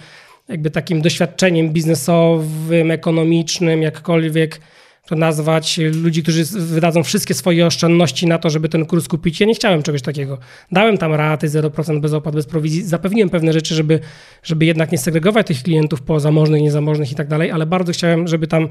[0.49, 4.61] jakby takim doświadczeniem biznesowym, ekonomicznym, jakkolwiek,
[5.09, 9.39] to nazwać, ludzi, którzy wydadzą wszystkie swoje oszczędności na to, żeby ten kurs kupić.
[9.39, 10.37] Ja nie chciałem czegoś takiego.
[10.71, 13.99] Dałem tam raty 0% bez opłat, bez prowizji, zapewniłem pewne rzeczy, żeby,
[14.43, 18.27] żeby jednak nie segregować tych klientów po zamożnych, niezamożnych i tak dalej, ale bardzo chciałem,
[18.27, 18.69] żeby tam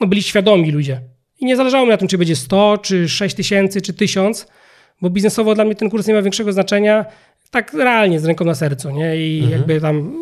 [0.00, 1.00] no, byli świadomi ludzie.
[1.40, 4.46] I nie zależało mi na tym, czy będzie 100, czy 6 tysięcy, czy 1000,
[5.02, 7.04] bo biznesowo dla mnie ten kurs nie ma większego znaczenia,
[7.50, 9.16] tak realnie, z ręką na sercu, nie?
[9.16, 9.58] I mhm.
[9.58, 10.12] jakby tam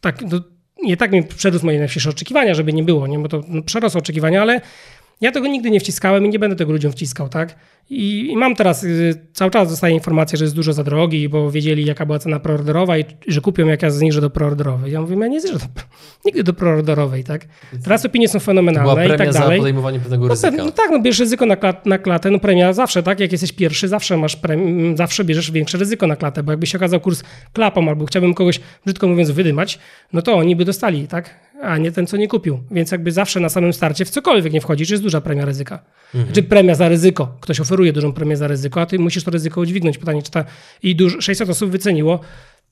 [0.00, 0.40] tak, no,
[0.82, 3.18] nie tak mi przerósł moje najwcześniejsze oczekiwania, żeby nie było, nie?
[3.18, 4.60] bo to no, przerosło oczekiwania, ale
[5.22, 7.56] ja tego nigdy nie wciskałem i nie będę tego ludziom wciskał, tak?
[7.90, 11.50] I, I, mam teraz, y, cały czas dostaję informację, że jest dużo za drogi, bo
[11.50, 14.92] wiedzieli, jaka była cena preorderowa i że kupią, jak ja zniżę do preorderowej.
[14.92, 15.64] Ja mówię, ja nie zniżę do,
[16.24, 17.46] nigdy do preorderowej, tak?
[17.84, 19.32] Teraz opinie są fenomenalne i tak dalej.
[19.32, 20.50] za podejmowanie pewnego no, ryzyka.
[20.56, 23.20] No, tak, no bierzesz ryzyko na, klat, na klatę, no premia zawsze, tak?
[23.20, 26.78] Jak jesteś pierwszy, zawsze masz premię, zawsze bierzesz większe ryzyko na klatę, bo jakby się
[26.78, 29.78] okazał kurs klapą albo chciałbym kogoś, brzydko mówiąc, wydymać,
[30.12, 31.51] no to oni by dostali, tak?
[31.62, 32.60] A nie ten, co nie kupił.
[32.70, 35.84] Więc jakby zawsze na samym starcie w cokolwiek nie wchodzisz, jest duża premia ryzyka.
[36.06, 36.24] Mhm.
[36.24, 37.36] Znaczy premia za ryzyko.
[37.40, 39.98] Ktoś oferuje dużą premię za ryzyko, a ty musisz to ryzyko udźwignąć.
[39.98, 40.44] Pytanie, czy ta...
[40.82, 41.16] I duż...
[41.20, 42.20] 600 osób wyceniło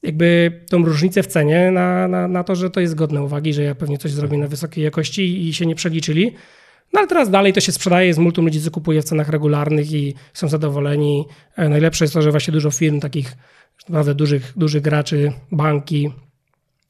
[0.03, 3.63] jakby tą różnicę w cenie na, na, na to, że to jest godne uwagi, że
[3.63, 6.35] ja pewnie coś zrobię na wysokiej jakości i się nie przeliczyli.
[6.93, 9.93] No ale teraz dalej to się sprzedaje, z multum ludzi, co kupuje w cenach regularnych
[9.93, 11.27] i są zadowoleni.
[11.57, 13.37] E, najlepsze jest to, że właśnie dużo firm takich
[13.89, 16.11] naprawdę dużych, dużych graczy, banki,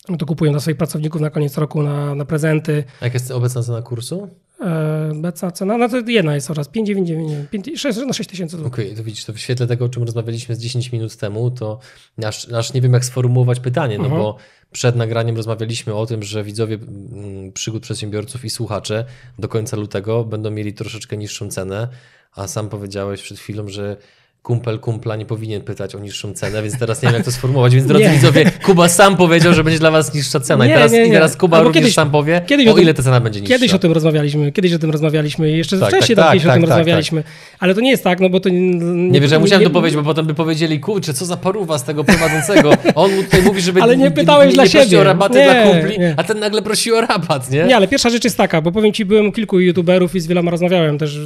[0.08, 2.84] no to kupują dla swoich pracowników na koniec roku na, na prezenty.
[3.00, 4.28] A jaka jest obecna cena kursu?
[4.60, 8.72] E, obecna cena, no to jedna jest oraz 5,99, 6, no 6 tysięcy złotych.
[8.72, 11.50] Okej, okay, to widzisz, to w świetle tego, o czym rozmawialiśmy z 10 minut temu,
[11.50, 11.78] to
[12.24, 14.22] aż, aż nie wiem, jak sformułować pytanie, no uh mhm.
[14.22, 14.24] -huh.
[14.24, 14.36] bo
[14.72, 19.04] przed nagraniem rozmawialiśmy o tym, że widzowie mm, przygód przedsiębiorców i słuchacze
[19.38, 21.88] do końca lutego będą mieli troszeczkę niższą cenę,
[22.34, 23.96] a sam powiedziałeś przed chwilą, że
[24.42, 27.74] kumpel kumpla nie powinien pytać o niższą cenę, więc teraz nie wiem, jak to sformułować.
[27.74, 28.10] Więc drodzy nie.
[28.10, 30.64] widzowie, Kuba sam powiedział, że będzie dla was niższa cena.
[30.66, 31.06] Nie, I, teraz, nie.
[31.06, 33.54] I teraz Kuba Albo również kiedyś, sam powie, kiedyś o, ile ta cena będzie niższa.
[33.54, 36.42] Kiedyś o tym rozmawialiśmy, kiedyś o tym rozmawialiśmy, jeszcze tak, wcześniej tak, tak, tak, o
[36.42, 37.24] tym tak, tak, rozmawialiśmy.
[37.58, 38.48] Ale to nie jest tak, no bo to...
[38.48, 41.84] Nie, wiesz, ja musiałem to powiedzieć, bo potem by powiedzieli, kurczę, co za paruwa z
[41.84, 42.72] tego prowadzącego.
[42.94, 45.00] On tutaj mówi, żeby ale nie pytałeś dla siebie.
[45.00, 47.64] o rabaty nie, dla kumpli, a ten nagle prosi o rabat, nie?
[47.64, 50.50] Nie, ale pierwsza rzecz jest taka, bo powiem ci, byłem kilku youtuberów i z wieloma
[50.50, 51.18] rozmawiałem też,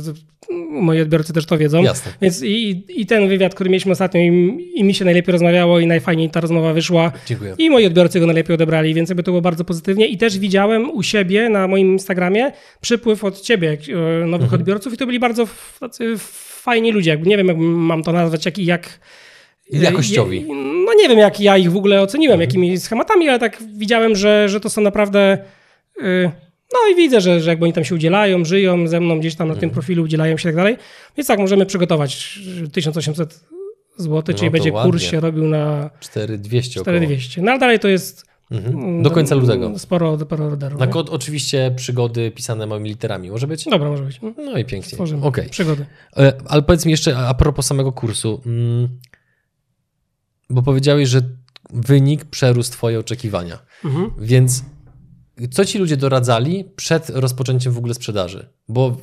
[0.71, 1.83] moi odbiorcy też to wiedzą.
[1.83, 2.13] Jasne.
[2.21, 5.87] Więc i, i ten wywiad, który mieliśmy ostatnio i, i, mi się najlepiej rozmawiało i
[5.87, 7.13] najfajniej ta rozmowa wyszła.
[7.27, 7.55] Dziękuję.
[7.59, 10.07] I moi odbiorcy go najlepiej odebrali, więc jakby to było bardzo pozytywnie.
[10.07, 13.79] I też widziałem u siebie na moim Instagramie przypływ od ciebie
[14.23, 14.61] e, nowych mhm.
[14.61, 15.49] odbiorców i to byli bardzo
[15.81, 16.15] tacy
[16.65, 17.11] fajni ludzie.
[17.11, 18.99] Jakby nie wiem, jak mam to nazwać, jak, jak
[19.71, 20.45] jakościowi.
[20.87, 22.51] No nie wiem, jak ja ich w ogóle oceniłem, mhm.
[22.51, 25.39] jakimi schematami, ale tak widziałem, że, że to są naprawdę...
[26.03, 26.31] Y,
[26.75, 29.49] no i widzę, że, że jakby oni tam się udzielają, żyją ze mną gdzieś tam
[29.49, 29.73] na tym mhm.
[29.73, 30.77] profilu, udzielają się i tak dalej.
[31.17, 32.41] Więc tak, możemy przygotować
[32.73, 33.45] 1800
[33.97, 34.93] zł, no czyli będzie ładnie.
[34.93, 36.81] kurs się robił na 4200.
[36.81, 37.43] 4200.
[37.43, 38.79] No ale dalej to jest mhm.
[38.79, 39.79] Mm, do końca lutego.
[39.79, 40.81] Sporo, sporo orderów.
[40.81, 43.31] Na kod oczywiście przygody pisane małymi literami.
[43.31, 43.65] Może być?
[43.65, 44.21] Dobra, może być.
[44.37, 44.91] No i pięknie.
[44.91, 45.27] Stworzymy.
[45.27, 45.49] Okay.
[45.49, 45.87] Przygody.
[46.17, 48.41] E, ale powiedz mi jeszcze a propos samego kursu.
[48.47, 48.89] Mm,
[50.51, 51.21] bo powiedziałeś, że
[51.71, 53.59] wynik przerósł twoje oczekiwania.
[53.85, 54.11] Mhm.
[54.19, 54.65] Więc
[55.51, 58.49] co ci ludzie doradzali przed rozpoczęciem w ogóle sprzedaży?
[58.69, 58.97] Bo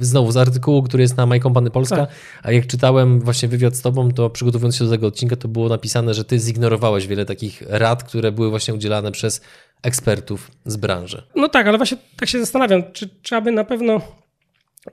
[0.00, 2.10] znowu z artykułu, który jest na My Company Polska, tak.
[2.42, 5.68] a jak czytałem właśnie wywiad z tobą, to przygotowując się do tego odcinka, to było
[5.68, 9.40] napisane, że ty zignorowałeś wiele takich rad, które były właśnie udzielane przez
[9.82, 11.22] ekspertów z branży.
[11.36, 14.00] No tak, ale właśnie tak się zastanawiam, czy, czy aby na pewno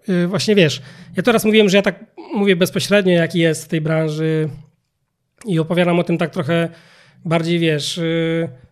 [0.08, 0.82] yy, właśnie wiesz,
[1.18, 4.50] ja teraz mówiłem, że ja tak mówię bezpośrednio, jaki jest w tej branży
[5.46, 6.70] i opowiadam o tym tak trochę
[7.26, 7.98] bardziej, wiesz...
[7.98, 8.65] Yy,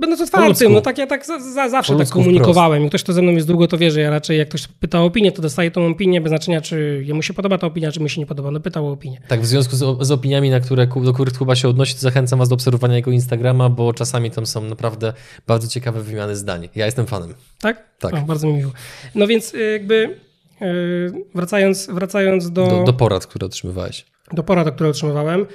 [0.00, 2.82] będąc otwartym, no tak ja tak za, za, zawsze tak komunikowałem.
[2.82, 5.00] Jak ktoś, kto ze mną jest długo, to wie, że ja raczej jak ktoś pyta
[5.00, 8.00] o opinię, to dostaje tą opinię bez znaczenia, czy jemu się podoba ta opinia, czy
[8.00, 8.50] mu się nie podoba.
[8.50, 9.20] No pytał o opinię.
[9.28, 12.38] Tak, w związku z, z opiniami, na które, do których Kuba się odnosi, to zachęcam
[12.38, 15.12] was do obserwowania jego Instagrama, bo czasami tam są naprawdę
[15.46, 16.68] bardzo ciekawe wymiany zdań.
[16.74, 17.34] Ja jestem fanem.
[17.60, 17.98] Tak?
[17.98, 18.14] Tak.
[18.14, 18.72] O, bardzo mi miło.
[19.14, 20.18] No więc y, jakby
[20.62, 22.66] y, wracając, wracając do...
[22.66, 22.84] do...
[22.84, 24.06] Do porad, które otrzymywałeś.
[24.32, 25.46] Do porad, które otrzymywałem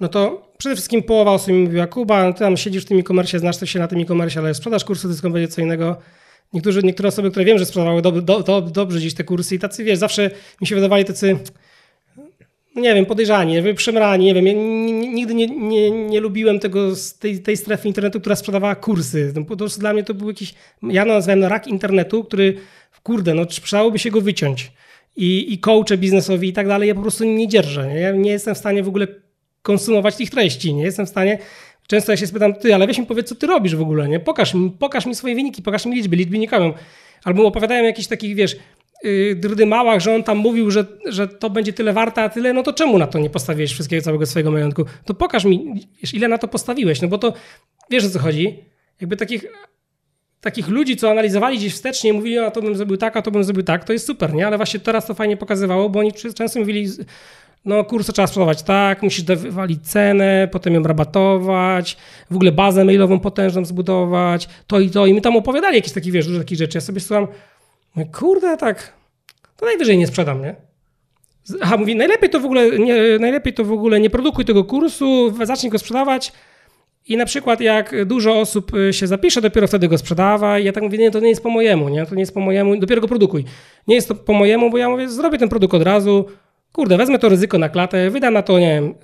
[0.00, 3.38] no to przede wszystkim połowa osób mi mówiła, Kuba, ty tam siedzisz w tym e-commerce,
[3.38, 5.08] znasz się na tym e-commerce, ale sprzedaż kursu
[5.58, 5.96] innego.
[6.52, 9.58] Niektórzy, niektóre osoby, które wiem, że sprzedawały do, do, do, dobrze gdzieś te kursy i
[9.58, 10.30] tacy, wiesz, zawsze
[10.60, 11.38] mi się wydawali tacy,
[12.76, 14.52] no nie wiem, podejrzani, przemrani, nie wiem, ja
[15.12, 19.32] nigdy nie, nie, nie lubiłem tego, tej, tej strefy internetu, która sprzedawała kursy.
[19.36, 22.56] No, po prostu dla mnie to był jakiś, ja nazywałem rak internetu, który,
[23.02, 24.72] kurde, no przydałoby się go wyciąć.
[25.16, 27.88] I, i coache biznesowi i tak dalej, ja po prostu nie dzierżę.
[27.88, 28.00] Nie?
[28.00, 29.06] Ja nie jestem w stanie w ogóle
[29.66, 30.74] konsumować tych treści.
[30.74, 31.38] Nie jestem w stanie.
[31.86, 34.20] Często ja się spytam, ty, ale weź mi powiedz, co ty robisz w ogóle, nie?
[34.20, 36.72] Pokaż mi, pokaż mi swoje wyniki, pokaż mi liczby, liczby nie kamią.
[37.24, 38.56] Albo opowiadają jakichś takich, wiesz,
[39.04, 42.62] yy, drydymałach, że on tam mówił, że, że to będzie tyle warte, a tyle, no
[42.62, 44.84] to czemu na to nie postawiłeś wszystkiego całego swojego majątku?
[45.04, 47.32] To pokaż mi, wiesz, ile na to postawiłeś, no bo to,
[47.90, 48.64] wiesz o co chodzi?
[49.00, 49.46] Jakby takich
[50.40, 53.44] takich ludzi, co analizowali gdzieś wstecznie mówili, a to bym zrobił tak, a to bym
[53.44, 54.46] zrobił tak, to jest super, nie?
[54.46, 56.88] Ale właśnie teraz to fajnie pokazywało, bo oni często mówili,
[57.66, 61.96] no kurs trzeba sprzedawać tak, musisz wywalić cenę, potem ją rabatować,
[62.30, 65.06] w ogóle bazę mailową potężną zbudować, to i to.
[65.06, 66.76] I my tam opowiadali jakieś takie, wiesz, dużo takich rzeczy.
[66.76, 67.26] Ja sobie słucham,
[68.12, 68.92] kurde, tak,
[69.56, 70.56] to najwyżej nie sprzedam, nie?
[71.60, 75.34] Aha, mówi, najlepiej to w ogóle nie, najlepiej to w ogóle nie produkuj tego kursu,
[75.44, 76.32] zacznij go sprzedawać
[77.08, 80.64] i na przykład jak dużo osób y, się zapisze, dopiero wtedy go sprzedawaj.
[80.64, 82.06] Ja tak mówię, nie, to nie jest po mojemu, nie?
[82.06, 83.44] To nie jest po mojemu, dopiero go produkuj.
[83.86, 86.24] Nie jest to po mojemu, bo ja mówię, zrobię ten produkt od razu,
[86.76, 88.94] kurde, wezmę to ryzyko na klatę, wydam na to, nie wiem,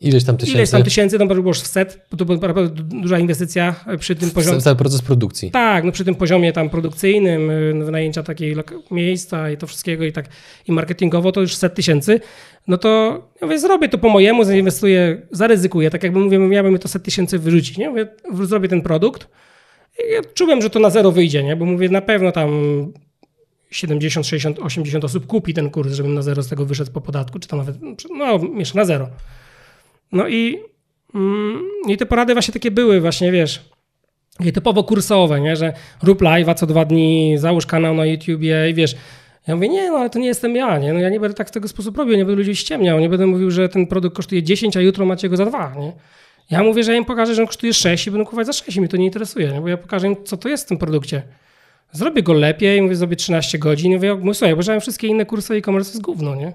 [0.00, 0.58] Ileś tam tysięcy.
[0.58, 4.30] Ileś tam tysięcy, to było już set, bo to była naprawdę duża inwestycja przy tym
[4.30, 4.60] poziomie.
[4.60, 5.50] Cały proces produkcji.
[5.50, 8.56] Tak, no przy tym poziomie tam produkcyjnym, y, wynajęcia takiej
[8.90, 10.26] miejsca i to wszystkiego i tak
[10.68, 12.20] i marketingowo to już set tysięcy.
[12.68, 16.88] No to ja mówię, zrobię to po mojemu, zainwestuję, zaryzykuję, tak jakby mówię, miałbym to
[16.88, 17.90] set tysięcy wyrzucić, nie?
[17.90, 18.06] Mówię,
[18.42, 19.28] zrobię ten produkt.
[19.98, 21.56] I ja czułem, że to na zero wyjdzie, nie?
[21.56, 22.52] Bo mówię, na pewno tam
[23.70, 27.38] 70, 60, 80 osób kupi ten kurs, żebym na zero z tego wyszedł po podatku,
[27.38, 27.76] czy tam nawet,
[28.10, 29.08] no jeszcze na zero.
[30.12, 30.58] No i,
[31.14, 33.64] mm, i te porady właśnie takie były właśnie, wiesz,
[34.38, 35.56] takie typowo kursowe, nie?
[35.56, 38.96] że rób live'a co dwa dni, załóż kanał na YouTubie i wiesz,
[39.48, 40.92] ja mówię, nie, no ale to nie jestem ja, nie?
[40.92, 43.26] No ja nie będę tak w tego sposób robił, nie będę ludzi ściemniał, nie będę
[43.26, 45.92] mówił, że ten produkt kosztuje 10, a jutro macie go za dwa, nie?
[46.50, 48.76] Ja mówię, że ja im pokażę, że on kosztuje 6 i będę kupować za 6
[48.76, 49.60] i mnie to nie interesuje, nie?
[49.60, 51.22] bo ja pokażę im, co to jest w tym produkcie.
[51.92, 55.92] Zrobię go lepiej, mówię, zrobię 13 godzin, mówię, mówię słuchaj, obejrzałem wszystkie inne kursy e-commerce
[55.92, 56.52] z gówno, nie?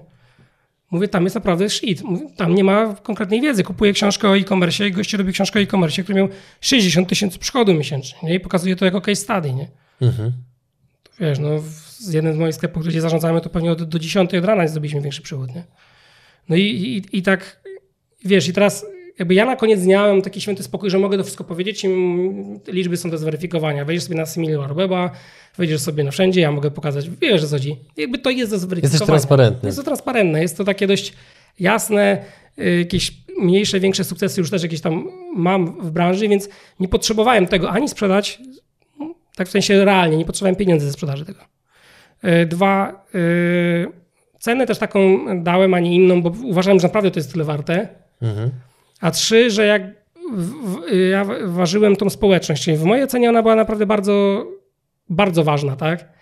[0.90, 2.02] Mówię, tam jest naprawdę shit.
[2.36, 3.62] Tam nie ma konkretnej wiedzy.
[3.62, 6.28] Kupuję książkę o e-commerce i goście robi książkę o e-commerce, który miał
[6.60, 8.34] 60 tysięcy przychodu miesięcznie nie?
[8.34, 9.52] i pokazuje to jako case study.
[9.52, 9.68] Nie?
[10.02, 10.32] Mhm.
[11.20, 11.48] Wiesz, no,
[11.98, 15.00] z jednym z moich sklepów, gdzie zarządzamy, to pewnie od, do 10 od rana zrobiliśmy
[15.00, 15.54] większy przychód.
[15.54, 15.64] Nie?
[16.48, 17.60] No i, i, i tak,
[18.24, 18.86] wiesz, i teraz
[19.18, 21.88] jakby ja na koniec dnia mam taki święty spokój, że mogę to wszystko powiedzieć i
[22.72, 23.84] liczby są do zweryfikowania.
[23.84, 25.10] Wejdziesz sobie na Similar Weba,
[25.56, 27.76] wejdziesz sobie na wszędzie, ja mogę pokazać, wiesz co chodzi.
[27.96, 28.94] Jakby to jest do zweryfikowania.
[28.94, 29.68] Jesteś transparentny.
[29.68, 31.12] Jest to transparentne, jest to takie dość
[31.60, 32.24] jasne,
[32.58, 36.48] y, jakieś mniejsze, większe sukcesy już też jakieś tam mam w branży, więc
[36.80, 38.38] nie potrzebowałem tego ani sprzedać,
[39.36, 41.40] tak w sensie realnie, nie potrzebowałem pieniędzy ze sprzedaży tego.
[42.24, 43.86] Y, dwa, y,
[44.40, 47.88] cenę też taką dałem, a nie inną, bo uważałem, że naprawdę to jest tyle warte.
[48.22, 48.50] Mhm.
[49.00, 49.82] A trzy, że jak
[50.36, 50.76] w,
[51.10, 54.46] ja ważyłem tą społeczność, czyli w mojej ocenie ona była naprawdę bardzo,
[55.08, 56.14] bardzo ważna, tak?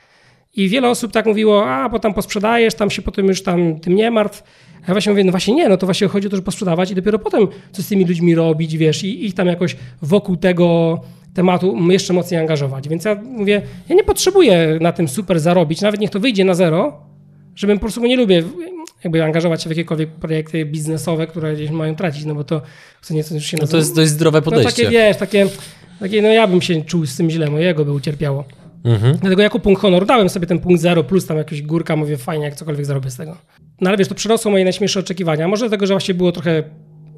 [0.57, 3.95] I wiele osób tak mówiło, a bo tam posprzedajesz, tam się potem już tam tym
[3.95, 4.43] nie martw.
[4.83, 6.91] A ja właśnie mówię, no właśnie nie, no to właśnie chodzi o to, żeby posprzedawać
[6.91, 11.01] i dopiero potem coś z tymi ludźmi robić, wiesz, i ich tam jakoś wokół tego
[11.35, 12.89] tematu jeszcze mocniej angażować.
[12.89, 16.55] Więc ja mówię, ja nie potrzebuję na tym super zarobić, nawet niech to wyjdzie na
[16.55, 17.01] zero,
[17.55, 18.43] żebym po prostu nie lubię
[19.05, 22.63] jakby angażować się w jakiekolwiek projekty biznesowe, które gdzieś mają tracić, no bo to
[23.03, 23.67] co nieco już się nazywa.
[23.67, 24.69] No to jest dość zdrowe podejście.
[24.69, 25.47] No takie, wiesz, takie,
[26.01, 28.45] takie, no ja bym się czuł z tym źle, mojego by ucierpiało.
[28.85, 29.17] Mhm.
[29.17, 32.45] Dlatego jako punkt honoru dałem sobie ten punkt zero plus tam jakaś górka, mówię fajnie,
[32.45, 33.37] jak cokolwiek zrobię z tego.
[33.81, 35.49] No ale wiesz, to przerosło moje najśmielsze oczekiwania.
[35.49, 36.63] Może dlatego, że właśnie było trochę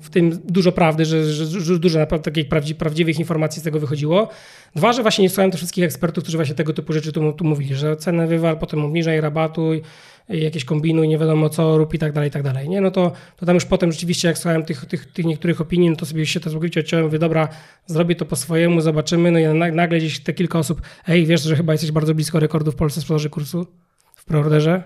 [0.04, 3.80] w tym dużo prawdy, że, że, że dużo naprawdę takich prawdzi, prawdziwych informacji z tego
[3.80, 4.28] wychodziło.
[4.76, 7.44] Dwa, że właśnie nie słuchałem tych wszystkich ekspertów, którzy właśnie tego typu rzeczy tu, tu
[7.44, 9.82] mówili, że cenę wywal, potem obniżaj, rabatuj,
[10.28, 12.68] jakieś kombinuj, nie wiadomo co rób i tak dalej, i tak dalej.
[12.68, 12.80] Nie?
[12.80, 15.96] No to, to tam już potem rzeczywiście, jak słuchałem tych, tych, tych niektórych opinii, no
[15.96, 17.48] to sobie się to całkowicie odciąłem, mówię, dobra,
[17.86, 21.56] zrobię to po swojemu, zobaczymy, no i nagle gdzieś te kilka osób, ej, wiesz, że
[21.56, 23.66] chyba jesteś bardzo blisko rekordu w Polsce sprzedaży kursu
[24.14, 24.82] w preorderze?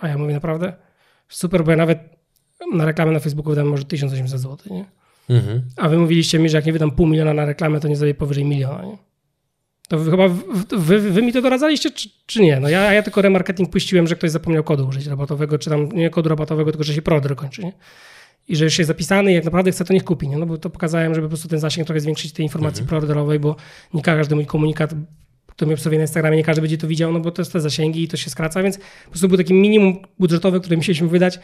[0.00, 0.72] A ja mówię, naprawdę?
[1.28, 2.11] Super, bo ja nawet
[2.74, 4.84] na reklamę na Facebooku wydam może 1800 zł, nie?
[5.30, 5.62] Mhm.
[5.76, 8.14] A wy mówiliście mi, że jak nie wydam pół miliona na reklamę, to nie zrobię
[8.14, 8.98] powyżej miliona, nie?
[9.88, 10.28] To wy, chyba
[10.78, 12.60] wy, wy, mi to doradzaliście, czy, czy, nie?
[12.60, 16.10] No ja, ja tylko remarketing puściłem, że ktoś zapomniał kodu użyć rabatowego, czy tam nie
[16.10, 17.72] kodu rabatowego, tylko że się proorder kończy, nie?
[18.48, 20.38] I że już jest zapisany i jak naprawdę chce, to niech kupi, nie?
[20.38, 22.88] No bo to pokazałem, żeby po prostu ten zasięg trochę zwiększyć tej informacji mhm.
[22.88, 23.56] proorderowej, bo
[23.94, 24.94] nie każdy mój komunikat,
[25.46, 27.60] który mi obserwuje na Instagramie, nie każdy będzie to widział, no bo to jest te
[27.60, 31.38] zasięgi i to się skraca, więc po prostu był taki minimum budżetowy, który musieliśmy wydać,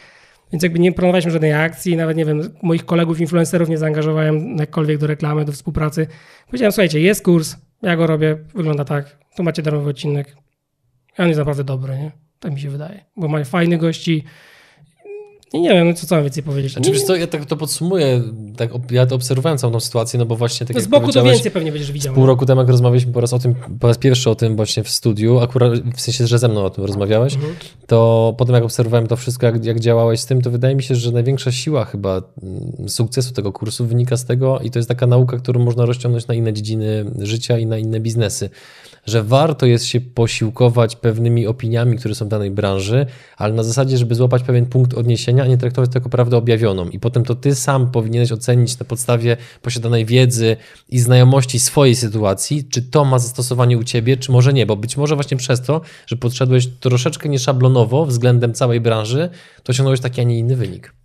[0.51, 4.97] więc jakby nie planowaliśmy żadnej akcji, nawet nie wiem, moich kolegów influencerów nie zaangażowałem jakkolwiek
[4.97, 6.07] do reklamy, do współpracy.
[6.45, 10.35] Powiedziałem, słuchajcie, jest kurs, ja go robię, wygląda tak, tu macie darmowy odcinek.
[11.19, 12.11] I on jest naprawdę dobry, nie?
[12.39, 13.05] Tak mi się wydaje.
[13.17, 14.23] Bo mają fajnych gości,
[15.53, 16.73] i nie wiem, no co co więcej powiedzieć.
[16.73, 18.21] Znaczy, wiesz co, ja tak to podsumuję,
[18.57, 21.23] tak, ja to obserwowałem całą tą sytuację, no bo właśnie tak to Z boku to
[21.23, 22.13] więcej pewnie będziesz widział.
[22.13, 24.83] Pół roku temu, jak rozmawialiśmy po raz, o tym, po raz pierwszy o tym właśnie
[24.83, 27.55] w studiu, akurat w sensie, że ze mną o tym rozmawiałeś, mhm.
[27.87, 30.95] to potem jak obserwowałem to wszystko, jak, jak działałeś z tym, to wydaje mi się,
[30.95, 35.07] że największa siła chyba mm, sukcesu tego kursu wynika z tego i to jest taka
[35.07, 38.49] nauka, którą można rozciągnąć na inne dziedziny życia i na inne biznesy
[39.09, 43.05] że warto jest się posiłkować pewnymi opiniami, które są w danej branży,
[43.37, 46.89] ale na zasadzie, żeby złapać pewien punkt odniesienia, a nie traktować to jako prawdę objawioną.
[46.89, 50.57] I potem to ty sam powinieneś ocenić na podstawie posiadanej wiedzy
[50.89, 54.97] i znajomości swojej sytuacji, czy to ma zastosowanie u ciebie, czy może nie, bo być
[54.97, 59.29] może właśnie przez to, że podszedłeś troszeczkę nieszablonowo względem całej branży,
[59.63, 60.98] to osiągnąłeś taki, a nie inny wynik.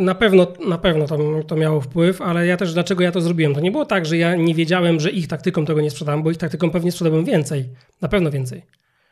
[0.00, 3.54] Na pewno, na pewno to, to miało wpływ, ale ja też dlaczego ja to zrobiłem?
[3.54, 6.30] To nie było tak, że ja nie wiedziałem, że ich taktyką tego nie sprzedam, bo
[6.30, 7.68] ich taktyką pewnie sprzedałbym więcej.
[8.00, 8.62] Na pewno więcej.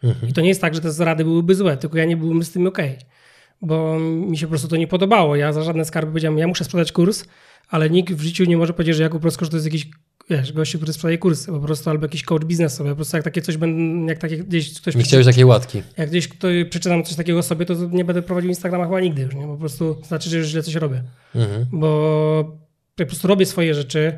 [0.05, 0.29] Mhm.
[0.29, 2.53] I to nie jest tak, że te rady byłyby złe, tylko ja nie byłbym z
[2.53, 2.79] tym ok.
[3.63, 5.37] Bo mi się po prostu to nie podobało.
[5.37, 7.25] Ja za żadne skarby powiedziałem, ja muszę sprzedać kurs,
[7.69, 9.87] ale nikt w życiu nie może powiedzieć, że Jakub Prosko, że to jest jakiś
[10.31, 13.43] wiesz, gościu, który sprzedaje kursy po prostu, albo jakiś coach biznesowy, po prostu jak takie
[13.43, 14.95] coś będę, jak takie gdzieś ktoś...
[14.95, 15.83] Nie chciałeś takiej łatki.
[15.97, 19.35] Jak gdzieś ktoś przeczytam coś takiego sobie, to nie będę prowadził Instagrama chyba nigdy już,
[19.35, 19.47] nie?
[19.47, 21.03] Po prostu znaczy, że już źle coś robię.
[21.35, 21.67] Mhm.
[21.73, 22.59] Bo
[22.97, 24.13] po prostu robię swoje rzeczy,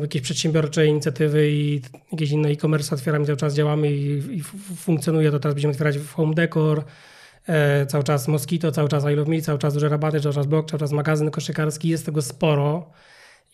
[0.00, 1.80] jakieś przedsiębiorcze inicjatywy i
[2.12, 4.42] jakieś inne e-commerce otwieramy, cały czas działamy i, i
[4.76, 5.38] funkcjonuje to.
[5.38, 6.84] Teraz będziemy otwierać Home Decor,
[7.46, 10.46] e, cały czas Mosquito, cały czas I Love Me, cały czas duże rabaty, cały czas
[10.46, 11.88] blog, cały czas magazyn koszykarski.
[11.88, 12.90] Jest tego sporo.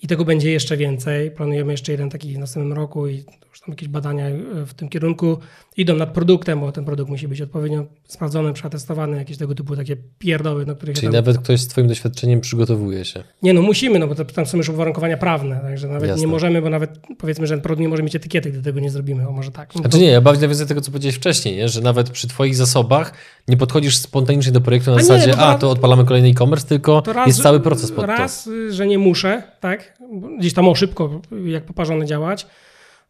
[0.02, 1.30] I tego będzie jeszcze więcej.
[1.30, 4.88] Planujemy jeszcze jeden taki w następnym roku i już tam jakieś badania e, w tym
[4.88, 5.38] kierunku
[5.76, 9.96] idą nad produktem, bo ten produkt musi być odpowiednio sprawdzony, przetestowany, jakieś tego typu takie
[10.18, 10.96] pierdoły, na których...
[10.96, 11.14] Czyli tam...
[11.14, 13.24] nawet ktoś z twoim doświadczeniem przygotowuje się.
[13.42, 16.20] Nie, no musimy, no bo to, tam są już uwarunkowania prawne, także nawet Jasne.
[16.20, 18.90] nie możemy, bo nawet powiedzmy, że ten produkt nie może mieć etykiety, gdy tego nie
[18.90, 19.74] zrobimy, o może tak.
[19.74, 20.02] No znaczy to...
[20.02, 21.68] nie, ja bardziej nawiązuję do tego, co powiedziałeś wcześniej, nie?
[21.68, 23.12] że nawet przy twoich zasobach
[23.48, 27.02] nie podchodzisz spontanicznie do projektu na a zasadzie, nie, a to odpalamy kolejny e-commerce, tylko
[27.06, 28.50] raz, jest cały proces pod raz, to.
[28.50, 29.91] Raz, że nie muszę, tak,
[30.38, 32.46] gdzieś tam o szybko, jak poparzony działać,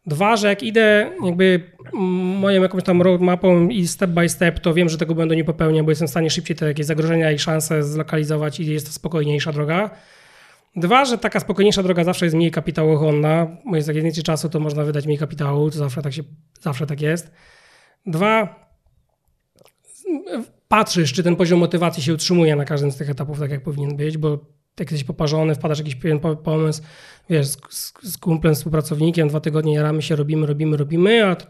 [0.05, 1.71] Dwa, że jak idę jakby
[2.39, 5.83] moją jakąś tam roadmapą i step by step, to wiem, że tego błędu nie popełnię,
[5.83, 9.51] bo jestem w stanie szybciej te jakieś zagrożenia i szanse zlokalizować i jest to spokojniejsza
[9.51, 9.89] droga.
[10.75, 14.83] Dwa, że taka spokojniejsza droga zawsze jest mniej kapitałochłonna, bo jest jak czasu, to można
[14.83, 16.23] wydać mniej kapitału, to zawsze tak, się,
[16.61, 17.31] zawsze tak jest.
[18.05, 18.55] Dwa,
[20.67, 23.97] patrzysz, czy ten poziom motywacji się utrzymuje na każdym z tych etapów, tak jak powinien
[23.97, 24.39] być, bo
[24.79, 26.81] jak jesteś poparzony, wpadasz jakiś pewien pomysł,
[27.29, 31.47] wiesz, z, z, z kumplem, współpracownikiem, dwa tygodnie jaramy się, robimy, robimy, robimy, a okej,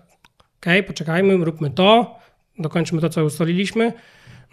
[0.59, 2.19] okay, poczekajmy, róbmy to,
[2.59, 3.93] dokończmy to, co ustaliliśmy,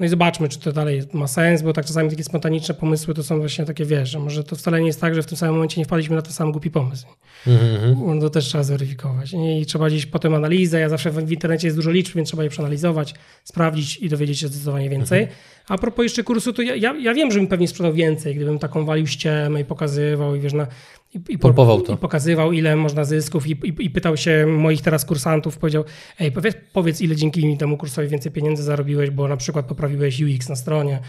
[0.01, 3.23] no i zobaczmy, czy to dalej ma sens, bo tak czasami takie spontaniczne pomysły to
[3.23, 5.55] są właśnie takie, wiesz, że może to wcale nie jest tak, że w tym samym
[5.55, 7.07] momencie nie wpadliśmy na ten sam głupi pomysł.
[7.47, 8.21] Mm-hmm.
[8.21, 9.35] To też trzeba zweryfikować.
[9.61, 10.81] I trzeba gdzieś potem analizę.
[10.81, 14.49] Ja zawsze w internecie jest dużo liczb, więc trzeba je przeanalizować, sprawdzić i dowiedzieć się
[14.49, 15.27] zdecydowanie więcej.
[15.27, 15.61] Mm-hmm.
[15.69, 18.59] A propos jeszcze kursu, to ja, ja, ja, wiem, że bym pewnie sprzedał więcej, gdybym
[18.59, 20.67] taką walił ściemę i pokazywał i wiesz, na,
[21.15, 21.49] i, i, po,
[21.93, 25.85] i pokazywał, ile można zysków i, i, i, pytał się moich teraz kursantów, powiedział,
[26.21, 30.49] ej, powiedz, powiedz, ile dzięki temu kursowi więcej pieniędzy zarobiłeś, bo na przykład poprawiłeś UX
[30.49, 31.01] na stronie,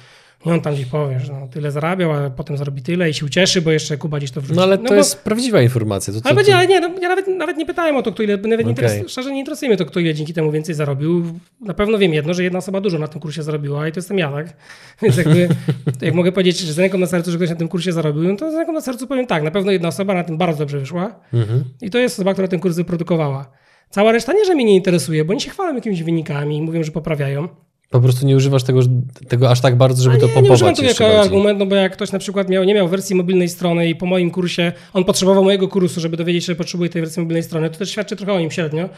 [0.46, 3.26] i on tam gdzieś powie, że no, tyle zarabiał, a potem zarobi tyle i się
[3.26, 4.56] ucieszy, bo jeszcze Kuba gdzieś to wrzuci.
[4.56, 6.14] No ale to no, jest prawdziwa informacja.
[6.14, 8.38] To, ale, będzie, ale nie, no, ja nawet, nawet nie pytałem o to, kto ile,
[8.38, 8.64] nawet okay.
[8.64, 11.24] nie interes, szczerze nie interesuje mnie to, kto ile dzięki temu więcej zarobił.
[11.62, 14.18] Na pewno wiem jedno, że jedna osoba dużo na tym kursie zarobiła i to jestem
[14.18, 14.54] ja, tak?
[15.02, 15.50] Więc jakby,
[16.02, 18.36] jak mogę powiedzieć, że z ręką na sercu, że ktoś na tym kursie zarobił, no
[18.36, 20.80] to z ręką na sercu powiem tak, na pewno jedna osoba na tym bardzo dobrze
[20.80, 21.64] wyszła mhm.
[21.82, 23.52] i to jest osoba, która ten kurs wyprodukowała.
[23.89, 26.84] Cała reszta nie, że mnie nie interesuje, bo oni się chwalą jakimiś wynikami i mówią,
[26.84, 27.48] że poprawiają.
[27.92, 28.80] Po prostu nie używasz tego,
[29.28, 30.50] tego aż tak bardzo, żeby nie, to pompować.
[30.50, 31.20] Nie używam tego jako bardziej.
[31.20, 34.06] argument, no bo jak ktoś na przykład miał, nie miał wersji mobilnej strony i po
[34.06, 37.70] moim kursie, on potrzebował mojego kursu, żeby dowiedzieć się, że potrzebuje tej wersji mobilnej strony,
[37.70, 38.89] to też świadczy trochę o nim średnio.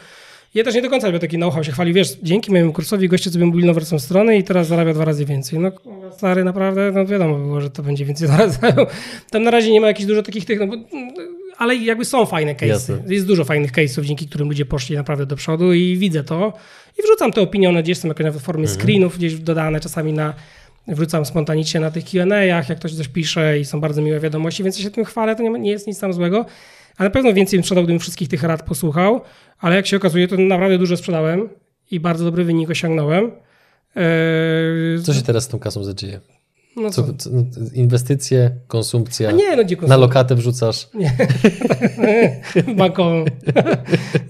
[0.54, 1.92] Ja też nie do końca by taki know-how się chwali.
[1.92, 5.58] Wiesz, dzięki mojemu kursowi goście sobie mobilną wersją strony i teraz zarabia dwa razy więcej.
[5.58, 5.72] No
[6.16, 8.86] stary, naprawdę, no wiadomo było, że to będzie więcej zarabiał.
[9.30, 10.76] Tam na razie nie ma jakichś dużo takich tych, no bo,
[11.58, 13.10] ale jakby są fajne case'y.
[13.10, 16.52] Jest dużo fajnych case'ów, dzięki którym ludzie poszli naprawdę do przodu i widzę to.
[16.98, 18.80] I wrzucam te opiniony, gdzieś są jakieś w formie mhm.
[18.80, 20.34] screenów gdzieś dodane czasami na
[20.88, 24.78] wrzucam spontanicznie na tych Q&A'ach, jak ktoś coś pisze i są bardzo miłe wiadomości, więc
[24.78, 26.46] ja się tym chwalę, to nie, nie jest nic tam złego.
[26.96, 29.20] A na pewno więcej bym sprzedał, gdybym wszystkich tych rad posłuchał,
[29.58, 31.48] ale jak się okazuje, to naprawdę dużo sprzedałem
[31.90, 33.32] i bardzo dobry wynik osiągnąłem.
[33.96, 35.02] Eee...
[35.02, 36.20] Co się teraz z tą kasą zadzieje?
[36.76, 37.14] No co?
[37.14, 37.44] Co, no,
[37.74, 39.28] inwestycje, konsumpcja.
[39.28, 39.88] A nie, no gdzie konsumpcja?
[39.88, 40.88] Na lokatę wrzucasz.
[40.94, 41.16] Nie.
[42.76, 43.24] Bankową.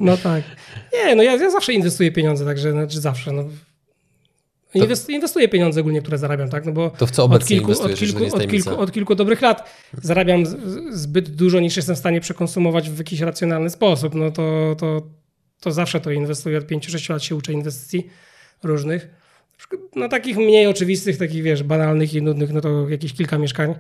[0.01, 0.43] no tak.
[0.93, 3.33] Nie, no ja, ja zawsze inwestuję pieniądze, także znaczy zawsze.
[3.33, 3.45] No.
[4.75, 6.67] Inwest, inwestuję pieniądze ogólnie, które zarabiam, tak?
[6.67, 9.43] No bo to w co obecnie od kilku, od kilku, od, kilku, od kilku dobrych
[9.43, 9.71] lat
[10.03, 10.45] zarabiam
[10.91, 14.15] zbyt dużo, niż jestem w stanie przekonsumować w jakiś racjonalny sposób.
[14.15, 15.03] No to, to,
[15.61, 16.59] to zawsze to inwestuję.
[16.59, 18.07] Od 5-6 lat się uczę inwestycji
[18.63, 19.24] różnych.
[19.97, 23.75] No takich mniej oczywistych, takich wiesz, banalnych i nudnych, no to jakieś kilka mieszkań.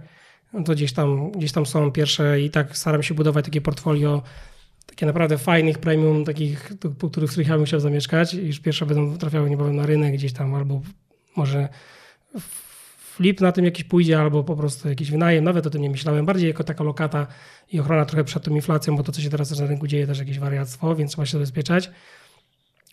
[0.52, 4.22] No to gdzieś tam, gdzieś tam są pierwsze i tak staram się budować takie portfolio
[4.86, 9.18] takie naprawdę fajnych premium, takich, po których, których ja bym chciał zamieszkać już pierwsze będą
[9.18, 10.82] trafiały niebawem na rynek gdzieś tam, albo
[11.36, 11.68] może
[13.14, 15.44] flip na tym jakiś pójdzie, albo po prostu jakiś wynajem.
[15.44, 16.26] Nawet o tym nie myślałem.
[16.26, 17.26] Bardziej jako taka lokata
[17.72, 20.18] i ochrona trochę przed tą inflacją, bo to, co się teraz na rynku dzieje, też
[20.18, 21.90] jakieś wariactwo, więc trzeba się zabezpieczać.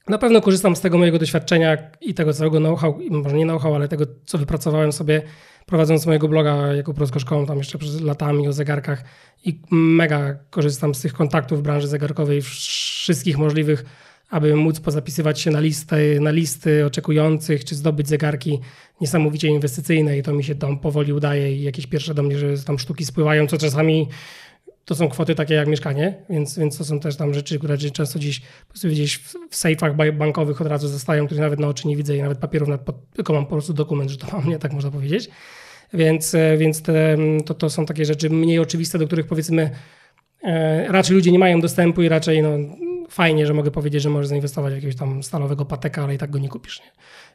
[0.07, 3.87] Na pewno korzystam z tego mojego doświadczenia i tego całego know-how, może nie know-how, ale
[3.87, 5.21] tego, co wypracowałem sobie
[5.65, 9.03] prowadząc mojego bloga jako polską szkołą tam jeszcze przez latami o zegarkach
[9.45, 13.85] i mega korzystam z tych kontaktów w branży zegarkowej wszystkich możliwych,
[14.29, 18.59] aby móc pozapisywać się na listy, na listy oczekujących, czy zdobyć zegarki
[19.01, 22.63] niesamowicie inwestycyjne i to mi się tam powoli udaje i jakieś pierwsze do mnie, że
[22.63, 24.07] tam sztuki spływają, co czasami
[24.85, 28.19] to są kwoty takie jak mieszkanie, więc, więc to są też tam rzeczy, które często
[28.19, 28.41] gdzieś,
[28.83, 32.21] gdzieś w, w sejfach bankowych od razu zostają, które nawet na oczy nie widzę i
[32.21, 32.81] nawet papierów, nad,
[33.13, 35.29] tylko mam po prostu dokument, że to mam, nie tak można powiedzieć.
[35.93, 39.69] Więc, e, więc te, to, to są takie rzeczy mniej oczywiste, do których powiedzmy
[40.43, 42.49] e, raczej ludzie nie mają dostępu i raczej no,
[43.09, 46.31] fajnie, że mogę powiedzieć, że możesz zainwestować w jakiegoś tam stalowego pateka, ale i tak
[46.31, 46.79] go nie kupisz.
[46.79, 46.91] Nie?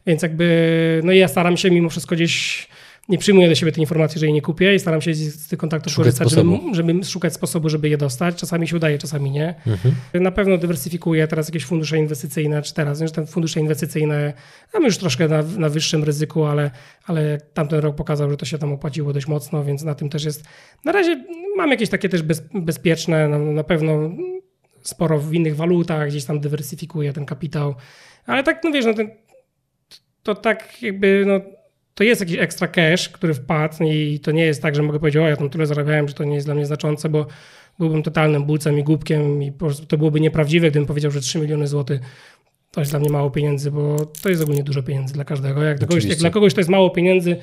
[0.07, 2.69] Więc jakby, no i ja staram się mimo wszystko gdzieś
[3.09, 5.59] nie przyjmuję do siebie tej informacji, że jej nie kupię i staram się z tych
[5.59, 8.37] kontaktów szukać korzystać, żeby, żeby, szukać sposobu, żeby je dostać.
[8.37, 9.55] Czasami się udaje, czasami nie.
[9.67, 9.95] Mhm.
[10.15, 14.33] Na pewno dywersyfikuję teraz jakieś fundusze inwestycyjne, czy teraz, że te fundusze inwestycyjne,
[14.75, 16.71] mamy już troszkę na, na wyższym ryzyku, ale,
[17.07, 20.25] ale tamten rok pokazał, że to się tam opłaciło dość mocno, więc na tym też
[20.25, 20.45] jest.
[20.85, 21.25] Na razie
[21.57, 24.11] mam jakieś takie też bez, bezpieczne, na, na pewno
[24.83, 27.75] sporo w innych walutach, gdzieś tam dywersyfikuję ten kapitał,
[28.27, 29.11] ale tak, no wiesz, no ten,
[30.23, 31.56] to tak jakby, no
[31.97, 35.23] to jest jakiś ekstra cash, który wpadł i to nie jest tak, że mogę powiedzieć,
[35.23, 37.27] o ja tam tyle zarabiałem, że to nie jest dla mnie znaczące, bo
[37.79, 39.53] byłbym totalnym bulcem i głupkiem i
[39.89, 42.01] to byłoby nieprawdziwe, gdybym powiedział, że 3 miliony złotych
[42.71, 45.63] to jest dla mnie mało pieniędzy, bo to jest ogólnie dużo pieniędzy dla każdego.
[45.63, 47.37] Jak, dla kogoś, jak dla kogoś to jest mało pieniędzy,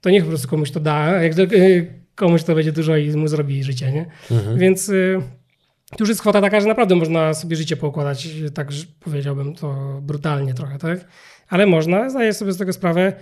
[0.00, 1.32] to niech po prostu komuś to da, a jak
[2.14, 4.06] komuś to będzie dużo i mu zrobi życie, nie?
[4.30, 4.58] Mhm.
[4.58, 5.20] Więc y,
[5.90, 8.68] tu już jest kwota taka, że naprawdę można sobie życie poukładać, tak
[9.00, 11.04] powiedziałbym to brutalnie trochę, tak?
[11.48, 13.12] Ale można, zdaję sobie z tego sprawę,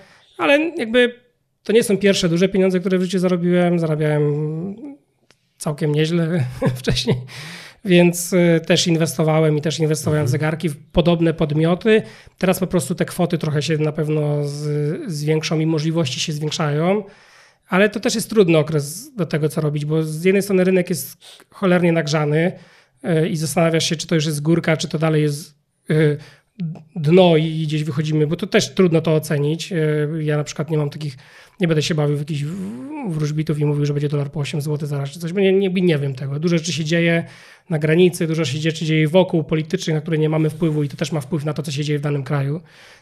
[0.42, 1.14] ale jakby
[1.62, 3.78] to nie są pierwsze duże pieniądze, które w życiu zarobiłem.
[3.78, 4.76] Zarabiałem
[5.58, 6.44] całkiem nieźle
[6.80, 7.16] wcześniej,
[7.84, 10.32] więc y, też inwestowałem i też inwestowałem w mhm.
[10.32, 12.02] zegarki w podobne podmioty.
[12.38, 17.04] Teraz po prostu te kwoty trochę się na pewno z, zwiększą i możliwości się zwiększają.
[17.68, 20.90] Ale to też jest trudny okres do tego, co robić, bo z jednej strony rynek
[20.90, 21.16] jest
[21.50, 22.52] cholernie nagrzany
[23.04, 25.54] y, i zastanawiasz się, czy to już jest górka, czy to dalej jest
[25.90, 26.16] y,
[26.96, 29.72] dno i gdzieś wychodzimy, bo to też trudno to ocenić.
[29.72, 31.16] E, ja na przykład nie mam takich,
[31.60, 32.44] nie będę się bawił w jakichś
[33.08, 35.68] wróżbitów i mówił, że będzie dolar po 8 zł zaraz czy coś, bo nie, nie,
[35.68, 36.38] nie wiem tego.
[36.38, 37.24] Dużo rzeczy się dzieje
[37.70, 40.96] na granicy, dużo się dzieje, dzieje wokół politycznych, na które nie mamy wpływu i to
[40.96, 42.60] też ma wpływ na to, co się dzieje w danym kraju,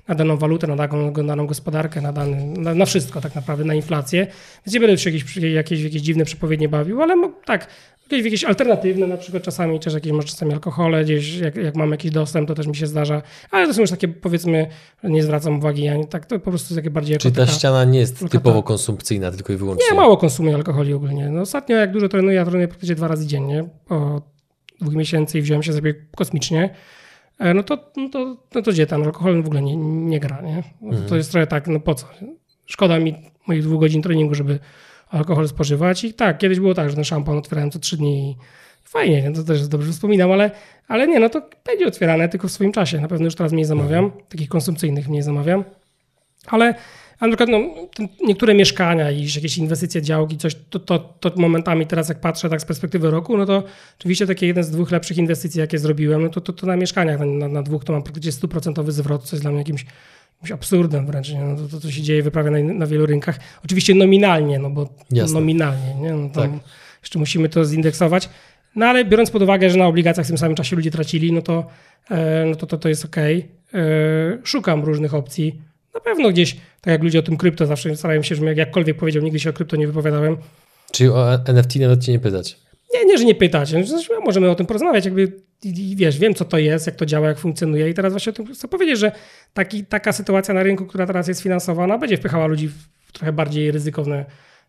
[0.09, 3.65] na daną walutę, na daną, na daną gospodarkę, na, dany, na, na, wszystko tak naprawdę,
[3.65, 4.27] na inflację.
[4.67, 7.69] Więc nie będę się jakieś, jakieś, jakieś dziwne przepowiednie bawił, ale tak,
[8.11, 11.91] Gdzieś jakieś alternatywne, na przykład czasami też jakieś może czasami alkohole, gdzieś jak, jak mam
[11.91, 14.67] jakiś dostęp, to też mi się zdarza, ale to są już takie powiedzmy,
[15.05, 18.29] nie zwracam uwagi, ani tak, to po prostu takie bardziej Czy ta ściana nie jest
[18.31, 19.87] typowo konsumpcyjna, tylko i wyłącznie?
[19.91, 21.29] Nie, mało konsumuję alkoholi ogólnie.
[21.29, 24.23] No, ostatnio jak dużo trenuję, ja trenuję praktycznie dwa razy dziennie, po
[24.81, 26.75] dwóch miesięcy i wziąłem się sobie kosmicznie,
[27.39, 30.41] e, no to, no to, no to gdzie tam alkohol w ogóle nie, nie gra,
[30.41, 30.63] nie?
[30.83, 31.07] Mhm.
[31.09, 32.07] To jest trochę tak, no po co?
[32.67, 33.15] Szkoda mi
[33.47, 34.59] moich dwóch godzin treningu, żeby
[35.09, 36.05] alkohol spożywać.
[36.05, 38.37] I tak, kiedyś było tak, że ten szampan otwierałem co trzy dni i
[38.85, 39.33] fajnie, nie?
[39.33, 40.51] to też dobrze wspominam, ale,
[40.89, 43.01] ale nie, no to będzie otwierane tylko w swoim czasie.
[43.01, 44.23] Na pewno już teraz mniej zamawiam, mhm.
[44.29, 45.65] takich konsumpcyjnych mniej zamawiam,
[46.47, 46.75] ale
[47.21, 47.61] a na przykład no,
[48.27, 52.61] niektóre mieszkania i jakieś inwestycje, działki, coś, to, to, to, momentami teraz jak patrzę tak
[52.61, 53.63] z perspektywy roku, no to
[53.99, 57.21] oczywiście takie jeden z dwóch lepszych inwestycji, jakie zrobiłem, no to, to, to na mieszkaniach,
[57.21, 59.87] na, na dwóch to mam praktycznie stuprocentowy zwrot, co jest dla mnie jakimś
[60.43, 61.41] jakimś absurdem wręcz, nie?
[61.41, 63.39] No to, to, to się dzieje, wyprawia na, na wielu rynkach.
[63.65, 65.35] Oczywiście nominalnie, no bo Jasne.
[65.35, 66.13] nominalnie, nie?
[66.13, 66.51] No tak.
[67.03, 68.29] Jeszcze musimy to zindeksować.
[68.77, 71.43] No ale biorąc pod uwagę, że na obligacjach w tym samym czasie ludzie tracili, no
[71.43, 71.67] to,
[72.11, 73.17] e, no to, to, to jest ok.
[73.17, 73.43] E,
[74.45, 75.61] szukam różnych opcji.
[75.95, 79.23] Na pewno gdzieś, tak jak ludzie o tym krypto zawsze starają się, żebym jakkolwiek powiedział,
[79.23, 80.37] nigdy się o krypto nie wypowiadałem.
[80.93, 82.57] Czyli o NFT nawet cię nie pytać?
[82.95, 83.75] Nie, nie, że nie pytać.
[84.25, 85.05] Możemy o tym porozmawiać.
[85.05, 85.33] Jakby,
[85.95, 88.55] wiesz, wiem, co to jest, jak to działa, jak funkcjonuje i teraz właśnie o tym
[88.55, 89.13] chcę powiedzieć, że
[89.55, 93.71] taki, taka sytuacja na rynku, która teraz jest finansowana, będzie wpychała ludzi w trochę bardziej
[93.71, 94.25] ryzykowne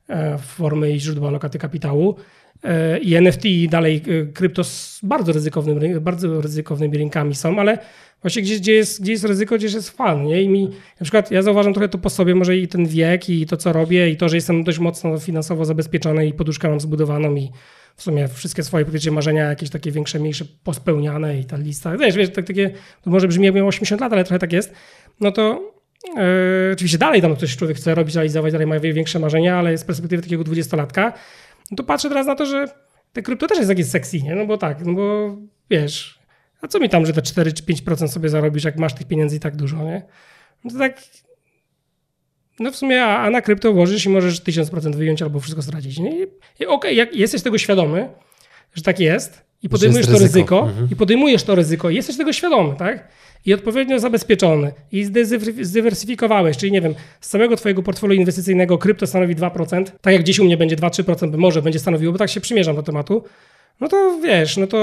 [0.09, 2.15] e, formy i źródła lokaty kapitału.
[2.63, 7.77] E, I NFT i dalej e, krypto z bardzo, ryzykownym, bardzo ryzykownymi rynkami są, ale
[8.21, 10.23] właśnie gdzie, gdzie, jest, gdzie jest ryzyko, gdzieś jest fan.
[10.23, 10.41] Nie?
[10.41, 10.63] I mi,
[10.99, 13.73] na przykład ja zauważam trochę to po sobie, może i ten wiek, i to, co
[13.73, 17.49] robię, i to, że jestem dość mocno finansowo zabezpieczony i poduszkę mam zbudowaną i
[17.95, 22.15] w sumie wszystkie swoje powiedzcie marzenia jakieś takie większe, mniejsze pospełniane i ta lista, wiesz,
[22.15, 22.69] wiesz tak, takie,
[23.01, 24.73] to może brzmi jakby 80 lat, ale trochę tak jest,
[25.19, 25.73] no to
[26.15, 26.21] yy,
[26.73, 30.23] oczywiście dalej tam coś człowiek chce robić, realizować, dalej ma większe marzenia, ale z perspektywy
[30.23, 31.13] takiego dwudziestolatka,
[31.71, 32.65] no to patrzę teraz na to, że
[33.13, 34.35] te krypto też jest jakieś sexy, nie?
[34.35, 35.37] No bo tak, no bo
[35.69, 36.19] wiesz,
[36.61, 39.35] a co mi tam, że te 4 czy 5% sobie zarobisz, jak masz tych pieniędzy
[39.35, 40.01] i tak dużo, nie?
[40.63, 41.01] No to tak
[42.59, 45.99] no w sumie, a, a na krypto włożysz i możesz 1000% wyjąć albo wszystko stracić.
[45.99, 46.19] Nie?
[46.19, 48.09] I, okej, okay, jak jesteś tego świadomy,
[48.73, 50.27] że tak jest i podejmujesz to ryzyko.
[50.27, 50.87] ryzyko, Mhm.
[50.91, 53.07] i podejmujesz to ryzyko, i jesteś tego świadomy, tak?
[53.45, 59.07] I odpowiednio zabezpieczony, i zdywer- zdywersyfikowałeś, czyli nie wiem, z całego twojego portfolio inwestycyjnego krypto
[59.07, 62.29] stanowi 2%, tak jak gdzieś u mnie będzie 2-3%, by może będzie stanowiło, bo tak
[62.29, 63.23] się przymierzam do tematu,
[63.79, 64.77] no to wiesz, no to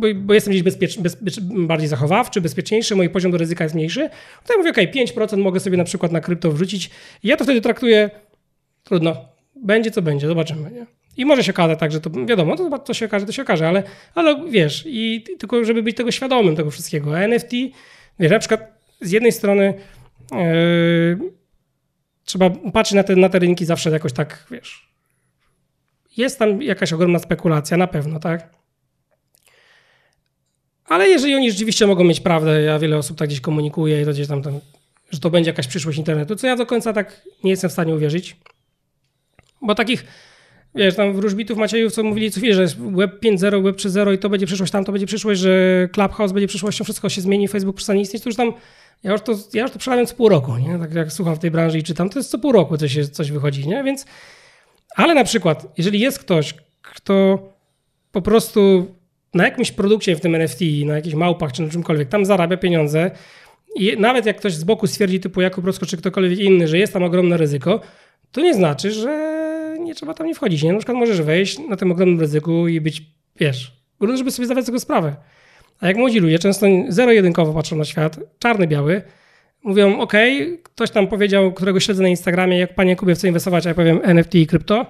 [0.00, 1.00] bo, bo jestem gdzieś bezpiecz,
[1.40, 4.10] bardziej zachowawczy, bezpieczniejszy, mój poziom do ryzyka jest mniejszy,
[4.46, 6.90] to ja mówię, okej, 5% mogę sobie na przykład na krypto wrzucić
[7.22, 8.10] i ja to wtedy traktuję,
[8.84, 9.16] trudno,
[9.56, 10.86] będzie co będzie, zobaczymy, nie?
[11.16, 13.68] I może się okazać tak, że to wiadomo, to co się okaże, to się okaże,
[13.68, 13.82] ale,
[14.14, 17.16] ale wiesz, i tylko żeby być tego świadomym, tego wszystkiego.
[17.16, 17.52] A NFT,
[18.18, 18.60] wiesz, na przykład
[19.00, 19.74] z jednej strony
[20.32, 21.32] yy,
[22.24, 24.92] trzeba patrzeć na te, na te rynki zawsze jakoś tak, wiesz,
[26.16, 28.62] jest tam jakaś ogromna spekulacja, na pewno, tak?
[30.84, 34.10] Ale jeżeli oni rzeczywiście mogą mieć prawdę, ja wiele osób tak gdzieś komunikuje i to
[34.10, 34.60] gdzieś tam, tam,
[35.10, 37.94] że to będzie jakaś przyszłość internetu, co ja do końca tak nie jestem w stanie
[37.94, 38.36] uwierzyć.
[39.62, 40.04] Bo takich,
[40.74, 44.28] wiesz, tam wróżbitów Maciejów, co mówili co chwilę, że web 5.0, web 3.0 i to
[44.28, 48.00] będzie przyszłość, tam to będzie przyszłość, że Clubhouse będzie przyszłością, wszystko się zmieni, Facebook przestanie
[48.00, 48.52] istnieć, to już tam,
[49.02, 50.78] ja już to, ja już to przerabiam co pół roku, nie?
[50.78, 53.30] Tak jak słucham w tej branży i czytam, to jest co pół roku coś, coś
[53.30, 53.84] wychodzi, nie?
[53.84, 54.06] Więc,
[54.96, 57.38] ale na przykład, jeżeli jest ktoś, kto
[58.12, 58.86] po prostu
[59.34, 63.10] na jakimś produkcie w tym NFT, na jakichś małpach czy na czymkolwiek, tam zarabia pieniądze
[63.76, 66.92] i nawet jak ktoś z boku stwierdzi typu Jakub Rosko czy ktokolwiek inny, że jest
[66.92, 67.80] tam ogromne ryzyko,
[68.32, 70.62] to nie znaczy, że nie trzeba tam nie wchodzić.
[70.62, 70.72] Nie?
[70.72, 73.02] Na przykład możesz wejść na tym ogromnym ryzyku i być,
[73.36, 75.16] wiesz, grunt, żeby sobie zdawać z tego sprawę.
[75.80, 79.02] A jak młodzi ludzie często zero-jedynkowo patrzą na świat, czarny-biały,
[79.62, 80.12] mówią, ok,
[80.62, 84.00] ktoś tam powiedział, którego śledzę na Instagramie, jak panie Kubie co inwestować, a ja powiem
[84.02, 84.86] NFT i krypto.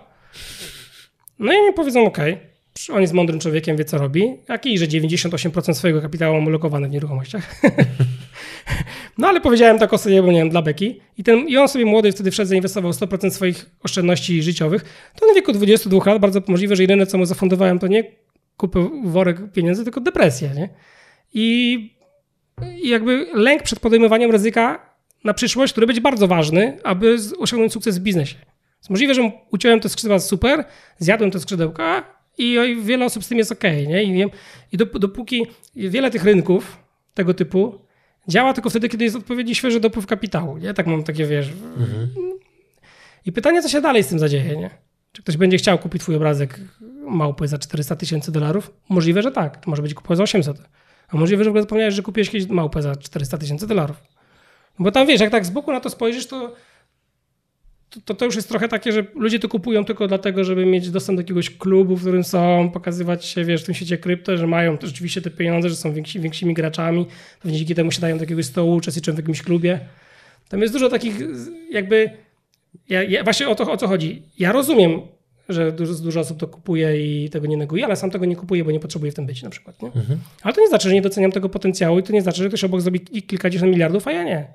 [1.39, 2.19] No i mi powiedzą, ok,
[2.93, 6.89] on jest mądrym człowiekiem, wie co robi, jak i że 98% swojego kapitału mam ulokowane
[6.89, 7.51] w nieruchomościach.
[9.19, 11.01] No ale powiedziałem tak o sobie, bo nie wiem, dla beki.
[11.19, 15.11] I, ten, I on sobie młody wtedy wszedł, zainwestował 100% swoich oszczędności życiowych.
[15.21, 18.05] To na wieku 22 lat bardzo możliwe, że jedyne co mu zafundowałem to nie
[18.57, 20.69] kupę worek pieniędzy, tylko depresję, nie?
[21.35, 21.75] I,
[22.83, 24.93] I jakby lęk przed podejmowaniem ryzyka
[25.25, 28.37] na przyszłość, który będzie bardzo ważny, aby osiągnąć sukces w biznesie.
[28.79, 30.65] Jest możliwe, że uciąłem te skrzydła super,
[30.99, 32.05] zjadłem te skrzydełka
[32.39, 34.03] i wiele osób z tym jest ok, nie?
[34.03, 34.31] I, wiem,
[34.73, 35.47] i dop- dopóki
[35.77, 36.79] wiele tych rynków
[37.15, 37.79] tego typu
[38.29, 40.75] działa tylko wtedy, kiedy jest odpowiedni świeży dopływ kapitału, nie?
[40.75, 41.49] Tak mam takie, wiesz...
[43.27, 44.71] I pytanie, co się dalej z tym zadzieje, nie?
[45.13, 46.61] Czy ktoś będzie chciał kupić twój obrazek
[47.07, 48.71] małpy za 400 tysięcy dolarów?
[48.89, 49.65] Możliwe, że tak.
[49.65, 50.57] To może być kupował za 800.
[51.09, 53.97] A możliwe, że w ogóle zapomniałeś, że kupiłeś kiedyś małpę za 400 tysięcy dolarów.
[54.79, 56.55] Bo tam wiesz, jak tak z boku na to spojrzysz, to,
[58.05, 61.17] to, to, już jest trochę takie, że ludzie to kupują tylko dlatego, żeby mieć dostęp
[61.17, 64.77] do jakiegoś klubu, w którym są, pokazywać się, wiesz, w tym świecie krypto, że mają
[64.83, 67.07] rzeczywiście te pieniądze, że są więksi, większymi graczami,
[67.43, 69.81] pewnie dzięki temu siadają do jakiegoś stołu, uczestniczą w jakimś klubie.
[70.49, 71.15] Tam jest dużo takich
[71.71, 72.11] jakby,
[72.89, 74.23] ja, ja, właśnie o to, o co chodzi.
[74.39, 75.01] Ja rozumiem,
[75.49, 78.65] że dużo, dużo osób to kupuje i tego nie neguje, ale sam tego nie kupuję,
[78.65, 79.83] bo nie potrzebuję w tym być na przykład.
[79.83, 79.91] Nie?
[80.43, 82.65] Ale to nie znaczy, że nie doceniam tego potencjału i to nie znaczy, że ktoś
[82.65, 84.47] obok zrobi ki- kilkadziesiąt miliardów, a ja nie.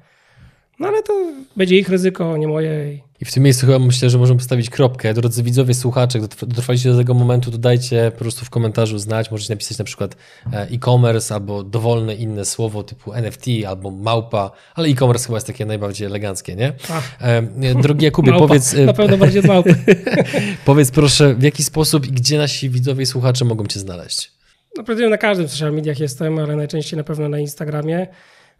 [0.79, 1.13] No ale to
[1.55, 2.93] będzie ich ryzyko, nie moje.
[2.93, 5.13] i- w tym miejscu chyba myślę, że możemy postawić kropkę.
[5.13, 9.31] Drodzy widzowie, słuchacze, dotrwaliście do tego momentu, to dajcie po prostu w komentarzu znać.
[9.31, 10.15] Możecie napisać na przykład
[10.53, 15.65] e, e-commerce albo dowolne inne słowo typu NFT albo małpa, ale e-commerce chyba jest takie
[15.65, 16.73] najbardziej eleganckie, nie?
[16.89, 17.17] Ach.
[17.21, 17.41] E,
[17.81, 18.47] drogi Jakubie, Małpa.
[18.47, 19.75] powiedz, e, Na pewno bardziej od małpy.
[20.65, 24.31] powiedz proszę, w jaki sposób i gdzie nasi widzowie i słuchacze mogą cię znaleźć?
[24.77, 28.07] No na każdym social mediach jestem, ale najczęściej na pewno na Instagramie.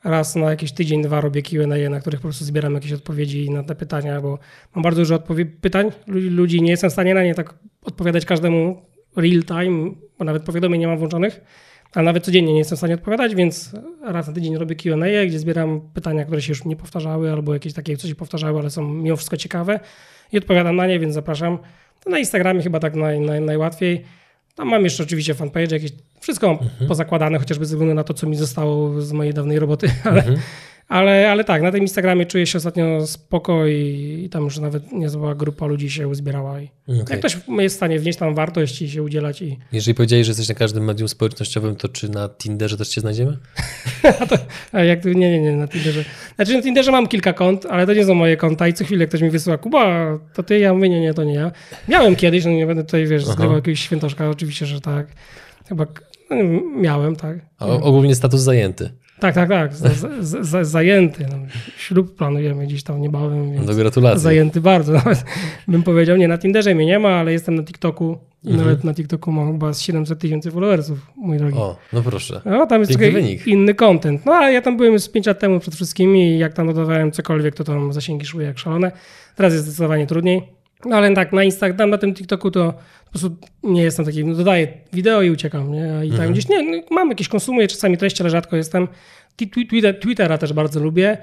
[0.04, 3.64] Raz na jakiś tydzień, dwa robię Q&A, na których po prostu zbieram jakieś odpowiedzi na
[3.64, 4.40] te pytania, bo
[4.76, 5.20] mam bardzo dużo
[5.62, 6.62] pytań lu- ludzi.
[6.62, 7.54] Nie jestem w stanie na nie tak
[7.84, 8.82] odpowiadać każdemu
[9.16, 11.42] real time, bo nawet powiadomień nie mam włączonych,
[11.94, 13.72] ale nawet codziennie nie jestem w stanie odpowiadać, więc
[14.04, 17.74] raz na tydzień robię Q&A, gdzie zbieram pytania, które się już nie powtarzały, albo jakieś
[17.74, 19.80] takie, co się powtarzały, ale są mimo wszystko ciekawe
[20.32, 21.58] i odpowiadam na nie, więc zapraszam.
[22.04, 24.04] To na Instagramie chyba tak naj, naj, najłatwiej.
[24.58, 28.28] Tam mam jeszcze oczywiście fanpage, jakieś, wszystko mam pozakładane, chociażby ze względu na to, co
[28.28, 30.24] mi zostało z mojej dawnej roboty, ale,
[30.88, 34.92] ale, ale tak, na tym Instagramie czuję się ostatnio spoko i, i tam już nawet
[34.92, 36.62] niezła grupa ludzi się uzbierała.
[36.62, 36.98] I Okej.
[37.10, 40.30] Jak ktoś jest w stanie wnieść tam wartość i się udzielać i Jeżeli powiedziałeś, że
[40.30, 43.38] jesteś na każdym medium społecznościowym, to czy na Tinderze też cię znajdziemy?
[44.72, 46.04] A jak nie, nie, nie, na Tinderze.
[46.36, 49.08] Znaczy na Tinderze mam kilka kont, ale to nie są moje konta i co chwilę
[49.08, 51.52] ktoś mi wysyła, Kuba, to ty, ja mówię, nie, nie, to nie ja.
[51.88, 53.34] Miałem kiedyś, no nie będę tutaj, wiesz, Aha.
[53.34, 55.08] zgrywał jakiegoś świętoszka, oczywiście, że tak.
[55.70, 55.86] Chyba
[56.30, 56.36] no,
[56.76, 57.38] miałem, tak.
[57.60, 58.90] A ogólnie status zajęty.
[59.20, 61.26] Tak, tak, tak, z, z, z, zajęty.
[61.32, 61.38] No,
[61.78, 64.20] ślub planujemy gdzieś tam niebawem, więc No gratulacje.
[64.20, 64.94] zajęty bardzo.
[64.94, 65.24] Nawet
[65.68, 68.66] bym powiedział, nie, na Tinderze mnie nie ma, ale jestem na TikToku i Mhm.
[68.66, 71.58] nawet na TikToku mam chyba z 700 tysięcy followersów, mój drogi.
[71.58, 72.42] O, no proszę.
[72.46, 74.26] No, tam jest Piękny inny content.
[74.26, 77.12] No, ale ja tam byłem już 5 lat temu przed wszystkimi i jak tam dodawałem
[77.12, 78.92] cokolwiek, to tam zasięgi szły jak szalone.
[79.36, 80.57] Teraz jest zdecydowanie trudniej.
[80.86, 82.74] No ale tak, na Instagram, na tym TikToku to
[83.06, 86.06] po prostu nie jestem taki, no dodaję wideo i uciekam, nie?
[86.06, 88.88] I tam gdzieś, nie, no, mam jakieś, konsumuję czasami treści, ale rzadko jestem.
[89.70, 91.18] Twitter, Twittera też bardzo lubię.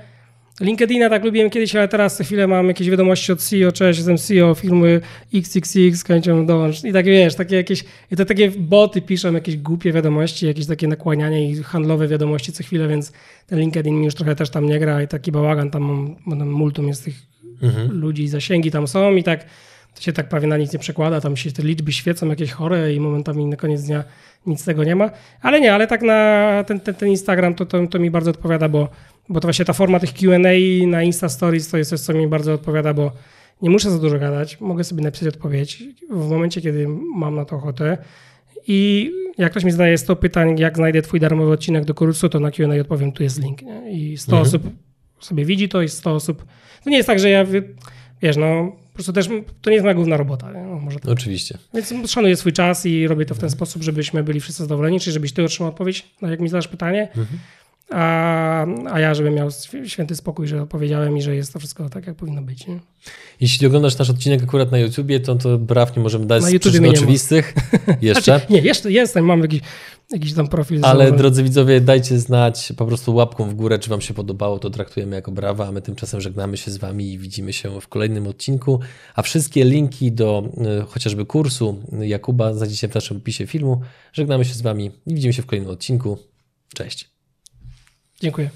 [0.60, 4.18] LinkedIna tak lubiłem kiedyś, ale teraz co chwilę mam jakieś wiadomości od CEO, cześć, jestem
[4.18, 5.00] CEO firmy
[5.34, 6.84] XXX, chęcią dołącz.
[6.84, 10.88] I tak wiesz, takie jakieś, i to takie boty piszą jakieś głupie wiadomości, jakieś takie
[10.88, 13.12] nakłanianie i handlowe wiadomości co chwilę, więc
[13.46, 16.88] ten LinkedIn mi już trochę też tam nie gra i taki bałagan tam mam multum
[16.88, 18.00] jest tych mhm.
[18.00, 19.44] ludzi, zasięgi tam są i tak
[19.94, 22.94] to się tak prawie na nic nie przekłada, tam się te liczby świecą jakieś chore
[22.94, 24.04] i momentami na koniec dnia
[24.46, 25.10] nic z tego nie ma.
[25.40, 28.68] Ale nie, ale tak na ten, ten, ten Instagram to, to, to mi bardzo odpowiada,
[28.68, 28.88] bo
[29.28, 30.36] bo to właśnie ta forma tych Q&A
[30.86, 33.12] na Insta Stories to jest coś, co mi bardzo odpowiada, bo
[33.62, 37.56] nie muszę za dużo gadać, mogę sobie napisać odpowiedź w momencie, kiedy mam na to
[37.56, 37.98] ochotę.
[38.66, 42.40] I jak ktoś mi zadaje 100 pytań, jak znajdę twój darmowy odcinek do kursu, to
[42.40, 43.62] na Q&A odpowiem, tu jest link.
[43.62, 43.92] Nie?
[43.92, 44.42] I 100 mhm.
[44.42, 44.62] osób
[45.20, 46.44] sobie widzi to i 100 osób...
[46.84, 47.44] To nie jest tak, że ja,
[48.22, 49.28] wiesz, no po prostu też
[49.62, 50.52] to nie jest moja główna robota.
[50.52, 51.10] No, może tak.
[51.10, 51.58] Oczywiście.
[51.74, 55.14] Więc szanuję swój czas i robię to w ten sposób, żebyśmy byli wszyscy zadowoleni, czyli
[55.14, 57.08] żebyś ty otrzymał odpowiedź, jak mi zadasz pytanie.
[57.08, 57.38] Mhm
[57.90, 59.48] a, a ja, żebym miał
[59.86, 62.66] święty spokój, że opowiedziałem i że jest to wszystko tak, jak powinno być.
[62.66, 62.80] Nie?
[63.40, 66.58] Jeśli oglądasz nasz odcinek akurat na YouTubie, to, to braw nie możemy dać na z
[66.58, 67.54] przyczyn oczywistych.
[68.00, 68.22] Jeszcze?
[68.22, 69.60] Znaczy, nie, jeszcze jestem, mam jakiś,
[70.10, 70.80] jakiś tam profil.
[70.84, 74.70] Ale drodzy widzowie, dajcie znać po prostu łapką w górę, czy wam się podobało, to
[74.70, 78.26] traktujemy jako brawa, a my tymczasem żegnamy się z wami i widzimy się w kolejnym
[78.26, 78.80] odcinku.
[79.14, 80.48] A wszystkie linki do
[80.82, 83.80] y, chociażby kursu Jakuba znajdziecie w naszym opisie filmu.
[84.12, 86.18] Żegnamy się z wami i widzimy się w kolejnym odcinku.
[86.74, 87.13] Cześć.
[88.20, 88.50] Dziękuję.